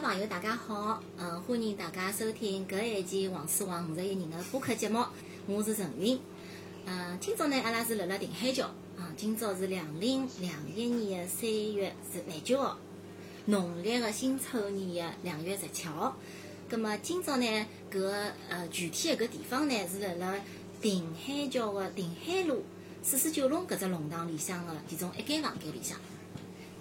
[0.00, 5.04] 朋友，大家好，嗯，欢迎大家收听搿一期《黄鼠王五十一人》的播客节目，
[5.46, 6.18] 我是陈云。
[6.86, 12.78] 嗯，今朝呢，阿拉是辣辣定海桥，啊，今朝是两零两一年的三月十廿九号，
[13.44, 16.16] 农历的辛丑年的两月十七号。
[16.66, 17.46] 葛么今朝呢，
[17.90, 20.34] 搿个呃具体的搿地方呢，是辣辣
[20.80, 22.64] 定海桥的定海路
[23.02, 25.98] 四十九弄搿只弄堂里向的其中一间房间里向。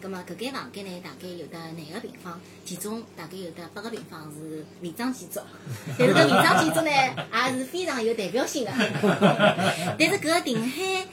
[0.01, 2.33] 葛么搿间房间呢，大概有得廿个平方，
[2.65, 5.39] 其中大概有得八个平方是违章建筑，
[5.99, 6.89] 但是搿违章建筑呢，
[7.51, 8.71] 也是非常有代表性的。
[9.99, 11.05] 但是搿个定海，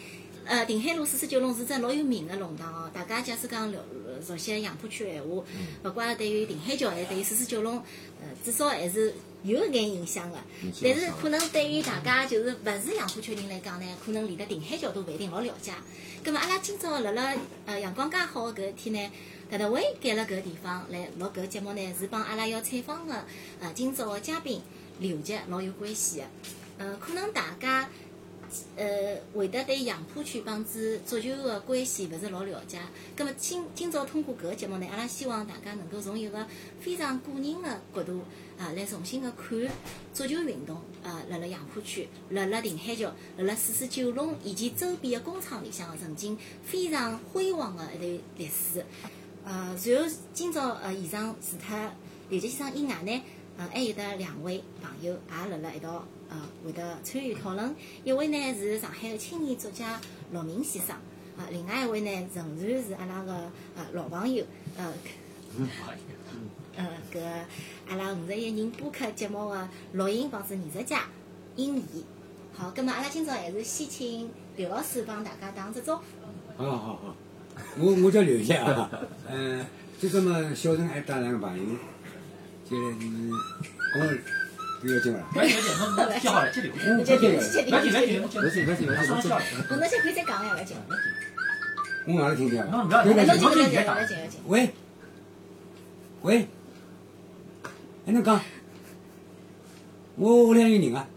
[0.45, 2.91] 呃，定海路四十九弄是只老有名的弄堂哦。
[2.95, 3.79] 大家假使讲了
[4.25, 5.43] 熟悉杨浦区闲话，
[5.85, 7.77] 勿怪对于定海桥，还对于四十九弄，
[8.21, 10.39] 呃，至少还是有一眼影响的。
[10.83, 15.73] 但是可能对于大家就是勿是杨浦区人来讲呢，可能连得定海桥都勿一定老了解。
[16.25, 19.13] 葛么阿拉今朝辣辣呃阳光介好的搿一天呢，
[19.51, 23.25] 特特为拣了搿个地方来录搿个节目呢，是帮阿拉要采访的
[23.61, 24.61] 呃今朝的嘉宾
[24.99, 26.25] 刘杰老有关系的。
[26.79, 27.89] 呃，可能大家
[28.77, 32.79] 呃会得对杨浦区帮子足球的关系勿是老了解。
[33.17, 36.47] 葛么今今朝通过搿个节目呢，阿拉希望大家能够从一个
[36.81, 38.23] 非常个人的角度
[38.59, 39.59] 啊来重新的看
[40.13, 48.85] 足球运动啊，辣辣杨浦区，辣辣定海桥，辣辣四十九弄以及周边的工厂里向的曾经非常辉煌的一段历史。
[49.45, 51.77] 呃，随后今朝呃现场除脱
[52.29, 53.23] 刘杰先生以外呢，
[53.57, 57.75] 呃还有得两位朋友也辣辣一道呃会得参与讨论。
[58.05, 60.01] 一位呢是上海的青年作家
[60.33, 60.97] 陆明先生，
[61.37, 63.33] 啊，另外一位呢仍然是阿拉个
[63.77, 64.45] 呃老朋友
[64.77, 64.93] 呃。
[66.77, 67.19] 呃，搿
[67.89, 71.05] 阿拉五十一人播客节目的录音帮子艺术家
[71.55, 72.05] 殷怡。
[72.53, 76.03] 好，葛末阿拉今朝还是先请刘老师帮大家打只招呼。
[76.63, 77.17] 好好好，
[77.79, 78.91] 我我叫刘杰啊，
[79.31, 79.65] 嗯，
[79.99, 81.65] 就这么小陈还带两个朋友，
[82.69, 84.07] 就是跟我
[84.81, 85.57] 不要紧了，不要紧，
[85.97, 86.71] 那那记好了，记留。
[86.73, 89.31] 我不接了，不要紧，不要紧，不行不行不行不行，
[89.71, 90.77] 侬那些可以再讲呀，勿要紧。
[92.07, 92.87] 我哪里听见侬了？
[92.87, 94.07] 不要，哎，侬侬进，勿要紧，勿侬就现在打要。
[94.07, 94.41] 紧，不要紧。
[94.47, 94.71] 喂
[96.23, 96.49] 喂，
[98.07, 98.41] 哎侬讲，
[100.17, 101.09] 我屋里向有人啊？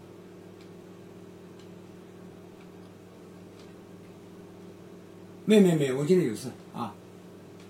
[5.44, 6.94] 没没没，我今天有事啊，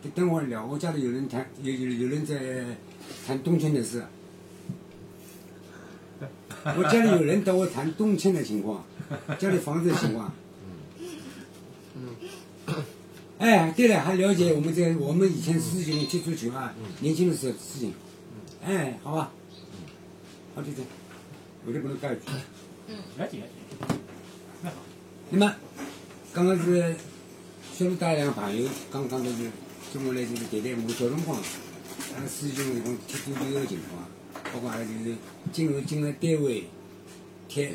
[0.03, 0.65] 等等会儿聊。
[0.65, 2.37] 我家里有人谈，有有有人在
[3.27, 4.05] 谈冬青的事。
[6.77, 8.85] 我家里有人找我谈动迁的情况，
[9.39, 10.33] 家里房子的情况。
[13.39, 17.95] 哎，对了，还了解我们这我们以前四九踢足球啊，年轻的时候的事情。
[18.63, 19.33] 哎，好吧。
[20.55, 20.87] 好，就这样。
[21.67, 22.21] 我就不能盖住。
[23.17, 23.99] 不要紧，不要紧。
[24.63, 24.79] 蛮好。
[25.31, 25.55] 那么，
[26.35, 26.95] 刚刚是
[27.73, 29.51] 小陆带两个朋友，刚刚就是
[29.93, 34.07] 中国来就是谈谈我们小辰光，阿拉四九辰光踢足球的情况，
[34.53, 35.17] 包括还有就是
[35.53, 36.65] 进入进入单位
[37.49, 37.69] 踢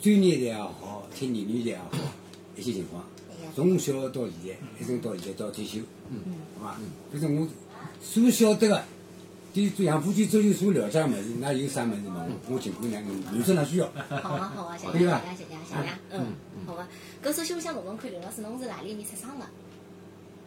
[0.00, 1.90] 专业的也好，踢业余的也好，
[2.56, 3.04] 一些情况。
[3.54, 5.80] 从小到现在，一直到现在到退休，
[6.58, 6.80] 好吧？
[7.12, 7.46] 反正我
[8.00, 8.84] 所晓得的，
[9.52, 12.24] 对于杨浦区足球所了解的物事，那有啥物事嘛？
[12.48, 13.02] 我我尽管讲，
[13.36, 13.86] 有啥那需要。
[14.08, 15.88] 好啊，好啊，谢谢，谢谢，谢谢，谢谢。
[16.12, 16.34] 嗯，
[16.66, 16.88] 好吧。
[17.22, 19.46] 搿首先我想问问看，刘老师，侬是哪里面出生的？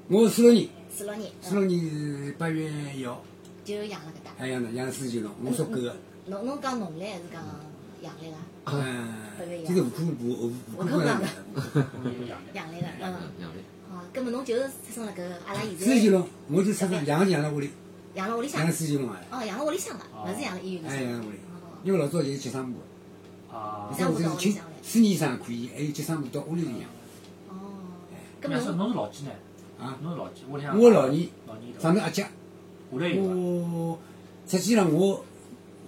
[0.07, 1.31] 我四六年，四六年。
[1.41, 3.23] 四六年是八月一号，
[3.65, 4.31] 就养了搿搭。
[4.37, 5.93] 哎，养了养四九龙，我属狗的。
[6.27, 7.43] 侬侬讲农历还是讲
[8.01, 8.37] 阳历啦？
[8.65, 11.27] 嗯八月一，号这个户口簿户户口部户口上的。
[12.53, 13.03] 阳历了，嗯。
[13.41, 13.59] 阳历。
[13.91, 17.69] 哦，葛么侬就是出生辣搿阿拉现在四季龙，我就出生养养辣屋里，
[18.13, 18.67] 养了屋里向养。
[18.69, 20.97] 在四季龙啊，哦，养了屋里向的，勿是养了医院里向。
[20.97, 21.37] 哎，养在屋里。
[21.49, 21.77] 哦。
[21.83, 26.81] 因为老早就是接生婆，啊这，样我就是亲到屋里向来四年以上可以，还有接生婆到屋里头养。
[27.49, 27.53] 哦。
[28.41, 29.31] 葛那是么侬侬是老几呢？
[29.79, 30.41] 啊，侬是老几？
[30.49, 31.07] 我里向我老二，
[31.47, 32.25] 老二头阿姐，
[32.97, 33.99] 我
[34.47, 35.23] 实际上我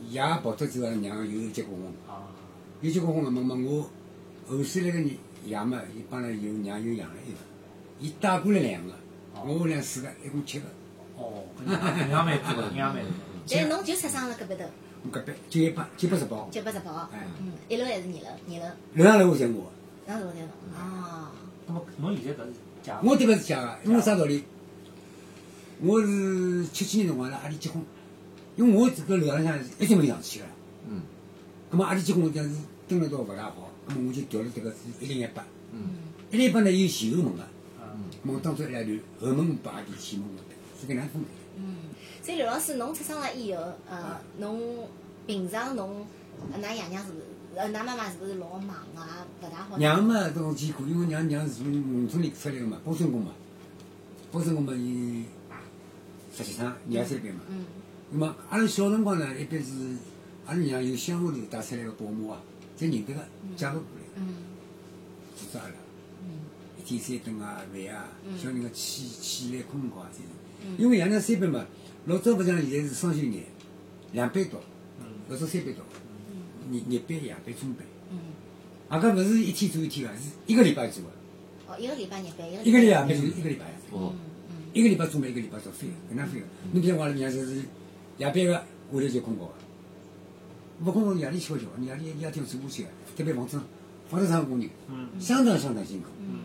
[0.10, 2.28] 爷跑脱之后，娘又结过婚，啊，
[2.82, 3.90] 有结过婚了么么我
[4.58, 5.10] 后生那个人
[5.46, 7.38] 爷嘛，伊帮了有娘又养了一个，
[8.00, 8.94] 伊带过来两个，
[9.46, 10.66] 我屋里向四个，一共七个。
[11.18, 13.16] 哦，搿人家蛮多的，人家蛮多的。
[13.50, 14.66] 但侬就出生了隔壁头，
[15.04, 17.10] 我隔壁九一八九八十八，九八十八。
[17.14, 18.30] 哎嗯，一楼还是二楼？
[18.48, 18.66] 二楼。
[18.94, 19.72] 楼上楼下我，
[20.06, 20.50] 那是我的了。
[20.76, 21.30] 哦。
[21.68, 22.54] 那么侬现在搿是
[22.84, 23.00] 假？
[23.04, 24.44] 我迭个是假个，因为啥道理？
[25.80, 27.82] 我是七七年辰光辣阿里结婚，
[28.56, 30.46] 因为我这个楼浪向一直没上去个，
[30.90, 31.02] 嗯
[31.70, 35.80] 葛末阿里结婚我讲是蹲了倒勿大好，葛末我就调了迭个是一零一八，嗯
[36.32, 37.44] 一零一八呢有前后门个，
[37.80, 40.42] 嗯，葛末当初一来段后门把阿里前门个，
[40.82, 41.28] 是搿能分的。
[41.58, 41.76] 嗯。
[42.24, 44.88] 所以刘老师，侬出生了以后，呃，侬
[45.26, 46.06] 平常侬，
[46.52, 47.22] 呃㑚爷娘是勿是？
[47.56, 49.26] 呃，㑚妈妈是不是老忙啊？
[49.42, 49.78] 勿大好。
[49.78, 53.32] 娘嘛，这种艰苦，因为娘娘是从农村里出来个嘛，包身工嘛，
[54.32, 55.24] 包身工嘛，伊
[56.44, 57.66] 实际上廿三班嘛，嗯。
[58.12, 59.72] 那么阿拉小辰光呢，一般是
[60.46, 62.42] 阿拉娘有乡下头带出来个保姆啊，
[62.78, 63.20] 侪认得个，
[63.56, 64.36] 介绍过来，嗯。
[65.36, 65.72] 组织阿拉。
[66.24, 66.40] 嗯
[66.80, 70.20] 一天三顿啊，饭啊嗯，小人个起起来困觉啊，这
[70.66, 70.78] 嗯。
[70.78, 70.82] 是。
[70.84, 71.66] 因为爷娘三班嘛，
[72.06, 73.42] 老早勿像现在是双休日，
[74.14, 74.58] 两班倒，
[75.02, 75.06] 嗯。
[75.30, 75.82] 老早三班倒，
[76.72, 77.86] 日日班、夜班、中班。
[78.10, 78.20] 嗯，
[78.88, 81.10] 啊，搿勿是一天做一天个，是一个礼拜做个，
[81.74, 84.20] 哦，一个礼拜日班，一个礼拜拜，就是一个礼拜，哦，嗯
[84.78, 86.46] 一个礼拜做嘛，一个礼拜做飞个，搿能飞个。
[86.72, 87.64] 侬比如我阿拉娘就是
[88.18, 89.52] 夜班个，回来就困觉个，
[90.86, 93.60] 勿困觉夜里悄悄，夜里夜天做下去个，特别房子
[94.08, 96.10] 房地产工人，嗯相当相当辛苦。
[96.20, 96.42] 嗯，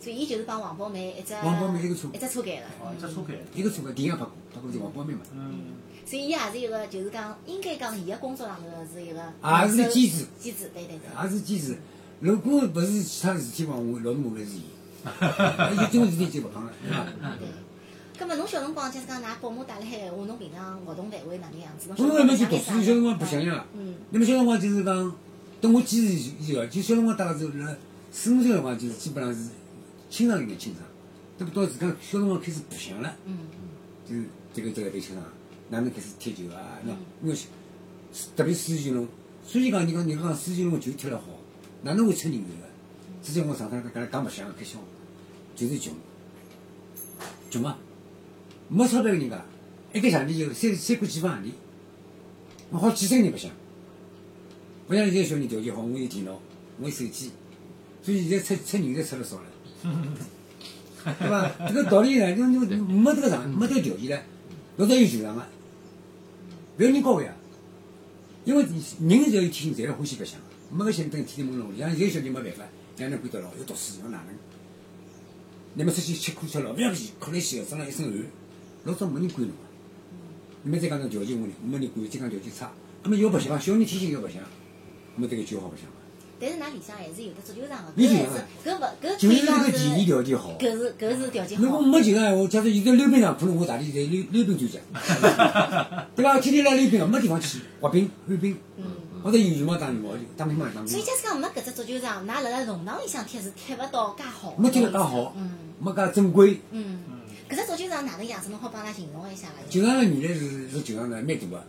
[0.00, 5.20] 所以伊就是帮王宝梅一只王宝梅一个车一只车间了，哦，一只车开，一个做个电影拍过，拍过就王宝梅嘛。
[5.34, 5.76] 嗯，
[6.06, 11.76] 所以伊也是一个，就是讲，应该讲，伊个工作上头是一个，也是个坚持坚持，对对对，也是坚持。
[12.20, 14.62] 如果勿是其他事体话，我老是麻烦是伊。
[15.04, 17.04] 有种事体就勿讲了，对伐？
[17.38, 17.48] 对。
[18.18, 21.88] 葛末侬小辰光，假使讲㑚保姆带辣海闲话，侬平常活动范围哪能样子？
[21.96, 23.64] 侬我那么就读书，小辰光白相呀。
[23.74, 25.16] 嗯那么小辰光就是讲，
[25.60, 27.76] 等我坚持以后，就小辰光大概是辣
[28.10, 29.50] 四五岁辰光，就是基本上是
[30.10, 30.84] 清爽一点清爽。
[31.38, 33.38] 那么到自家小辰光开始白相了，嗯
[34.04, 34.16] 就
[34.52, 35.24] 这个这个对清爽，
[35.68, 36.58] 哪能开始踢球啊？
[36.84, 37.36] 喏嗯，因为
[38.34, 39.06] 特别苏俊龙，
[39.46, 41.24] 虽然讲你讲人家讲苏俊龙球踢得好，
[41.82, 42.67] 哪能会出人头个？
[43.22, 44.78] 之前我常常跟他讲白相开销，
[45.54, 45.92] 就是穷，
[47.50, 47.76] 穷啊，
[48.68, 49.44] 没钞票个人家，
[49.92, 51.50] 一个场地就三三块几分洋钿，
[52.70, 53.50] 我好几十个人白相。
[54.86, 56.40] 不像现在小人条件好，我有电脑，
[56.80, 57.30] 我有手机，
[58.02, 59.44] 所以现在出出人才出了少了，
[61.04, 61.68] 对伐？
[61.68, 64.22] 这个道理呢，就就没这个场，没这个条件呢，
[64.76, 65.46] 老早有球场个，
[66.76, 67.34] 不要人高呀。
[68.44, 70.40] 因为人只要有天，侪要欢喜白相，
[70.72, 71.78] 没个闲等天天闷笼里。
[71.78, 72.64] 像现在小人没办法，
[72.98, 74.34] 两人管得了，要读书要哪能？
[75.74, 78.14] 你们出去吃苦吃牢，不要去哭来洗个，生了一身汗，
[78.84, 79.54] 老早没人管侬个。
[80.64, 82.72] 你们再讲侬条件问题，没人管，再讲条件差，
[83.04, 84.42] 那么要白相，小人天性要白相，
[85.14, 85.92] 那么这个就好白相了。
[86.40, 90.56] 但是㑚里向还是有的足球场个，有球搿还是搿勿搿就是这可以讲是个地理条件好。
[90.58, 91.80] 搿是搿是条件好如果。
[91.80, 94.80] 没球个闲话，假使现在溜冰场，可能我大地在溜溜冰专家，
[96.16, 96.40] 对伐？
[96.40, 98.84] 天天来溜冰场，没地方去，滑冰、旱冰，嗯。
[99.22, 104.54] 或者有羽毛打羽毛球，打乒乓球打乒乓，所以假使讲没搿只足球场，㑚辣辣弄堂里向踢是踢勿到介好。
[104.58, 105.50] 没踢得介好嗯
[105.80, 106.60] 没介正规。
[106.70, 107.00] 嗯，
[107.48, 108.48] 搿只足球场哪能样子？
[108.50, 109.54] 侬好帮阿拉形容一下伐？
[109.70, 111.64] 球场个原来是是球场呢蛮大个，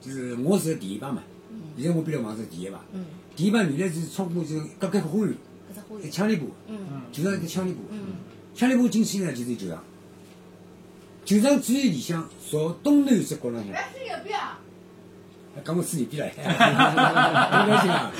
[0.00, 1.22] 就是我是第一排嘛，
[1.76, 2.76] 现在我比较忙是第一排。
[2.92, 3.04] 嗯，
[3.34, 5.34] 第一排原来是超过就是隔开花园，
[5.70, 6.04] 搿只花园。
[6.04, 7.98] 在枪里部，嗯球场在枪里部，嗯
[8.54, 9.82] 枪里部进去呢就是球场。
[11.24, 13.74] 球场最里向朝东南只角浪向，
[15.64, 16.30] 讲我自己边来，
[17.64, 18.10] 不要紧啊。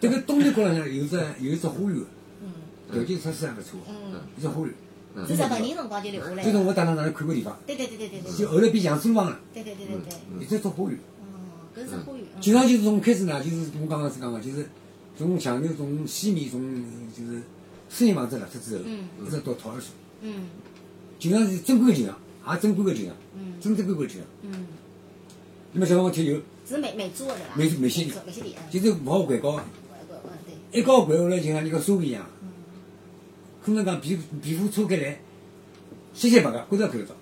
[0.00, 1.98] 这个东南角浪向有只有一只花园，
[2.42, 2.52] 嗯
[2.92, 4.74] 条件设施还不错，嗯，一只花园。
[5.28, 6.64] 是日本人辰光就留下来这个的。
[6.64, 10.42] 我带他上来看过地方，对对对对对对就后来变杨树房了，对对对对对。
[10.42, 10.98] 一只只花园。
[11.20, 12.24] 哦，搿是花园。
[12.34, 14.66] 嗯球场就是从开始呢，就是我刚刚是讲个，就是
[15.18, 16.82] 从墙头从西面从
[17.16, 17.42] 就是
[17.90, 19.92] 私人房子落脱之后，嗯一直到托儿所。
[20.22, 20.46] 嗯
[21.18, 24.26] 经常是正规个球场，也正规个球场，嗯真正规个球场。
[24.42, 24.66] 嗯，
[25.72, 27.56] 那么小辰光踢球，是美美租的对伐？
[27.56, 28.56] 美美西美地美西地。
[28.56, 29.60] 嗯就是勿好掼高。
[30.72, 32.48] 一高掼下来就像那个沙皮一样，嗯
[33.64, 35.20] 可能讲皮皮肤搓开来，
[36.14, 37.14] 稀稀白个，觉着看得到。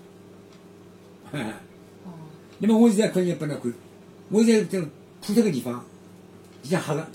[2.04, 2.12] 哦。
[2.58, 3.72] 那么我现在可以拨侬看，
[4.30, 4.86] 我现在在
[5.20, 5.84] 铺脱个地方，
[6.62, 7.06] 里向黑个，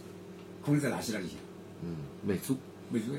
[0.64, 1.38] 可能在垃圾那里向，
[1.84, 2.56] 嗯，没错。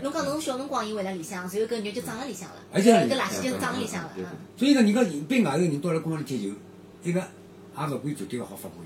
[0.02, 4.10] 侬讲侬小辰光伊回来里向，然后搿肉就长辣里向了，而且搿垃圾就长辣里向了。
[4.56, 6.54] 所以讲，人家一般外头人到了公园里踢球，
[7.02, 8.76] 一个也勿管绝对个好发挥，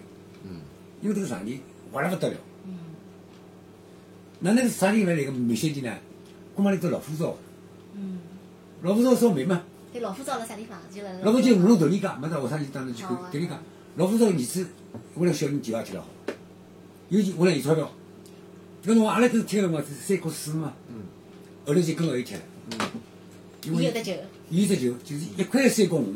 [0.45, 0.61] 嗯，
[1.03, 1.61] 因为这个场地
[1.93, 2.37] 滑了不得了。
[2.65, 2.79] 嗯
[4.43, 5.95] 哪能啥地方来个美些地呢？
[6.55, 7.37] 公园里头老虎灶，
[7.95, 8.19] 嗯。
[8.83, 10.79] 老虎灶烧煤嘛，对，老虎灶辣啥地方？
[10.91, 11.11] 就辣。
[11.23, 13.61] 老虎就五龙头里家，没得学生就当时去看哦头里家。
[13.97, 14.67] 老虎灶个儿子，
[15.13, 16.09] 我那小人球也踢得好，
[17.11, 17.91] 尤其我那有钞票，
[18.83, 21.03] 搿辰光阿拉都踢个辰光是三角四嘛，嗯，
[21.67, 22.41] 后头就跟牢伊踢了，
[23.65, 24.13] 因为伊有得球。
[24.49, 26.15] 伊只球就是一块三角五，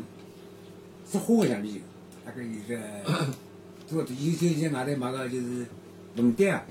[1.09, 1.79] 是花个橡皮球，
[2.25, 2.83] 大概有个，
[3.87, 5.65] 这个有就像外头买个就是
[6.17, 6.63] 文丹啊？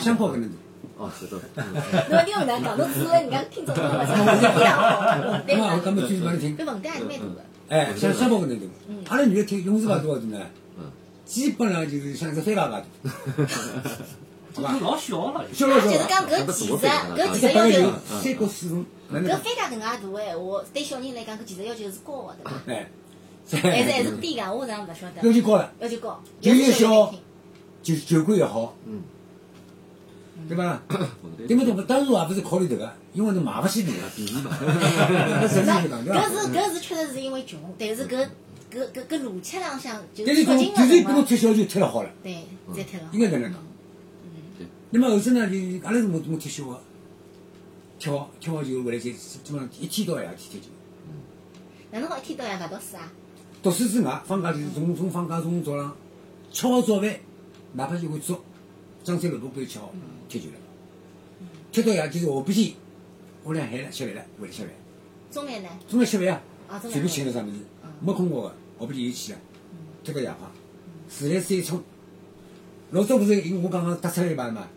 [0.00, 0.54] 香包搿能大。
[0.98, 1.64] 哦，晓得，嗯
[2.10, 4.06] 侬听勿能讲，侬指挥人家听众听勿懂，
[4.36, 5.30] 非常好。
[5.30, 7.44] 文 那么我丹搿么继续帮你听，搿文丹还是蛮大的。
[7.68, 9.04] 哎，像香包搿能大嗯。
[9.08, 10.46] 阿拉原来踢勇士牌多少大呢？
[10.78, 10.84] 嗯，
[11.24, 12.84] 基本上就是像只翻牌牌大，
[13.36, 13.50] 这 就
[14.60, 17.92] 老小了，小了小了，就是讲搿技术，搿技这八个球术要求，
[18.22, 18.84] 三角四分，
[19.24, 22.52] 搿翻大搿能介大个闲话，对小人来讲搿技术要求是高个，对伐？
[22.66, 22.88] 哎，
[23.72, 25.26] 还是还是低个，我上勿晓得。
[25.26, 27.20] 要求高了，要求高，就越小要求小人
[27.82, 28.76] 球球感越好。
[28.86, 29.02] 嗯，
[30.48, 30.82] 对吧？
[30.88, 31.84] 对勿对不对？
[31.84, 34.50] 当时我也不是考虑迭个，因为侬买勿起那个， 便宜嘛？
[35.42, 38.28] 搿是搿是确实是因为穷，但是搿
[38.72, 42.44] 搿搿搿逻辑浪向就但是讲，是促进就是了辰光，跟侬贴小就贴了好了，对，
[42.74, 43.08] 再贴了。
[43.12, 43.60] 应该搿能讲。
[44.94, 46.78] 那么后头呢，就阿拉是我我踢小个，
[47.98, 50.66] 踢好踢好就回来就基本上一天到夜去踢球。
[51.90, 53.10] 哪能好一天到夜勿读书啊？
[53.62, 55.96] 读书之外，放假就是从从放假从早上
[56.50, 57.10] 吃好早饭，
[57.72, 58.44] 哪怕就会做
[59.02, 59.94] 张三萝卜干吃好
[60.28, 60.56] 踢球了。
[61.72, 62.74] 踢到夜就是下半天，
[63.44, 64.70] 屋里向喊了吃饭了，回来吃饭。
[65.30, 65.68] 中饭呢？
[65.88, 67.56] 中饭吃饭啊，随便请了啥物事，
[68.02, 69.38] 没困觉个，下半天又去了，
[70.04, 70.48] 踢到夜快，
[71.08, 71.82] 自来水一冲。
[72.90, 74.68] 老早不是因为我刚刚搭出来一排嘛，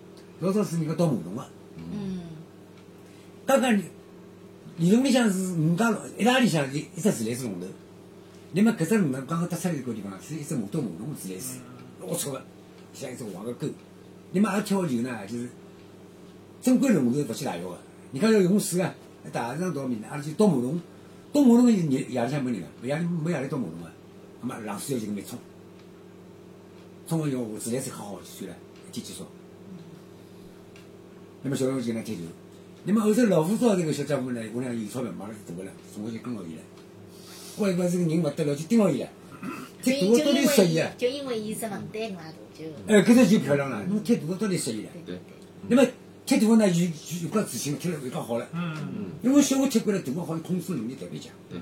[0.41, 1.45] 老早是人家倒马桶个，
[1.77, 2.19] 嗯，
[3.45, 3.73] 刚刚
[4.77, 7.67] 理论里向是五家一大里向是一只自来水龙头，
[8.51, 11.57] 那么搿只龙头刚刚搭出来搿个地方是一只马桶马桶自来水，
[12.01, 12.43] 老粗个，
[12.93, 13.67] 像一只黄个沟。
[14.33, 15.47] 那么阿拉踢好球呢，就是
[16.61, 17.77] 正规龙头勿去大浴个，
[18.11, 18.93] 人家要用水啊，
[19.31, 20.81] 大上倒面呢，阿拉就倒马桶，
[21.31, 23.89] 倒马桶是夜夜里向没人个，夜里没夜里倒马桶个，
[24.41, 25.39] 那么冷水要就搿么冲，
[27.07, 28.57] 冲了以后自来水好好就算了，
[28.89, 29.23] 一天结束。
[31.45, 32.21] 那么小辰光就来踢球。
[32.85, 36.61] 那么后头老虎少这个小家伙呢，屋里向有钞票，马上大个了，从我就跟牢伊了。
[37.55, 39.07] 后来把这个人勿得了，就盯牢伊了。
[39.79, 40.91] 就踢大个到底适宜啊？
[40.97, 42.21] 就因为伊只文胆嘛，
[42.57, 43.85] 就哎，搿只就漂亮了。
[43.85, 44.89] 侬踢大个到底适意了？
[45.05, 45.19] 对对
[45.67, 45.87] 那么
[46.25, 46.89] 踢大个呢，有有
[47.23, 48.47] 有觉自信，踢了有觉好了。
[48.53, 48.75] 嗯，
[49.21, 51.31] 因为小学踢过了，大个好像控制能力特别强。
[51.47, 51.59] 对，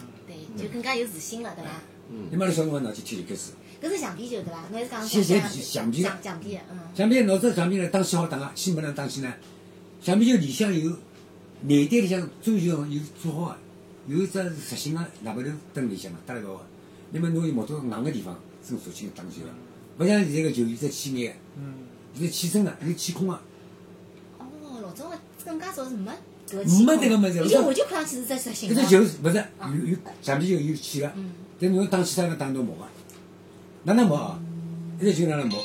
[0.55, 1.71] 就更加有自信了，对伐？
[2.31, 4.63] 那么阿拉小辰光拿去踢就开始，搿是橡皮球对伐？
[4.71, 9.33] 侬还是讲橡是橡皮的橡橡皮的，嗯，橡皮老早橡皮呢打死好打啊，先不能打起呢。
[10.03, 10.91] 橡皮球里向有
[11.62, 13.57] 内胆里向周球有做好个，
[14.05, 15.41] 有一只实心个外头
[15.74, 16.60] 灯里向嘛搭了道个。
[17.12, 21.75] 那么侬有摸到硬个地方，是属性打球个，勿像现在个球有只气眼个，嗯，
[22.19, 23.33] 有气针个，有气空个。
[24.39, 24.45] 哦，
[24.81, 26.12] 老早个更加早是没
[26.50, 28.89] 搿个没迭个物事伊就完全看上去是只实心个搿。
[28.89, 29.45] 只球勿是
[29.79, 31.10] 有有橡皮球有气个，
[31.57, 32.86] 但侬打起来要打到毛个，
[33.83, 34.43] 哪能毛啊？
[35.00, 35.57] 一只球哪能毛？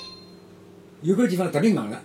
[1.03, 2.01] 有个地方特别硬个，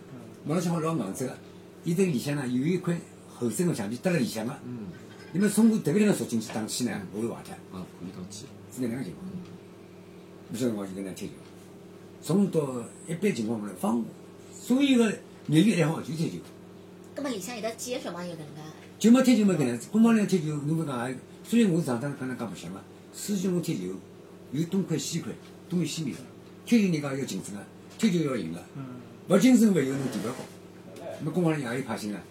[0.46, 1.38] 摸上去好老硬质个，
[1.84, 2.98] 伊这个里向呢有一块
[3.28, 4.88] 厚身个橡皮搭辣里向个，嗯，
[5.34, 9.30] 那么通过迭个地方缩进去打气呢，勿会坏脱，啊，可以打气，是搿能个情况。
[10.52, 11.34] 有小辰光就搿能踢球，
[12.22, 12.62] 从到
[13.08, 14.06] 一般情况下来，方
[14.54, 15.12] 所有个
[15.48, 16.38] 业余爱好就踢球。
[17.16, 18.62] 葛末里向有得几个小朋友搿能介？
[19.00, 22.80] 就没踢球没搿能，公方里踢球，侬勿讲也，虽然我是上趟跟人讲白相个，
[23.14, 23.94] 师兄踢球
[24.52, 25.34] 有东块西块，
[25.70, 26.22] 东有西面个，
[26.66, 27.62] 踢球人家要竞争个，
[27.98, 28.86] 踢球要赢个，嗯，
[29.28, 30.36] 勿竞争勿有侬提勿高。
[31.24, 32.22] 那么公方里也有派性啊，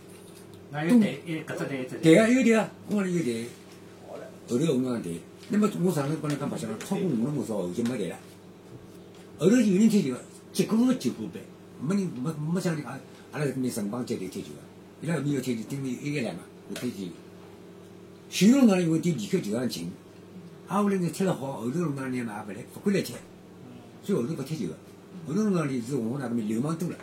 [0.71, 3.47] 那有队，一搿只队，一只队个有队个，公方里有队，
[4.51, 5.19] 后头红上队。
[5.49, 8.17] 那么我上次跟侬讲白相了，超过五六个少后就没队了。
[9.39, 10.21] 后头有人踢球个，
[10.53, 11.43] 结果个结果班，
[11.81, 12.91] 没人没没像人家
[13.33, 14.61] 阿拉搿边城邦接队踢球个，
[15.01, 17.13] 伊拉后面要踢球，顶面一个两个，我踢球。
[18.29, 19.91] 前头呢，因为对离开球场近，
[20.69, 23.15] 挨下来呢踢了好，后头弄堂呢嘛也勿来，勿敢来踢，
[24.05, 24.77] 所以后头勿踢球个。
[25.27, 26.97] 后头弄堂里是文化大革命流氓多了，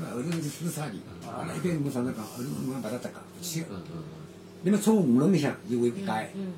[0.00, 3.74] 啊，因为后头是四差地，阿拉一般我上头讲，后头我们勿大搭界，勿去个。
[3.74, 4.02] 嗯嗯
[4.64, 6.52] 那么超过五龙里向就会改，嗯，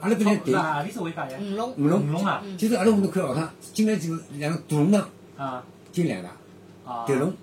[0.00, 1.36] 阿拉本来队哪里是为家呀？
[1.42, 6.28] 五龙，五龙五龙啊，就是阿拉我们看学堂，进来就两个大龙堂，啊进两个，
[6.84, 7.34] 啊，斗龙，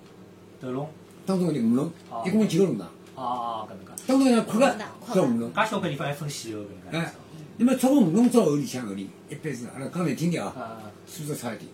[0.58, 0.88] 斗龙，
[1.26, 1.92] 当中的五龙，
[2.24, 4.02] 一共九个龙堂，哦哦，搿能介。
[4.06, 4.74] 当中要扩个
[5.14, 5.52] 叫五龙。
[5.52, 7.14] 介小块地方还分西后搿能介哎。
[7.58, 11.70] 那么超过五龙之后里向后里，一般是阿拉讲难听点啊，啊素质差一点，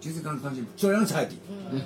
[0.00, 1.38] 就是讲讲句教养差一点，
[1.70, 1.80] 嗯，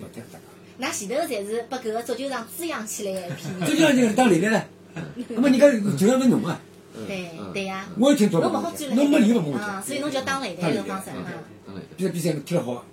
[0.00, 0.86] 勿太搭界。
[0.86, 3.48] 㑚前头个侪是把搿个足球场滋养起来的一批。
[3.48, 3.60] 人。
[3.66, 4.66] 这就像当擂台了，
[5.28, 6.60] 那么人家就要是侬啊，
[7.06, 11.10] 对对呀，我也听侬早勿好转侬没理由勿我啊，所以侬就要打擂台个方式
[11.68, 12.84] 嗯比赛比赛侬踢得好，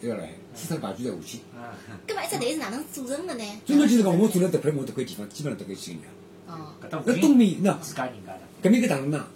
[0.00, 1.38] 要来，四场排球再下去。
[1.54, 1.76] 啊，
[2.06, 3.44] 葛末一只队是哪能组成的呢？
[3.66, 6.06] 专门就是讲，我做了迭块，我迭块地方基本上迭块去人家。
[6.52, 9.26] 哦，搿搭搿东面喏，自家人家的，搿面个大龙堂，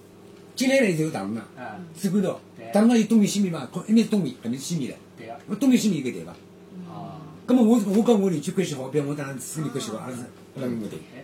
[0.55, 4.97] 进来了以后大龙堂，啊，主干道对，大龙堂有东面西面嘛，靠一面是东面，搿面是西面的。
[5.17, 6.33] 对个，我东面西面一个台伐？
[6.89, 10.69] 哦，葛末我我跟我邻居关系好，比如我当然私人关系好，阿拉是阿拉。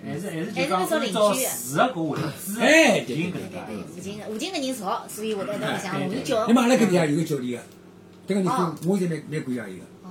[0.02, 4.02] 还是还是就讲按照住个搿位置，哎定搿能对对，附介。
[4.02, 6.48] 近附近个人少，所以会得在里向容易叫。
[6.48, 7.60] 那么阿拉搿地下有个教练
[8.26, 9.84] 个，迭个人哦我现在蛮蛮感谢伊个。
[10.02, 10.10] 哦，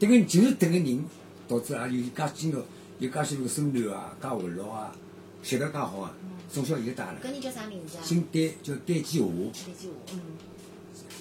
[0.00, 1.04] 迭个就是迭个人
[1.46, 2.64] 导致也有介经络，
[2.98, 4.92] 有介许多个身段啊，介活络啊，
[5.42, 6.12] 习得介好啊，
[6.50, 7.18] 从小就带了。
[7.22, 8.02] 搿人叫啥名字啊？
[8.02, 9.28] 姓戴，叫戴季华。
[9.52, 10.20] 戴季华，嗯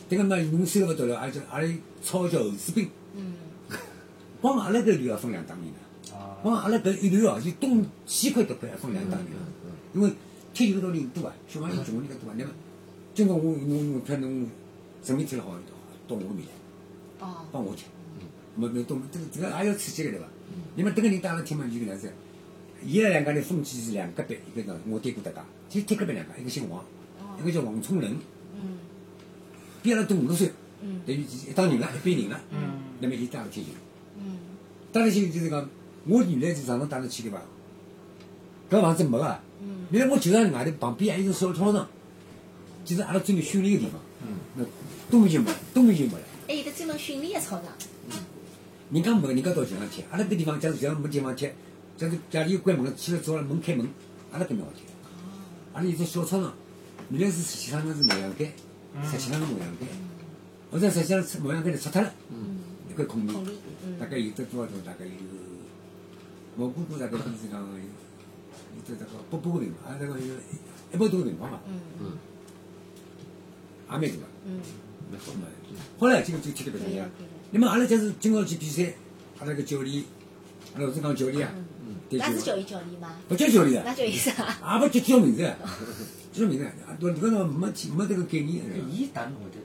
[0.09, 1.67] 迭个嘛，侬收入勿得了，而且阿拉
[2.01, 3.33] 操叫后士兵，嗯，
[4.39, 6.15] 光阿拉搿队要分两档人的。
[6.15, 9.37] 啊，光阿拉搿一队哦，就东西块迭块分两档人的，
[9.93, 10.09] 因为
[10.53, 12.35] 踢球道理人多啊，小朋友穷人家多啊。
[12.37, 12.51] 那么，
[13.13, 14.49] 今朝我侬侬看侬
[15.03, 15.51] 成绩踢了好，
[16.07, 17.83] 到我面来哦，帮我踢，
[18.55, 20.25] 没没懂，这个这个也要刺激个对伐？
[20.75, 22.13] 你们迭个人打了天嘛就搿能样子，
[22.85, 26.83] 伊拉两家头分歧是两隔壁，一个呢我对过搭家，就贴隔壁两家，一个姓王，
[27.39, 28.15] 一个叫王冲仁，
[28.55, 28.77] 嗯
[29.81, 32.39] 比阿拉多五六岁，嗯等于一当人了，一班人了。
[32.51, 32.57] 嗯，
[32.99, 33.71] 那么伊打了天球，
[34.19, 34.37] 嗯
[34.91, 35.69] 打了天球就是讲，
[36.05, 37.41] 我原来是常常打了去对伐？
[38.69, 41.87] 搿房子没个，嗯原来我球场外头旁边还有个小操场，
[42.85, 44.01] 就是阿拉专门训练个地方。
[44.21, 44.65] 嗯，那
[45.09, 46.21] 东面就没，东面就没了。
[46.47, 47.65] 还有得专门训练的操场。
[48.09, 48.17] 嗯
[48.89, 50.01] 人家没，人家到球场踢。
[50.11, 51.49] 阿拉搿地方假如假如没地方踢，
[51.97, 53.87] 假如家里有关门了，去了早了门开门，
[54.31, 54.83] 阿拉搿能好踢。
[55.73, 56.53] 阿拉有只小操场，
[57.09, 58.53] 原来是实际上是模样间，
[59.03, 59.87] 实际上是模样间，
[60.71, 63.33] 后头实际上是模样间头拆脱了，嗯，一块空地
[63.99, 64.79] 大概有得多少多？
[64.85, 65.11] 大概有，
[66.55, 70.25] 我估估大概就是讲有有得这个八百个平方，啊，这个有
[70.93, 72.17] 一百多个平方吧，嗯嗯，
[73.91, 74.23] 也蛮大个。
[74.45, 74.61] 嗯，
[75.11, 75.31] 蛮好。
[75.97, 77.09] 后来就就踢得搿可以了能样。
[77.51, 78.93] 那么阿拉假如今朝去比赛，
[79.39, 80.03] 阿拉个教练，
[80.75, 81.76] 阿拉老是讲教练啊，对
[82.11, 83.15] 那是就教育教练吗？
[83.27, 84.79] 不叫教练啊，那叫意思啊？
[84.81, 85.57] 也不叫叫名字啊，
[86.31, 88.63] 叫名字啊，对搿个没没这个概念。
[88.63, 89.57] 搿伊打侬会得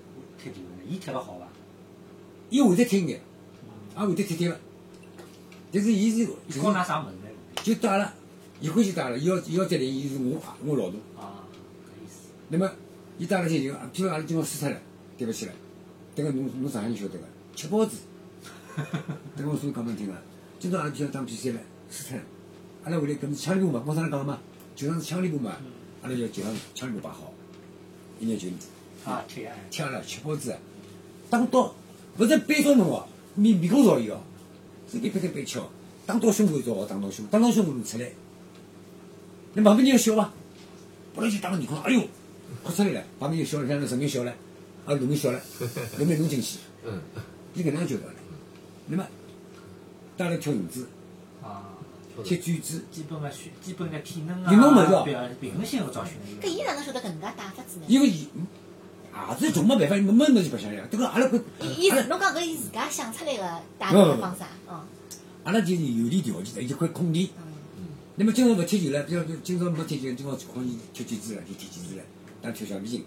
[0.42, 0.82] 踢球呢？
[0.88, 1.46] 伊踢了好伐？
[2.50, 3.20] 伊会得踢眼，
[3.96, 4.58] 也会得踢踢个，
[5.72, 7.28] 但是伊是伊就是教㑚啥物事呢？
[7.62, 8.12] 就打了，
[8.60, 10.96] 伊欢喜打了，伊要伊要再来，伊是我我老大。
[11.22, 11.46] 啊，
[11.86, 12.30] 搿意思。
[12.48, 12.70] 那么
[13.18, 14.76] 伊打了踢球，譬如阿拉今朝输脱了，
[15.16, 15.52] 对勿起了，
[16.16, 17.98] 迭个侬侬上海人晓得个，吃包子。
[19.36, 20.14] 迭个我所讲拨侬听个，
[20.58, 22.22] 今朝阿拉就要打比赛了，输脱了，
[22.84, 24.38] 阿拉回来搿是枪里部嘛，我上来讲嘛，
[24.74, 25.56] 就算是枪里部嘛，
[26.02, 27.32] 阿拉就球场枪里部摆好，
[28.18, 28.48] 一眼就
[29.04, 29.54] 啊，踢啊！
[29.70, 30.58] 吃了吃包子啊，
[31.30, 31.74] 打到
[32.18, 34.20] 勿是背着侬哦，面面孔朝伊哦，
[34.90, 35.68] 是一拍拍背敲，
[36.06, 38.10] 打到胸口只好打到胸，打到胸口侬出来。
[39.54, 40.32] 那旁边人笑伐？
[41.14, 42.02] 不然就打到面孔，哎哟，
[42.62, 44.32] 哭出来了，旁边就笑了，像那神明笑了，
[44.86, 45.40] 啊，路面笑了，
[45.98, 47.00] 路面弄进去， 嗯，
[47.54, 48.02] 就搿能样叫的。
[48.86, 49.06] 那么，
[50.16, 50.86] 带来跳绳子，
[51.42, 51.74] 啊，
[52.24, 56.40] 踢转子，基本个训，基本个体能运动物事啊，哦表平衡性要找训练。
[56.40, 57.84] 搿伊哪能晓得搿能介打法子呢？
[57.88, 58.28] 因为伊
[59.12, 60.84] 也是总没办法，没没侬就白相呀。
[60.90, 64.48] 这个阿拉搿伊伊侬讲搿伊自家想出来个打球的方式啊？
[64.68, 64.80] 哦，
[65.44, 67.30] 阿拉就是有利条件的一块空地。
[67.36, 67.42] 嗯
[68.14, 72.02] 那么今朝勿踢球了，比如说今朝没踢球，今朝可以踢毽子了，就踢毽子了，
[72.42, 73.04] 打跳橡皮筋。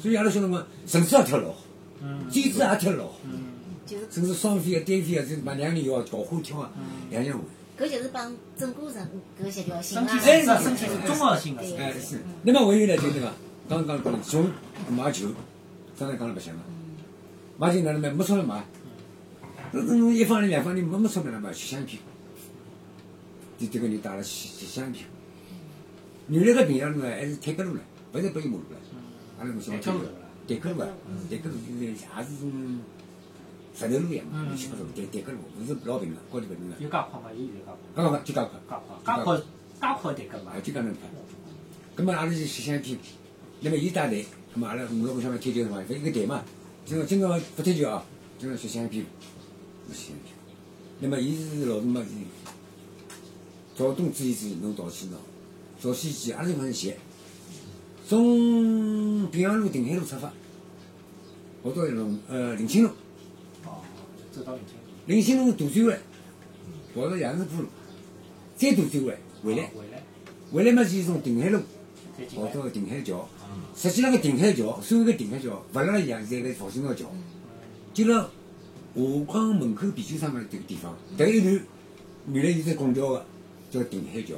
[0.00, 1.58] 所以阿拉晓得讲，绳子也跳老好，
[2.00, 3.52] 嗯毽子也跳老好，嗯，
[3.86, 6.70] 就是甚至双飞啊、单飞啊，这把两个人要搞花跳啊，
[7.10, 7.44] 样样会。
[7.78, 9.08] 搿就是帮整个人
[9.42, 10.58] 搿协调性身啊。
[10.58, 12.20] 身体是综合性哎是。
[12.42, 13.32] 那么还有呢，就那个，
[13.68, 14.50] 刚刚讲的从
[14.90, 15.28] 买球，
[15.98, 16.62] 刚才讲了白相了，
[17.58, 18.10] 买球哪能买？
[18.10, 18.64] 没钞票买。
[19.72, 21.52] 那侬一方人、两方人没没钞票哪买？
[21.52, 22.00] 吃香片。
[23.58, 25.06] 就这个人打了吃吃香片。
[26.28, 28.76] 原来个平阳路呢，还是坦克路了，不是北马路了。
[29.38, 30.04] 阿拉侬想坦克路
[30.48, 30.88] 坦克路啊，
[31.28, 32.80] 坦克路就是也是种
[33.78, 36.74] 石头路一样嘛，嗯七八十路，坦坦克路，勿是老平个，高头平个。
[36.78, 37.30] 有介宽嘛？
[37.30, 38.24] 有有介宽。
[38.24, 38.42] 介宽，
[39.04, 40.60] 介宽，介宽迭个嘛啊，。
[40.64, 41.02] 就搿能快。
[41.94, 42.98] 咁么阿拉就吃香片，
[43.60, 46.42] 那么伊打队，咁么阿拉五六个小朋友踢球的话，一个队嘛，
[46.86, 48.02] 今朝今朝不踢球啊，
[48.38, 49.04] 今朝吃香片，
[49.86, 50.34] 不吃香片。
[51.00, 52.08] 那么伊是老是嘛是，
[53.74, 55.18] 早冬之前是弄到西闹，
[55.78, 56.96] 早西去阿拉地方是斜，
[58.08, 60.32] 从平阳路定海路出发，
[61.62, 62.92] 跑到龙呃林清路，哦，
[64.44, 64.76] 林清。
[65.06, 65.98] 林清路大转弯，
[66.94, 67.68] 跑到杨氏浦路，
[68.56, 70.02] 再大转弯回来，回来，
[70.52, 71.60] 回来嘛是从定海路。
[72.34, 73.28] 跑到定海桥，
[73.76, 77.04] 实际上个定海桥，所有个定海桥，勿辣一样，是一个复兴个桥，
[77.92, 78.26] 就辣
[78.94, 81.60] 华光门口啤酒厂个这个地方，迭一段
[82.32, 83.26] 原来有只拱桥个，
[83.70, 84.34] 叫定海桥，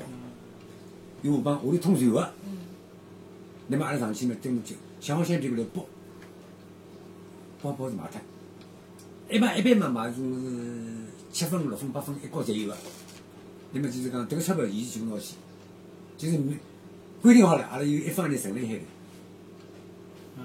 [1.22, 2.32] 有河浜，下头通船个。
[3.68, 5.87] 那么阿拉上去呢，登就想好香皮搿头包，
[7.62, 8.20] 包包是卖脱，
[9.31, 10.17] 一般一般嘛卖是
[11.31, 12.77] 七分、六分、八分，一角侪有个。
[13.73, 15.35] 那么就是讲，迭个钞票伊是就拿去，
[16.17, 16.57] 就是没
[17.21, 18.81] 规定好了，阿拉有一方人存辣海头。
[20.38, 20.45] 嗯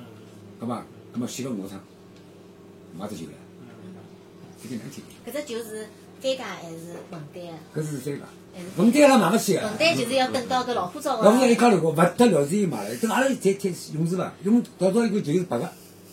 [0.59, 1.79] 咁么，咁么去个马场
[2.97, 3.93] 买只球了，嗯。
[4.61, 5.03] 这个难听。
[5.25, 5.87] 搿只球是
[6.21, 6.77] 单价还是
[7.09, 7.59] 混单啊？
[7.73, 9.61] 搿是三家，还是文单阿拉买勿起个。
[9.61, 11.23] 混单就是要等到搿老虎照个。
[11.23, 14.33] 老夫一家头个，勿得了之后买了，这个阿拉才贴勇士伐？
[14.43, 15.65] 勇到到一个球是白个，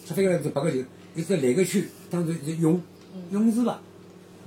[0.07, 0.79] 出发个是白个球，
[1.15, 2.81] 一只蓝个圈，当成是勇
[3.33, 3.81] 勇士伐？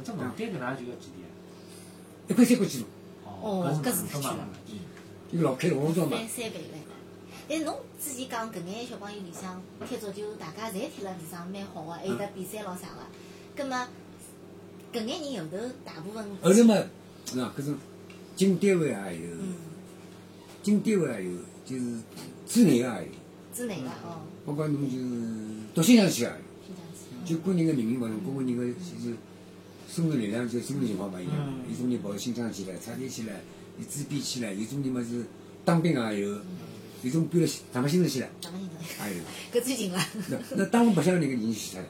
[0.01, 1.27] 搿只门单搿哪就要几钿啊？
[2.27, 2.85] 一块三块几路，
[3.25, 4.73] 哦搿是搿嘛区。
[5.31, 6.17] 一个老开红装嘛。
[6.17, 6.85] 翻三倍来的。
[7.49, 13.03] 但侬之前讲搿眼小朋友里向踢足球，大家侪踢了地上蛮好个，还有得比赛咾啥个。
[13.55, 13.87] 葛末
[14.93, 16.75] 搿眼人后头大部分后头嘛，
[17.35, 17.75] 那搿种
[18.35, 19.55] 进单位也有，嗯，
[20.63, 21.97] 进单位也有，就是
[22.47, 23.11] 之内个也有，
[23.53, 25.03] 之内个哦，包括侬就是
[25.75, 26.35] 读新疆去也有。
[27.25, 29.15] 就个人个命运勿同，个个人个就是
[29.89, 31.63] 生存力量就生存情况勿一样嗯。
[31.69, 33.33] 有种人跑新疆去了，插队去了，
[33.79, 35.25] 有自闭去了，有种人嘛是
[35.65, 36.41] 当兵也有，
[37.03, 39.07] 有种搬了大马新城去了，哪能人头？
[39.07, 39.23] 也有。
[39.53, 39.99] 搿最近了。
[40.29, 41.87] 那那当我白相那个已经死脱了，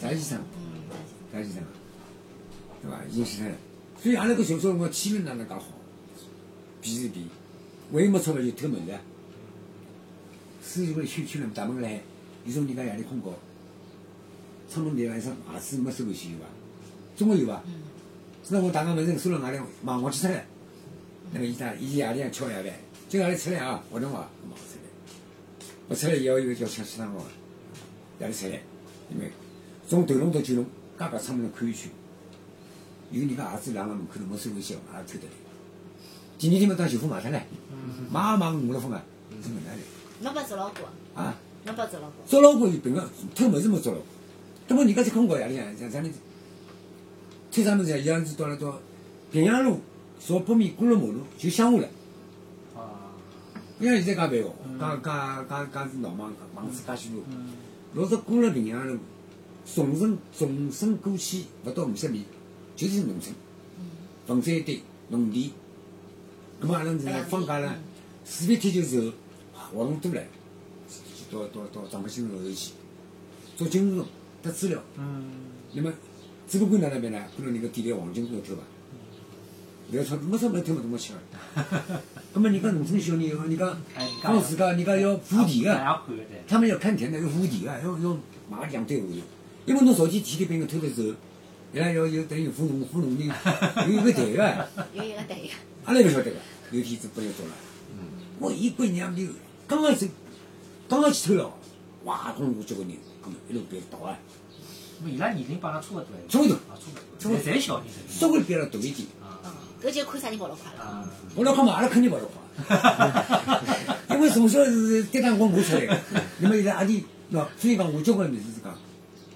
[0.00, 0.38] 啥医生？
[0.56, 0.82] 嗯，
[1.32, 1.62] 啥医生？
[2.82, 3.02] 对伐？
[3.10, 3.54] 已经死脱了。
[4.02, 5.64] 所以阿拉搿小时候辰光气氛哪能介好？
[6.80, 7.26] 比是比，
[7.90, 9.00] 唯一没钞票就偷门的。
[10.62, 12.00] 书记会圈圈了，大门来，
[12.44, 13.32] 有种人家夜里困觉，
[14.68, 16.44] 窗门里来一双鞋子没收回去有伐？
[17.16, 17.62] 总归有伐？
[17.66, 17.82] 嗯，
[18.48, 20.46] 那我打个门，收了外头，忙我去出来。
[21.32, 22.72] 那个伊他伊夜里向敲夜饭，
[23.08, 25.66] 今夜里出来啊，活动啊，忙出来。
[25.88, 27.20] 不出来以后，又叫吃吃汤个，
[28.20, 28.60] 夜里出来，
[29.10, 29.30] 因为
[29.88, 31.90] 从头龙到九弄，刚刚出门看一圈，
[33.10, 35.32] 有人家鞋子晾辣门口头没收回去，也偷得来。
[36.38, 37.42] 第二天嘛，当媳妇买脱了，
[38.10, 39.02] 买也买五六分啊，
[39.42, 39.76] 真没来
[40.20, 41.34] 侬拨捉牢过，啊！
[41.64, 42.24] 侬拨捉牢过。
[42.26, 43.98] 捉牢过有病个，偷么子没捉牢。
[43.98, 44.15] 那
[44.74, 46.12] 么人家在困觉夜里向，像啥人
[47.52, 47.96] 偷啥物事啊？
[47.98, 48.80] 一样子到了到
[49.30, 49.80] 平阳路
[50.18, 51.88] 朝北面过了马路就乡下了。
[52.74, 53.12] 啊，
[53.78, 55.08] 不像现在介办哦，嗯介介
[55.48, 57.22] 介介是闹忙房子介许多。
[57.30, 57.52] 嗯，
[57.94, 58.98] 老早过了平阳路，
[59.64, 62.24] 重生重生过去勿到五十米，
[62.74, 63.34] 就是农村，
[64.26, 65.50] 房子一堆，农田。
[66.60, 66.98] 咁么阿拉是
[67.28, 67.76] 放假了，
[68.24, 69.12] 四月天就时候
[69.72, 70.22] 活动多了，
[71.30, 72.72] 到到到长白新城后头去
[73.56, 74.06] 做金融
[74.46, 74.80] 得资料。
[74.96, 75.24] 嗯，
[75.74, 75.92] 那么
[76.48, 77.24] 只不过哪能办呢？
[77.36, 78.62] 可能你个地里黄金都要偷伐？
[79.90, 81.12] 不要钞没钞票偷嘛，怎么吃？
[82.34, 85.70] 那么人家农村小人，人家哎，放自家，人家要补田个。
[85.70, 89.10] 也看的，对，他们要看田的，要护田的，要要马上两队伍。
[89.64, 91.14] 因为侬早期体力被人偷的时候，
[91.72, 95.50] 伊拉要有等于扶农扶农民，有一个队个，有一个队个。
[95.84, 96.36] 阿拉不晓得个，
[96.72, 97.52] 有天子不要做了。
[98.38, 99.22] 我一归娘就
[99.66, 100.06] 刚刚走，
[100.88, 101.52] 刚刚去偷了，
[102.04, 102.92] 哇，公路交个人，
[103.24, 104.35] 咁么一路别倒啊，那
[105.04, 106.72] 么伊拉年龄帮阿拉差勿多哎，差勿多啊，
[107.18, 109.06] 差勿多，侪小人侪稍微比阿拉大一点。
[109.20, 109.50] 啊嗯，
[109.82, 110.82] 搿就看啥人跑得快了。
[110.82, 111.04] 啊，
[111.34, 112.34] 跑得快嘛，阿拉肯定跑得快，
[114.16, 116.00] 因为从小是跌打滚磨出来的。
[116.38, 118.74] 那么现在阿弟，喏，所以讲我交关物事是讲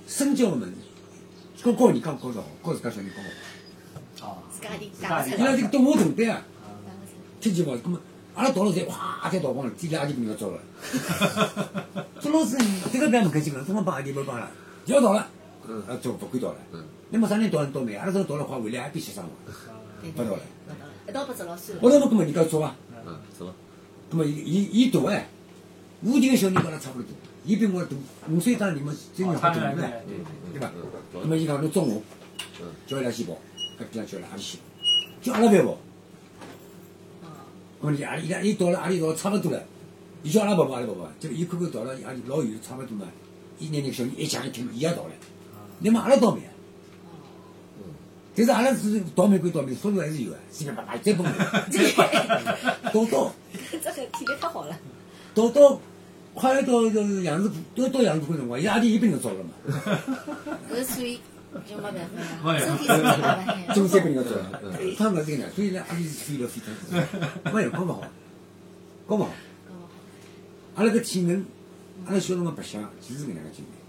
[0.07, 0.73] 身教个物事，
[1.63, 3.17] 跟教人家教得好，教自家小人教
[4.21, 4.29] 好。
[4.33, 6.69] 哦，自家的自家的家伊拉 这个懂我同班啊，啊
[7.41, 8.01] 天气不好，咁么
[8.35, 10.59] 阿拉到了侪哗侪逃光了，地里阿弟不要走了。
[12.21, 12.57] 做老师
[12.93, 14.49] 这个班不开心了，怎么帮阿弟没帮了？
[14.87, 15.40] 要逃了，嗯
[15.89, 16.57] 啊，做不敢逃了。
[16.73, 16.85] 嗯。
[17.11, 17.95] 那么啥人倒人倒霉？
[17.97, 19.31] 阿拉这个逃了话，回来还必须上嘛，
[20.01, 20.43] 对不到了，
[21.09, 21.81] 一道拨捉牢算了。
[21.83, 23.55] 我那么咁么人家做啊，嗯，走了，
[24.13, 25.29] 咁么伊伊伊大哎，
[26.03, 27.91] 无敌个小人跟阿拉差不多大，伊比我大
[28.29, 30.73] 五岁大，你们真哦要好大了，他们对对吧？
[30.77, 32.03] 嗯咁么伊讲侬中午
[32.61, 33.33] 嗯，叫伊拉先跑，
[33.81, 34.59] 搿边上叫伊拉阿里去，
[35.21, 35.71] 叫阿拉跑。
[35.73, 35.79] 哦，
[37.83, 39.61] 咁么阿里伊拉伊到了阿里到差勿多了，
[40.23, 43.09] 伊叫阿拉跑跑，阿拉跑跑，结果伊看看到了阿里老远差勿多嘛，
[43.59, 45.11] 伊拿那个小人一讲一听，伊也到了。
[45.81, 46.53] 那么阿拉倒霉啊！
[48.37, 51.25] 但是阿拉是倒霉归倒霉，速度还是有啊，随便啪啪再蹦，
[52.93, 53.33] 倒倒
[53.71, 54.79] 这个 体力太好了。
[55.35, 55.81] 倒倒，
[56.33, 59.51] 快到就是杨子浦，都到杨子浦辰光，伊阿弟一并要走了嘛，
[60.73, 61.21] 搿所以
[61.69, 61.99] 就没办法
[62.45, 63.75] 没呀，有身体是没办法呀。
[63.75, 64.61] 中三并要走了，
[64.97, 68.03] 他们这个呢，所以呢，阿弟是飞了飞脱，没有搞勿好，
[69.07, 69.31] 搞勿好。
[70.77, 71.45] 阿拉个体能，
[72.07, 73.80] 阿拉小辰光白相，其实是搿能介经历。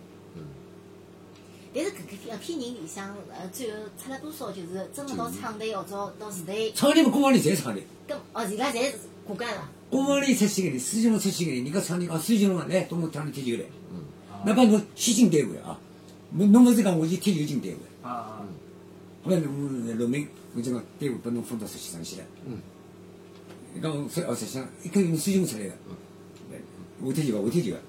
[1.74, 7.84] 但是搿个搿批人里向，呃，最后出了多少就是真个到厂队或者到市队，厂里嘛，工房里侪厂里。
[8.08, 9.70] 跟哦，伊拉侪是骨干了。
[9.90, 13.70] 工房里出去个人，四金龙出去个人，人家厂里讲四金龙啊，来，到我厂里踢球来。
[13.92, 14.04] 嗯，
[14.46, 15.80] 哪怕侬先进单位啊，
[16.32, 18.46] 侬侬勿是讲我去踢球进单位，啊，
[19.24, 22.24] 后来侬陆明，我就讲单位拨侬分到实习上去了。
[22.46, 22.58] 嗯。
[23.74, 25.74] 你讲我说哦，实际上一个用四金出来个，
[27.02, 27.80] 我踢球个，我踢球个，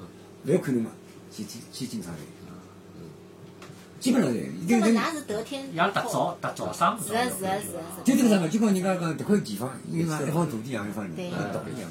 [0.47, 0.93] 勿要看侬嘛，
[1.35, 2.21] 去去去进厂里。
[4.03, 8.03] 基本上是，一个人这么㑚是得天伊拉特早特早生，是啊是啊是啊是啊。
[8.05, 11.31] 就这个啥嘛，就讲人家讲这块地方，因为嘛一方土地养一方人，对。
[11.31, 11.89] 道理一样。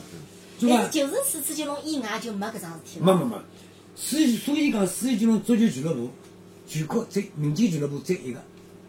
[0.60, 3.06] 但是就是四次金龙以外就没搿桩事体了。
[3.06, 3.36] 没没没，
[3.95, 6.10] 所以所以讲四九龙足球俱乐部，
[6.67, 8.41] 全国只民间俱乐部只一个，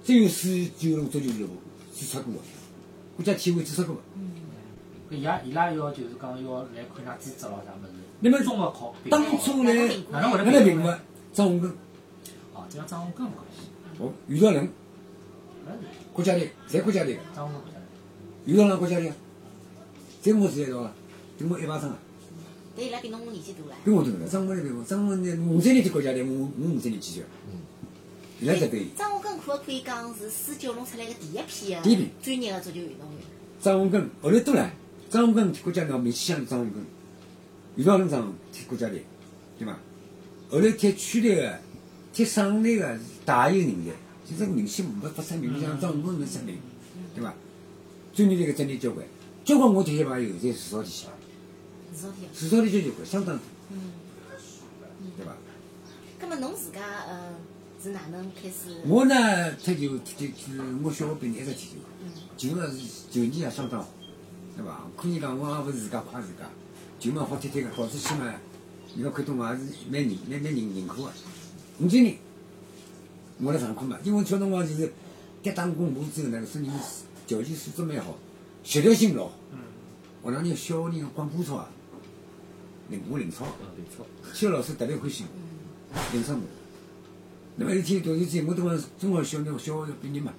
[0.04, 1.54] 只有四九龙足球俱乐部
[1.96, 2.40] 注册过的，
[3.14, 3.94] 国家体委注册过。
[3.94, 5.16] 的。
[5.16, 7.92] 搿伊拉伊拉要就是讲要来看㑚资质咯啥物事。
[8.18, 9.72] 那么综合考当初来
[10.10, 11.00] 哪能会得我来评的
[11.32, 11.72] 张宏根、
[12.72, 14.68] 哦，这样张宏根关系，哦于道仁，
[16.12, 17.82] 国家队，侪国家队的，张宏根不晓得。
[18.46, 19.16] 于道仁国家队啊，
[20.22, 20.94] 在我时代到了，
[21.38, 21.98] 跟我一把生啊，
[22.76, 23.76] 但伊拉比侬年纪大了。
[23.84, 24.28] 比我大了。
[24.28, 27.26] 张文来比我，张文呢五三年踢国家队，我我五三年去的，
[28.40, 28.86] 伊拉这队。
[28.96, 33.18] 张宏根可勿可以讲是四九龙出来个第一批第一批个专业个足球运动员？
[33.60, 34.70] 张宏根后来多了，
[35.10, 36.82] 张文根踢国家队，名气响的张文根，
[37.76, 39.04] 于道仁张踢国家队，
[39.58, 39.78] 对伐？
[40.50, 41.58] 后来踢区队个、
[42.12, 43.92] 踢省内个是大有人才，
[44.30, 46.58] 就这个明星没发声明，像张武没声明，
[47.14, 47.32] 对伐？
[48.14, 49.06] 专业这个真的交关，
[49.44, 51.10] 交关我这些朋友在市场里向，
[51.94, 52.28] 是昨天。
[52.34, 53.92] 市场里交交关相当多，嗯。
[55.16, 55.32] 对伐？
[56.20, 57.34] 葛么侬自家呃
[57.82, 58.82] 是哪能开始？
[58.86, 61.70] 我呢，踢球踢就是我小学毕业一直踢
[62.36, 62.78] 球，球呢是
[63.10, 63.88] 球技也相当好，
[64.56, 64.82] 对伐？
[64.96, 66.48] 可以讲我也勿是自家夸自家，
[67.00, 68.26] 球嘛好踢踢个，搞出去嘛，
[68.94, 71.10] 人家看到我也是蛮认蛮蛮认认可个。
[71.80, 72.16] 五几年
[73.40, 74.92] 我来上课嘛，因为小辰光就是
[75.42, 76.70] 跌打功夫之后呢，身体
[77.26, 78.16] 条件素质蛮好，
[78.62, 79.34] 协调性老好。
[80.24, 81.68] 学堂里小学人广播操啊，
[82.90, 84.06] 领我领操，啊，没错。
[84.32, 86.44] 小老师特别欢喜我，领上我。
[87.56, 90.32] 那么一天读书节，我等会中学小学小学毕业嘛，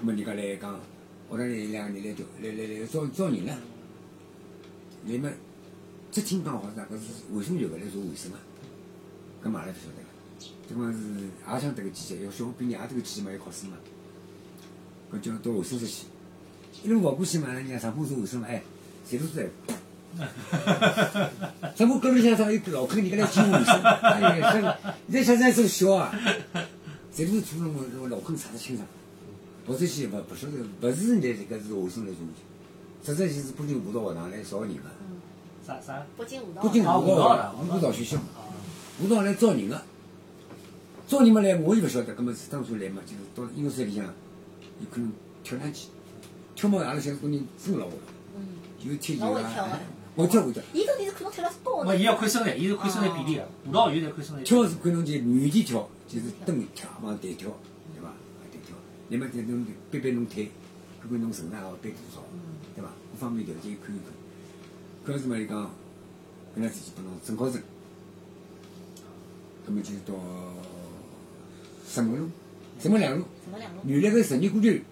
[0.00, 0.80] 那么人家来讲，
[1.30, 3.56] 学堂里两个人来调来来来招招人了。
[5.04, 5.30] 那么
[6.10, 8.38] 只听讲好像搿是卫生局个来做卫生啊，
[9.44, 10.01] 搿嘛阿拉勿晓得
[10.50, 10.54] 个。
[10.68, 13.76] 这光是也想迭个季节，要小学毕业也迭个季节嘛要考试嘛，
[15.12, 16.06] 搿叫到卫生室去。
[16.82, 18.62] 一路跑过去嘛，人家上铺做卫生嘛，哎，
[19.08, 19.48] 谁都在。
[21.74, 26.12] 咱们隔壁向上有个老坑，人家来进卫生，哎呀，现在现在这个小啊，
[27.14, 28.86] 侪都是做那个老坑查得清爽。
[29.64, 32.34] 跑出去勿勿晓得，勿是人家这个是卫生来做的，
[33.04, 34.82] 实际就是北京舞蹈学堂来招人个。
[35.66, 36.04] 啥啥？
[36.18, 36.62] 北京舞蹈。
[36.62, 38.18] 北京啊舞蹈学堂舞蹈学校，
[39.00, 39.80] 舞蹈来招人个，
[41.12, 45.12] 招你嘛来，我也不晓得，葛么是当初来嘛，就是到音乐室里向，有可能
[45.44, 45.88] 跳两记，
[46.56, 47.92] 跳嘛阿拉小工人真老会，
[48.34, 48.48] 嗯。
[48.80, 49.80] 有踢球啊的，
[50.14, 50.62] 我跳会跳。
[50.72, 54.42] 伊到底是看侬跳了多没，伊要看身材，伊是看身材比例个，舞蹈员侪看身材。
[54.42, 57.50] 跳是看侬就原地跳，就是蹬跳往弹跳，
[57.92, 58.08] 对伐？
[58.50, 58.74] 弹跳，
[59.10, 60.50] 那么就侬背背侬腿，
[61.02, 62.22] 看看侬身上好背多少，
[62.74, 62.88] 对伐？
[63.12, 63.98] 各方面条件看一
[65.04, 65.14] 看。
[65.14, 65.62] 搿是嘛伊讲，
[66.56, 67.60] 搿能自己拨侬准考证，
[69.66, 70.14] 葛么就是到
[71.88, 72.28] 石门路、
[72.80, 73.80] 什么两路，什么两路？
[73.84, 74.82] 原来个十年歌剧院，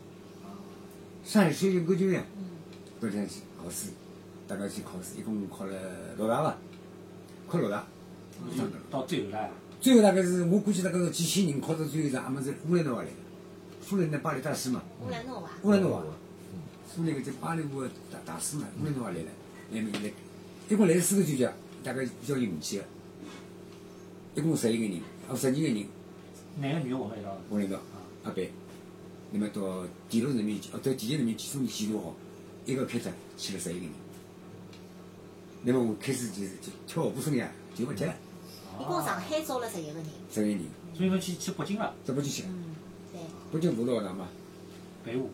[1.24, 2.44] 上海水晶歌剧院，嗯。
[3.00, 3.88] 到里向去考试，
[4.46, 5.72] 大概去考试，一共考了
[6.18, 6.58] 六大吧？
[7.48, 7.86] 考六大，
[8.54, 8.76] 上的。
[8.90, 9.50] 到最后来，
[9.80, 13.14] 最后大概是我估计大概是几千人考到最后一场，阿么是乌兰诺瓦来的，
[13.82, 15.48] 苏联的巴黎大师嘛，乌兰诺瓦。
[15.62, 16.04] 乌兰诺瓦，
[16.94, 19.30] 苏联个在巴黎舞的大大师嘛，乌兰诺瓦来了，
[19.72, 20.12] 来没来，
[20.68, 22.84] 一共来了四个专家，大概比较有名气个，
[24.34, 25.86] 一共十一个人，哦十二个人，
[26.58, 27.36] 男个女个混了一道。
[27.48, 27.78] 我领导
[28.24, 28.46] 阿班，
[29.30, 32.14] 那么到第六人民哦到第一人民总记录好，
[32.66, 33.90] 一个开始去了十一个人，
[35.62, 38.14] 那么我开始就是就跳舞生涯就不接了，
[38.80, 40.04] 一共上海招了十一个人。
[40.32, 40.64] 十一个人，
[40.96, 42.48] 所以侬去去北京了，这不就去了？
[42.50, 42.74] 嗯，
[43.12, 43.20] 对。
[43.52, 44.28] 北京舞蹈学堂嘛。
[45.04, 45.30] 北舞。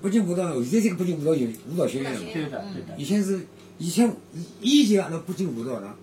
[0.00, 2.26] 北京舞蹈，现在这个北京舞蹈有舞蹈学院了嘛。
[2.32, 2.96] 对的，对的。
[2.96, 3.46] 以前是
[3.78, 4.14] 以前
[4.60, 5.96] 以前阿拉北京舞蹈学堂，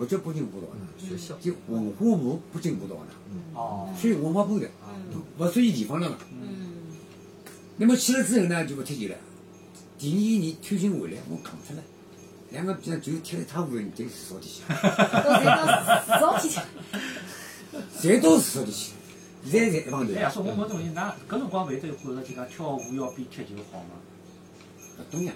[0.00, 0.66] 不叫北京舞蹈
[0.98, 1.36] 学校。
[1.42, 3.00] 就文化部北京舞蹈学
[3.52, 3.94] 堂，哦。
[4.00, 4.66] 属于文化部的，
[5.36, 6.16] 不属于地方的嘛。
[6.32, 6.70] 嗯。
[7.76, 9.18] 那么去了之后呢，就不踢球了。
[9.98, 11.82] 第二年退休回来，我扛出了，
[12.48, 15.44] 两个比赛就踢了一塌糊涂，在市场里去，都侪
[16.18, 16.64] 到市场
[18.00, 18.08] 去。
[18.08, 18.92] 侪到市场里去，
[19.44, 20.20] 现在侪一帮头哎。
[20.22, 24.00] 呀，说我问侬，㑚搿辰光会得有觉着就讲跳舞要比踢球好吗？
[24.98, 25.34] 勿懂呀，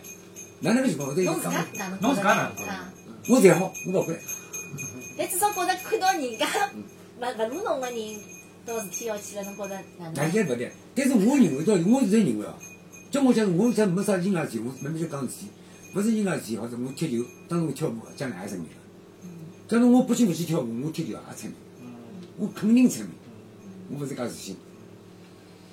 [0.61, 1.11] 哪能个情况？
[1.11, 2.01] 我都有侬自讲家哪能？
[2.01, 2.91] 侬自家哪能啊？
[3.29, 4.19] 我才好，我勿管。
[5.17, 6.47] 但至少觉着看到人家
[7.19, 7.99] 勿勿如侬个人
[8.67, 10.15] 到事体要去了，侬觉着哪能？
[10.15, 12.55] 大家勿对，但是我认为到我现在认为哦，
[13.11, 15.47] 叫我讲我讲没啥人外事体，我慢慢就讲事体，
[15.95, 18.75] 勿是人外事体，或者我踢球，当时我跳舞将来也成名了。
[19.69, 21.55] 假如我不去勿去跳舞，我踢球也成名，
[22.39, 23.13] 我肯定成名，
[23.91, 24.57] 我勿是讲自信。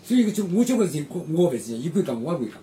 [0.04, 2.62] 所以个就我交关事体，我我勿是，伊敢讲，我也敢讲。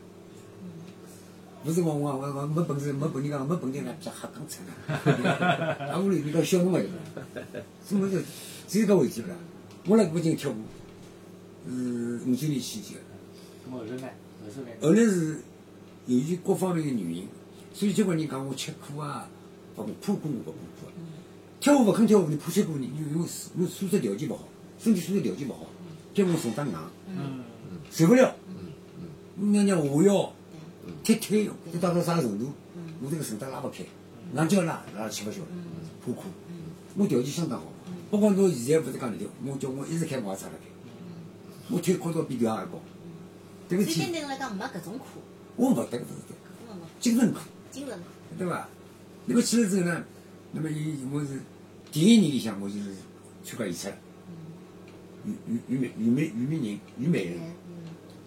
[1.64, 5.88] 勿是我我我我没本事，没本事讲，没本事讲，瞎瞎讲出来。
[5.90, 6.80] 啊， 屋里人家笑侬个，
[7.86, 8.22] 是么是？
[8.68, 9.36] 只有搿回事勿啦？
[9.86, 10.56] 我辣北京跳舞，
[11.68, 13.72] 是五九年起跳的。
[13.72, 14.08] 后头呢？
[14.80, 15.40] 后来是
[16.06, 17.26] 由于各方面的原因，
[17.74, 19.28] 所以交关人讲我吃苦啊，
[19.76, 20.92] 勿怕苦我勿怕苦啊。
[21.60, 23.10] 跳舞勿肯跳舞，你怕吃苦，你因为
[23.56, 25.66] 因为素质条件勿好，身体素质条件勿好，
[26.14, 26.72] 叫我手打硬，
[27.08, 27.42] 嗯。
[27.90, 28.34] 受不了。
[29.40, 29.80] 人家下
[31.08, 32.52] 腰、踢腿，要达到啥程度？
[33.02, 33.84] 我这个手打拉不开，
[34.34, 35.40] 硬叫拉拉吃不消，
[36.04, 36.24] 怕苦。
[36.96, 37.66] 我条件相当好，
[38.10, 40.66] 不光侬现在勿是讲那条，我叫我一直开我也差得开，
[41.70, 42.80] 我腿高头比条还高。
[43.68, 45.20] 对不起对侬来讲没搿种苦，
[45.56, 46.34] 我勿得个勿是的。
[46.66, 47.40] 根本没精神苦，
[47.70, 48.04] 精神苦。
[48.36, 48.68] 对伐？
[49.26, 50.04] 那么去了之后呢，
[50.52, 51.40] 那么伊我是
[51.92, 52.94] 第一年里向我就是
[53.44, 53.94] 参加演出了，
[55.24, 57.38] 虞虞虞美虞美虞美人虞美人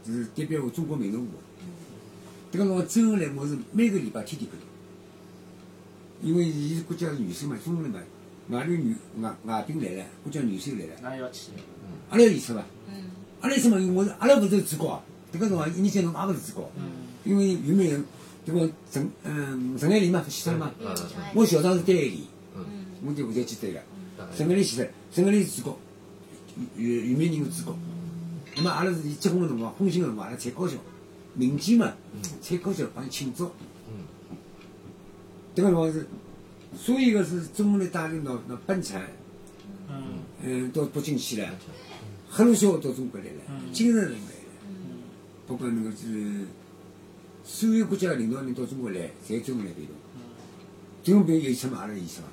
[0.05, 1.27] 嗯是代表中国民族舞。
[2.51, 4.59] 这个辰光周恩来我是每个礼拜天天看，
[6.21, 7.99] 因为伊是国家元首嘛，中国人嘛，
[8.49, 11.51] 外头女外外宾来了，国家元首来了，那要去。
[12.09, 12.61] 阿拉要演出伐？
[12.89, 13.09] 嗯。
[13.39, 13.79] 阿拉什么？
[13.93, 16.69] 我阿拉勿是主角啊，迭个辰光一年级侬也勿是主角，
[17.23, 17.97] 因为有没有
[18.45, 20.93] 迭个陈嗯陈爱玲嘛死脱了嘛，嗯
[21.33, 22.19] 我校长是单爱玲，
[22.57, 22.63] 嗯。
[23.05, 23.79] 我就负责去对个，
[24.19, 24.27] 嗯。
[24.35, 25.77] 陈爱玲死脱，陈爱玲是主角，
[26.75, 27.77] 有有有名人是主角。
[28.57, 29.47] 那么阿拉是伊结婚个
[31.33, 31.93] 民间嘛，
[32.41, 33.45] 采高跷帮伊庆祝。
[33.87, 34.05] 嗯。
[35.55, 36.07] 迭个辰光是
[36.77, 39.07] 所有个是中国的大领导，那奔产，
[39.89, 40.03] 嗯。
[40.43, 41.49] 嗯，到北京去了，
[42.29, 43.71] 赫鲁晓夫到中国来了，嗯。
[43.71, 44.23] 金日成来了，
[44.67, 44.73] 嗯。
[45.47, 46.45] 包括那个是
[47.43, 49.95] 所有国家的领导人到中国来，侪专门来陪同。
[51.03, 52.27] 中国有什么阿拉有什么。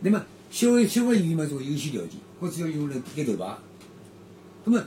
[0.00, 3.56] 那么消费消费语言嘛，种优先条件，或者要用来盖头牌。
[4.64, 4.78] 那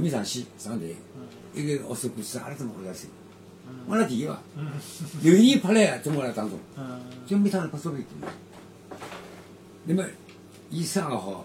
[0.00, 0.24] 么所以这样
[0.58, 0.80] 周恩来。
[0.80, 1.04] 上去要写
[1.54, 3.06] 马辰光，从右面上台，一个学首故事，阿拉怎么回答手？
[3.86, 4.38] 我拉第一个，
[5.22, 6.58] 刘毅拍来中国来当中。
[6.76, 7.00] 嗯。
[7.26, 8.28] 就每趟拍稍微多。
[9.84, 10.04] 那么，
[10.70, 11.44] 伊生也好，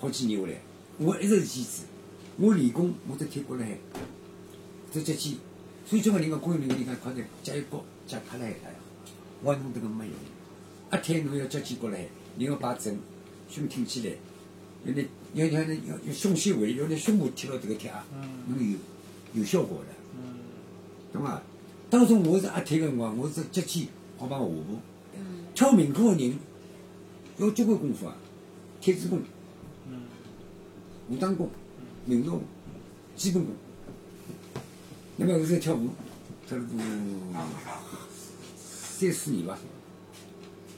[0.00, 0.54] 好几年下来，
[0.98, 1.82] 我一直是坚持，
[2.36, 3.76] 我练功我都贴过了海，
[4.92, 5.38] 这脚气，
[5.86, 8.52] 所以中国人讲公园里人讲快点加一高加他呀，
[9.42, 10.14] 我讲侬这个没用，
[10.92, 12.98] 一天侬要脚气过来海，人要摆正，
[13.48, 14.14] 胸挺起来，
[14.84, 15.02] 要拿
[15.36, 15.74] 要要要
[16.06, 18.02] 要胸纤维，要拿胸部贴到这个贴啊，
[18.48, 18.78] 侬有
[19.34, 19.92] 有效果的。
[21.12, 21.42] 懂伐？
[21.90, 24.78] 当初我是阿退个辰光，我是脚气好帮下步。
[25.14, 26.38] 嗯跳民歌个人
[27.38, 28.16] 要交关功夫啊，
[28.80, 29.20] 帖子功、
[31.08, 31.50] 武当功、
[32.06, 32.42] 民族功、
[33.14, 33.54] 基本功。
[35.16, 35.90] 那么我在跳舞，
[36.46, 36.64] 跳了
[38.58, 39.58] 三四年吧。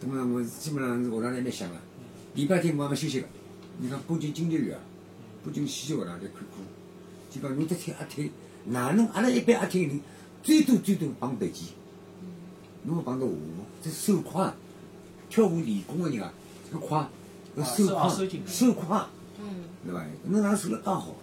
[0.00, 1.76] 那么我基本上是学堂里蛮响个，
[2.34, 3.28] 礼拜天我也没休息个。
[3.80, 4.82] 你看北京京剧院啊，
[5.44, 6.64] 北京戏剧学堂来看过，
[7.30, 8.30] 就讲侬这跳阿退，
[8.64, 10.00] 哪能阿拉一般阿退个人
[10.42, 11.66] 最多最多绑背肌，
[12.82, 13.38] 侬要绑到下步，
[13.82, 14.52] 这手快，
[15.30, 16.32] 跳舞练功个人啊，
[16.68, 17.08] 这个快，
[17.56, 19.06] 要手啊快手快。
[19.40, 20.04] 嗯对伐？
[20.24, 21.14] 侬哪能手了刚好？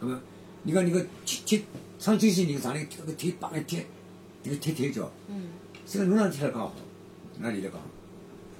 [0.00, 0.18] 那么，
[0.62, 1.62] 你看你个踢踢
[1.98, 3.82] 唱京戏人上来这个腿绑一踢，
[4.42, 5.48] 这个踢腿脚，嗯
[5.86, 6.74] 这个侬哪踢了刚好？
[7.38, 7.86] 哪里得刚好？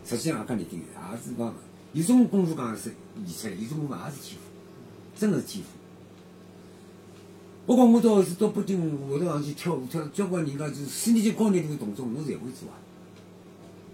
[0.05, 1.55] 实际上也讲你听，也是讲
[1.93, 4.43] 有种功夫讲是练出来，有种功夫也是天赋，
[5.19, 5.71] 真个是天赋。
[7.67, 12.75] 包括我到是到北京学堂上去跳舞，跳交关人家就是四年级高年级的动作，我侪会做啊，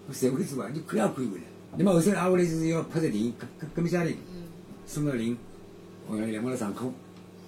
[0.07, 1.43] 我侪会做啊，你看也看回来。
[1.77, 4.15] 那么后头挨下来就是要拍摄电影，革革革命家庭。
[4.33, 4.43] 嗯
[4.87, 5.37] 孙乐林，
[6.07, 6.91] 我讲两个来上课，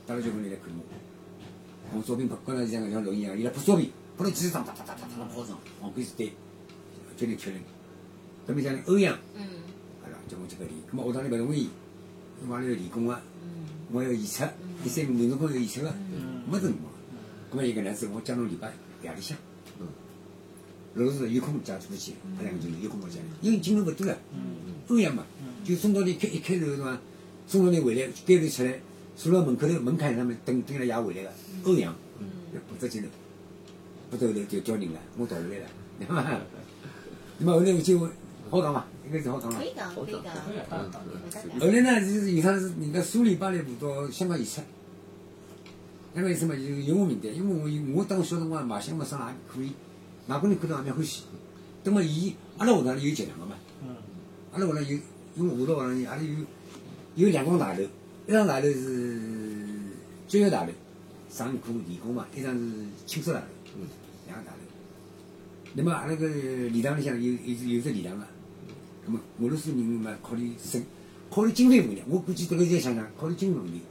[0.06, 1.98] 带了交关人来看我。
[1.98, 6.34] 我照片拍，刚才像像录音一样，伊拉拍照片，拍了几十张，哒哒哒哒哒跑上，往开始对，
[7.18, 7.60] 叫你确认。
[8.46, 9.42] 革命家庭欧阳，嗯
[10.32, 11.68] 叫我去搿练，咁么学堂里勿同意，
[12.48, 13.14] 我阿拉要练功个，
[13.44, 14.46] 嗯我要演出，
[14.82, 16.90] 第三个民族功要演出个，嗯没辰光。
[17.52, 18.72] 咁么一个男子，我讲侬礼拜
[19.04, 19.38] 夜里向，
[19.82, 19.88] 嗯，
[20.94, 24.18] 如果是有空加出去，他两个就是有空我讲，因为进度勿多了。
[24.34, 24.40] 嗯
[24.88, 25.26] 欧阳嘛，
[25.66, 26.98] 就送到你开一开头对伐？
[27.48, 28.80] 送到你回来，街头出来，
[29.18, 31.32] 坐到门口头门槛上面等等了也回来个。
[31.66, 31.94] 欧阳，
[32.54, 33.10] 要不只进头，
[34.10, 35.68] 不头头就叫人了，我逃下来了，
[36.00, 36.24] 对伐？
[37.40, 37.98] 那么后来我就
[38.52, 39.64] 好讲嘛，应该是好讲嘛可。
[39.66, 40.22] 以讲可以讲，
[41.58, 44.56] 后来呢，就是有趟是人家苏联巴莱部到香港演出，
[46.14, 49.72] 香港演出嘛，就有我名单，因为我我当小辰光卖相嘛，上也可以，
[50.28, 51.24] 外国人看到也蛮欢喜。
[51.86, 53.56] 那么伊阿拉学堂里有集两个嘛。
[53.82, 53.96] 嗯
[54.52, 55.00] 阿拉学堂有，
[55.38, 56.36] 因为舞蹈学堂里阿拉有
[57.16, 57.82] 有两幢大楼，
[58.28, 59.18] 一幢大楼是
[60.28, 60.72] 教育大楼，
[61.30, 63.46] 上课练功嘛；一幢是寝室大楼，
[63.78, 63.88] 嗯，
[64.28, 64.58] 两个大楼。
[65.74, 68.28] 那么阿拉个礼堂里向有有有只礼堂个，
[69.40, 70.84] 俄罗斯人民嘛考虑生，
[71.30, 73.82] 考虑经费问题，我估计这个再想想，考虑经费问题，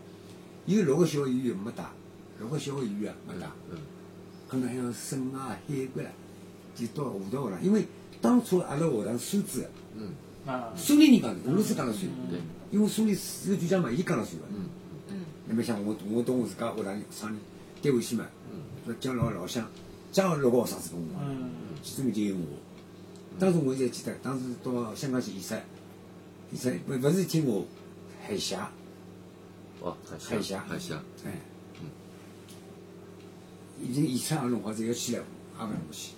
[0.67, 1.93] 有六个小学医院没打，
[2.39, 3.79] 六个小学医院啊没打，嗯
[4.49, 6.11] 可能还要省啊、海关啦，
[6.75, 7.87] 就到舞蹈学堂，因为
[8.21, 9.71] 当初阿拉学堂收支的。
[9.97, 10.09] 嗯
[10.47, 12.41] 啊苏联人讲的，俄罗斯讲了算，对，
[12.71, 14.49] 因为苏联是个局长嘛，伊讲了算个。
[14.49, 14.65] 嗯
[15.11, 17.39] 嗯那么像我，我到我自家学堂里厂里
[17.83, 19.67] 单位去嘛，嗯叫老老乡，
[20.11, 21.51] 加六个学生子跟我，嗯
[21.83, 22.43] 其中就有我。
[23.41, 25.55] 当时我也记得，当时到香港去演出，
[26.53, 27.67] 演出不不是听我
[28.23, 28.71] 海峡，
[29.81, 30.61] 哦，海海峡。
[30.69, 31.41] 海峡，哎，
[31.81, 31.89] 嗯。
[33.83, 35.25] 已经演出个辰光，只要去了，
[35.59, 36.13] 也勿能去。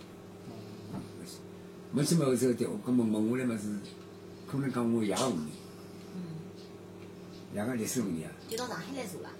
[1.92, 3.68] 没去嘛后头对，搿么问下来嘛是，
[4.50, 5.52] 可能讲我爷个问题，
[6.16, 8.32] 嗯，爷个历史问题啊。
[8.48, 9.30] 就到上海来做了，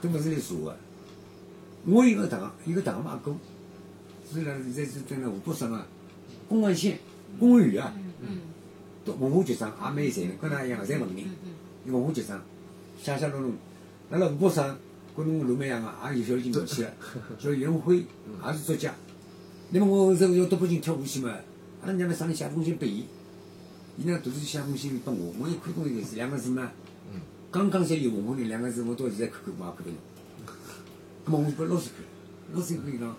[0.00, 0.76] 都勿是来查个。
[1.84, 3.36] 我有个堂，有个堂阿哥，
[4.32, 5.86] 是辣现在是在那湖北省啊，
[6.48, 6.98] 公安县
[7.38, 7.82] 公务员。
[7.82, 7.94] 啊，
[9.18, 12.40] 文化局长也蛮有才能，跟㑚一样，侪文人文化局长，
[13.02, 13.52] 写写弄弄，
[14.10, 14.78] 辣辣湖北省
[15.16, 16.92] 跟侬路样个，也有小已经过去了，
[17.38, 18.94] 叫袁辉，也是作家。
[19.70, 21.30] 那么我后头要到北京跳舞去嘛，
[21.82, 23.04] 阿拉娘们上来写封信拨伊，
[23.96, 26.70] 伊呢独自写封信拨我，我一看东西是两个字嘛，
[27.50, 29.94] 刚刚才有文化人两个字，我到现在看看，我也看不懂。
[31.24, 32.04] 那么我拨老师看，
[32.54, 33.16] 老师看伊讲，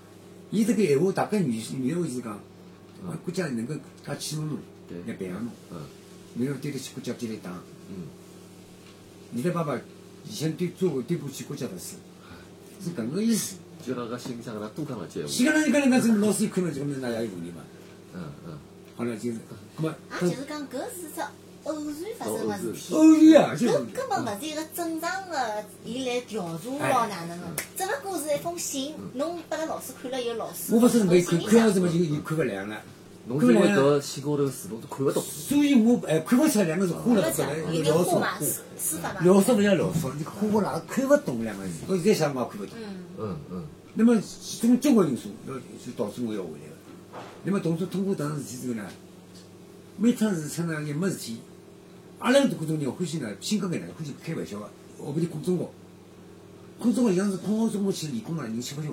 [0.51, 1.49] 伊这个闲话大概原
[1.83, 2.21] 原话是
[3.23, 3.73] 国家能够
[4.03, 5.79] 他启蒙侬，对来培养侬，嗯
[6.35, 7.61] 侬要对得起国家，对得起党。
[7.89, 8.07] 嗯，
[9.31, 9.79] 你的爸爸
[10.25, 11.95] 以前对做过对不起国家的事，
[12.83, 13.55] 是搿个意思。
[13.83, 15.59] 就让他心里向搿能多干了句西闲话。
[15.59, 17.63] 个人家这个老师一看了这个那也有问题嘛。
[18.13, 18.55] 嗯嗯，
[18.95, 19.39] 好了，就是，
[19.77, 21.21] 那么也就是讲，搿是只
[21.65, 22.93] 偶然发生个事体。
[22.95, 27.45] 偶然啊，就根本勿是一个正常个，伊来调查咯哪能个？
[27.77, 32.77] 只勿过是一封信，侬拨了老师看了以后，老师我勿是没看，看样子嘛么就就看勿亮了。
[33.27, 35.21] 侬因为搿信高头字侬都看勿懂。
[35.23, 38.45] 所以我哎看勿出来两个字花了出来，有聊说点画嘛，书
[38.79, 39.21] 书法嘛。
[39.21, 42.73] 聊说勿要聊说，你花哪看勿懂两个字，我现在想我也看勿懂。
[42.79, 44.19] 嗯，嗯嗯那么
[44.59, 47.21] 从交关因素要就导致我要回来个。
[47.43, 48.83] 那么同时通过迭桩事体之后呢，
[49.97, 51.37] 每趟是出呢也没事体，
[52.21, 54.69] 阿拉搿种人欢喜呢，性格搿能欢喜开玩笑个，
[54.99, 55.67] 学不里空中学，
[56.79, 58.89] 空中学像是困好中学去练功啊，人吃勿消，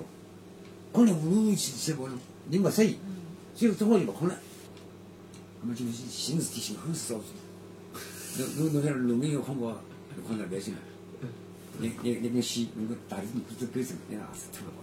[0.91, 2.07] 困了无路去去跑，
[2.49, 2.95] 人勿适意，
[3.55, 4.35] 所以中学就勿困了。
[5.61, 7.25] 那么就是寻事体寻好事找事。
[8.39, 9.75] 侬侬侬像农民要空学，
[10.27, 10.79] 空了勿要紧了。
[11.77, 13.99] 你你你跟西，侬个大地你做干什么？
[14.09, 14.81] 你牙齿吐了跑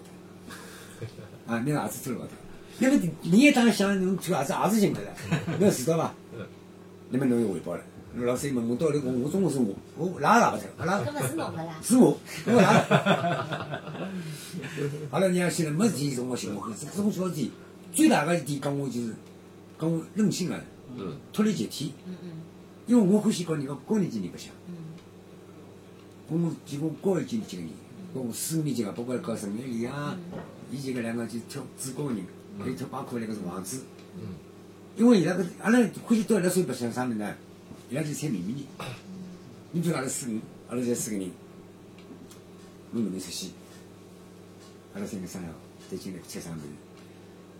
[1.47, 2.32] 脱，啊，你牙齿吐了跑脱。
[2.78, 5.12] 那么你也当想侬吐牙齿也是行的了，
[5.59, 6.14] 侬要知道伐？
[7.11, 7.82] 那么侬有回报了。
[8.16, 11.78] 侬老师问我到底我我中学是我，我哪也拿不脱，阿拉搿勿是侬个啦。
[11.82, 12.72] 是我，我拿。
[15.10, 17.52] 好了，人家现在没事体中学寻我，这中小体
[17.92, 19.14] 最大的一点讲我就是
[19.78, 20.58] 讲我任性啊，
[20.96, 22.30] 嗯脱离集体，嗯嗯
[22.86, 24.50] 因为我欢喜教人家高年级人白相。
[24.68, 24.74] 嗯
[26.28, 27.70] 跟我几个高一级的几个人，
[28.14, 30.16] 跟我四五年级个，包括搞陈月里啊，
[30.72, 32.24] 以前个两个就跳主高个人，
[32.58, 33.82] 还有跳巴库那个是王子。
[34.16, 34.22] 嗯
[34.96, 37.34] 因为伊拉个阿拉欢喜到伊拉手里白相啥物事呢？
[37.89, 38.89] 伊拉就猜秘密人。
[39.70, 41.30] 你比如阿拉四个人，阿拉才四个人，
[42.91, 43.49] 侬能不能出去？
[44.95, 45.55] 阿拉三个商量，
[45.89, 46.62] 再进来猜啥物事？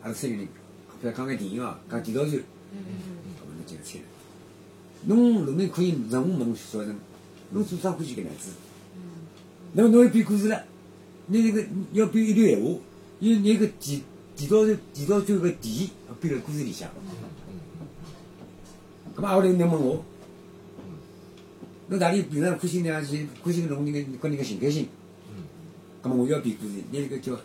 [0.03, 0.49] 阿拉三个人，
[1.01, 2.33] 不要讲个电影哦，讲地道战，
[2.73, 2.79] 嗯
[3.39, 4.05] 搿么侬进来猜了。
[5.05, 6.97] 侬路面可以任何门小人，
[7.51, 8.51] 侬做啥欢喜搿能样子？
[9.75, 10.65] 那么侬要编故事了，
[11.27, 12.81] 你那个要编一段闲话，
[13.21, 14.03] 有那个地
[14.35, 16.91] 地道是地道战个地编辣故事里向。
[19.15, 20.05] 咁么后来侬问我，
[21.89, 24.89] 侬大里平常欢喜呢是欢喜弄人个跟人家寻开心，
[26.03, 27.39] 咁么我要编故事，拿那个叫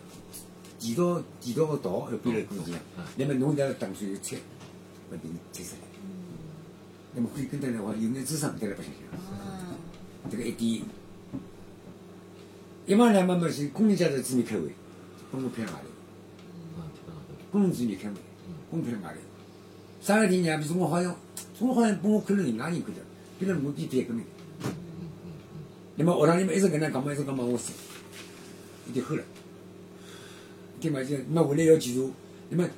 [0.80, 2.80] 地道地道个道要编辣故事里向，
[3.16, 4.36] 那么侬在打算有猜，
[5.12, 5.82] 勿定猜出来。
[6.02, 6.10] 嗯
[7.14, 9.02] 那么可以跟得来话有眼智商，再来白相相。
[9.12, 9.76] 嗯
[10.28, 10.82] 这个一点，
[12.86, 14.72] 一嘛两嘛嘛是工人阶层子女开会，
[15.30, 16.90] 公路偏外头，啊，
[17.52, 18.16] 工人子女开会，
[18.70, 19.20] 公偏外头。
[20.00, 20.58] 啥个点呢？
[20.58, 21.14] 比如我好像，
[21.60, 23.00] 我好像帮我看了人家人看的，
[23.38, 24.24] 比如我比别个人。
[25.96, 27.72] 那么学堂里面一直跟他讲嘛，一直讲嘛，我死，
[28.86, 29.22] 有点后了。
[30.80, 31.02] 对嘛？
[31.04, 32.10] 就那回来要记住，
[32.48, 32.68] 那么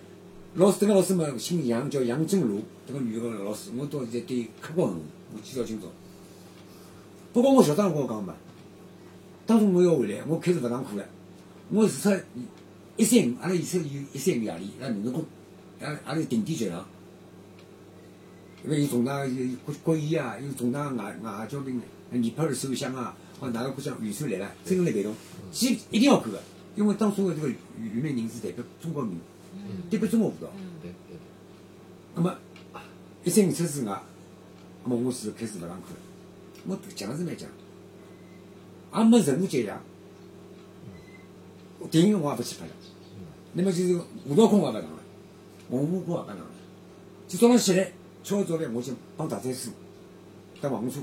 [0.57, 5.87] 老师这个老师嘛，姓杨，叫杨正如，这个女个老师，我到现在对刻骨铭心，我记到今朝。
[7.33, 8.35] 不过我校长跟我讲嘛，
[9.47, 11.07] 当初我要回来，我开始勿上课了，
[11.71, 12.11] 我除出
[12.97, 15.25] 一三五，阿拉以前有一三五夜里，拉民族工，
[15.81, 16.87] 阿拉阿拉定点集场，
[18.65, 21.81] 因为有重大有国国宴啊，有重大外外交兵，
[22.19, 25.15] 尼泊尔首相啊，或哪个国家元首来了，真个来陪同，
[25.53, 26.41] 去一定要看个，
[26.77, 29.19] 因为当初的这个舆论人是代表中国民，
[29.91, 30.49] 代表中国舞蹈。
[30.83, 31.17] 对对。
[32.15, 32.37] 那么
[33.25, 34.03] 一三五七之外，
[34.85, 36.01] 那么我是开始勿上课了。
[36.67, 37.49] 我讲是蛮讲，
[38.97, 39.77] 也没任何节约。
[41.91, 42.73] 电影我也不去拍了，
[43.53, 44.99] 那么就是舞蹈课我也不上了，
[45.69, 46.47] 文化课也不上了。
[47.29, 47.93] 就早上起来
[48.23, 49.69] 吃好早饭，我就帮大菜师
[50.61, 51.01] 搭黄车，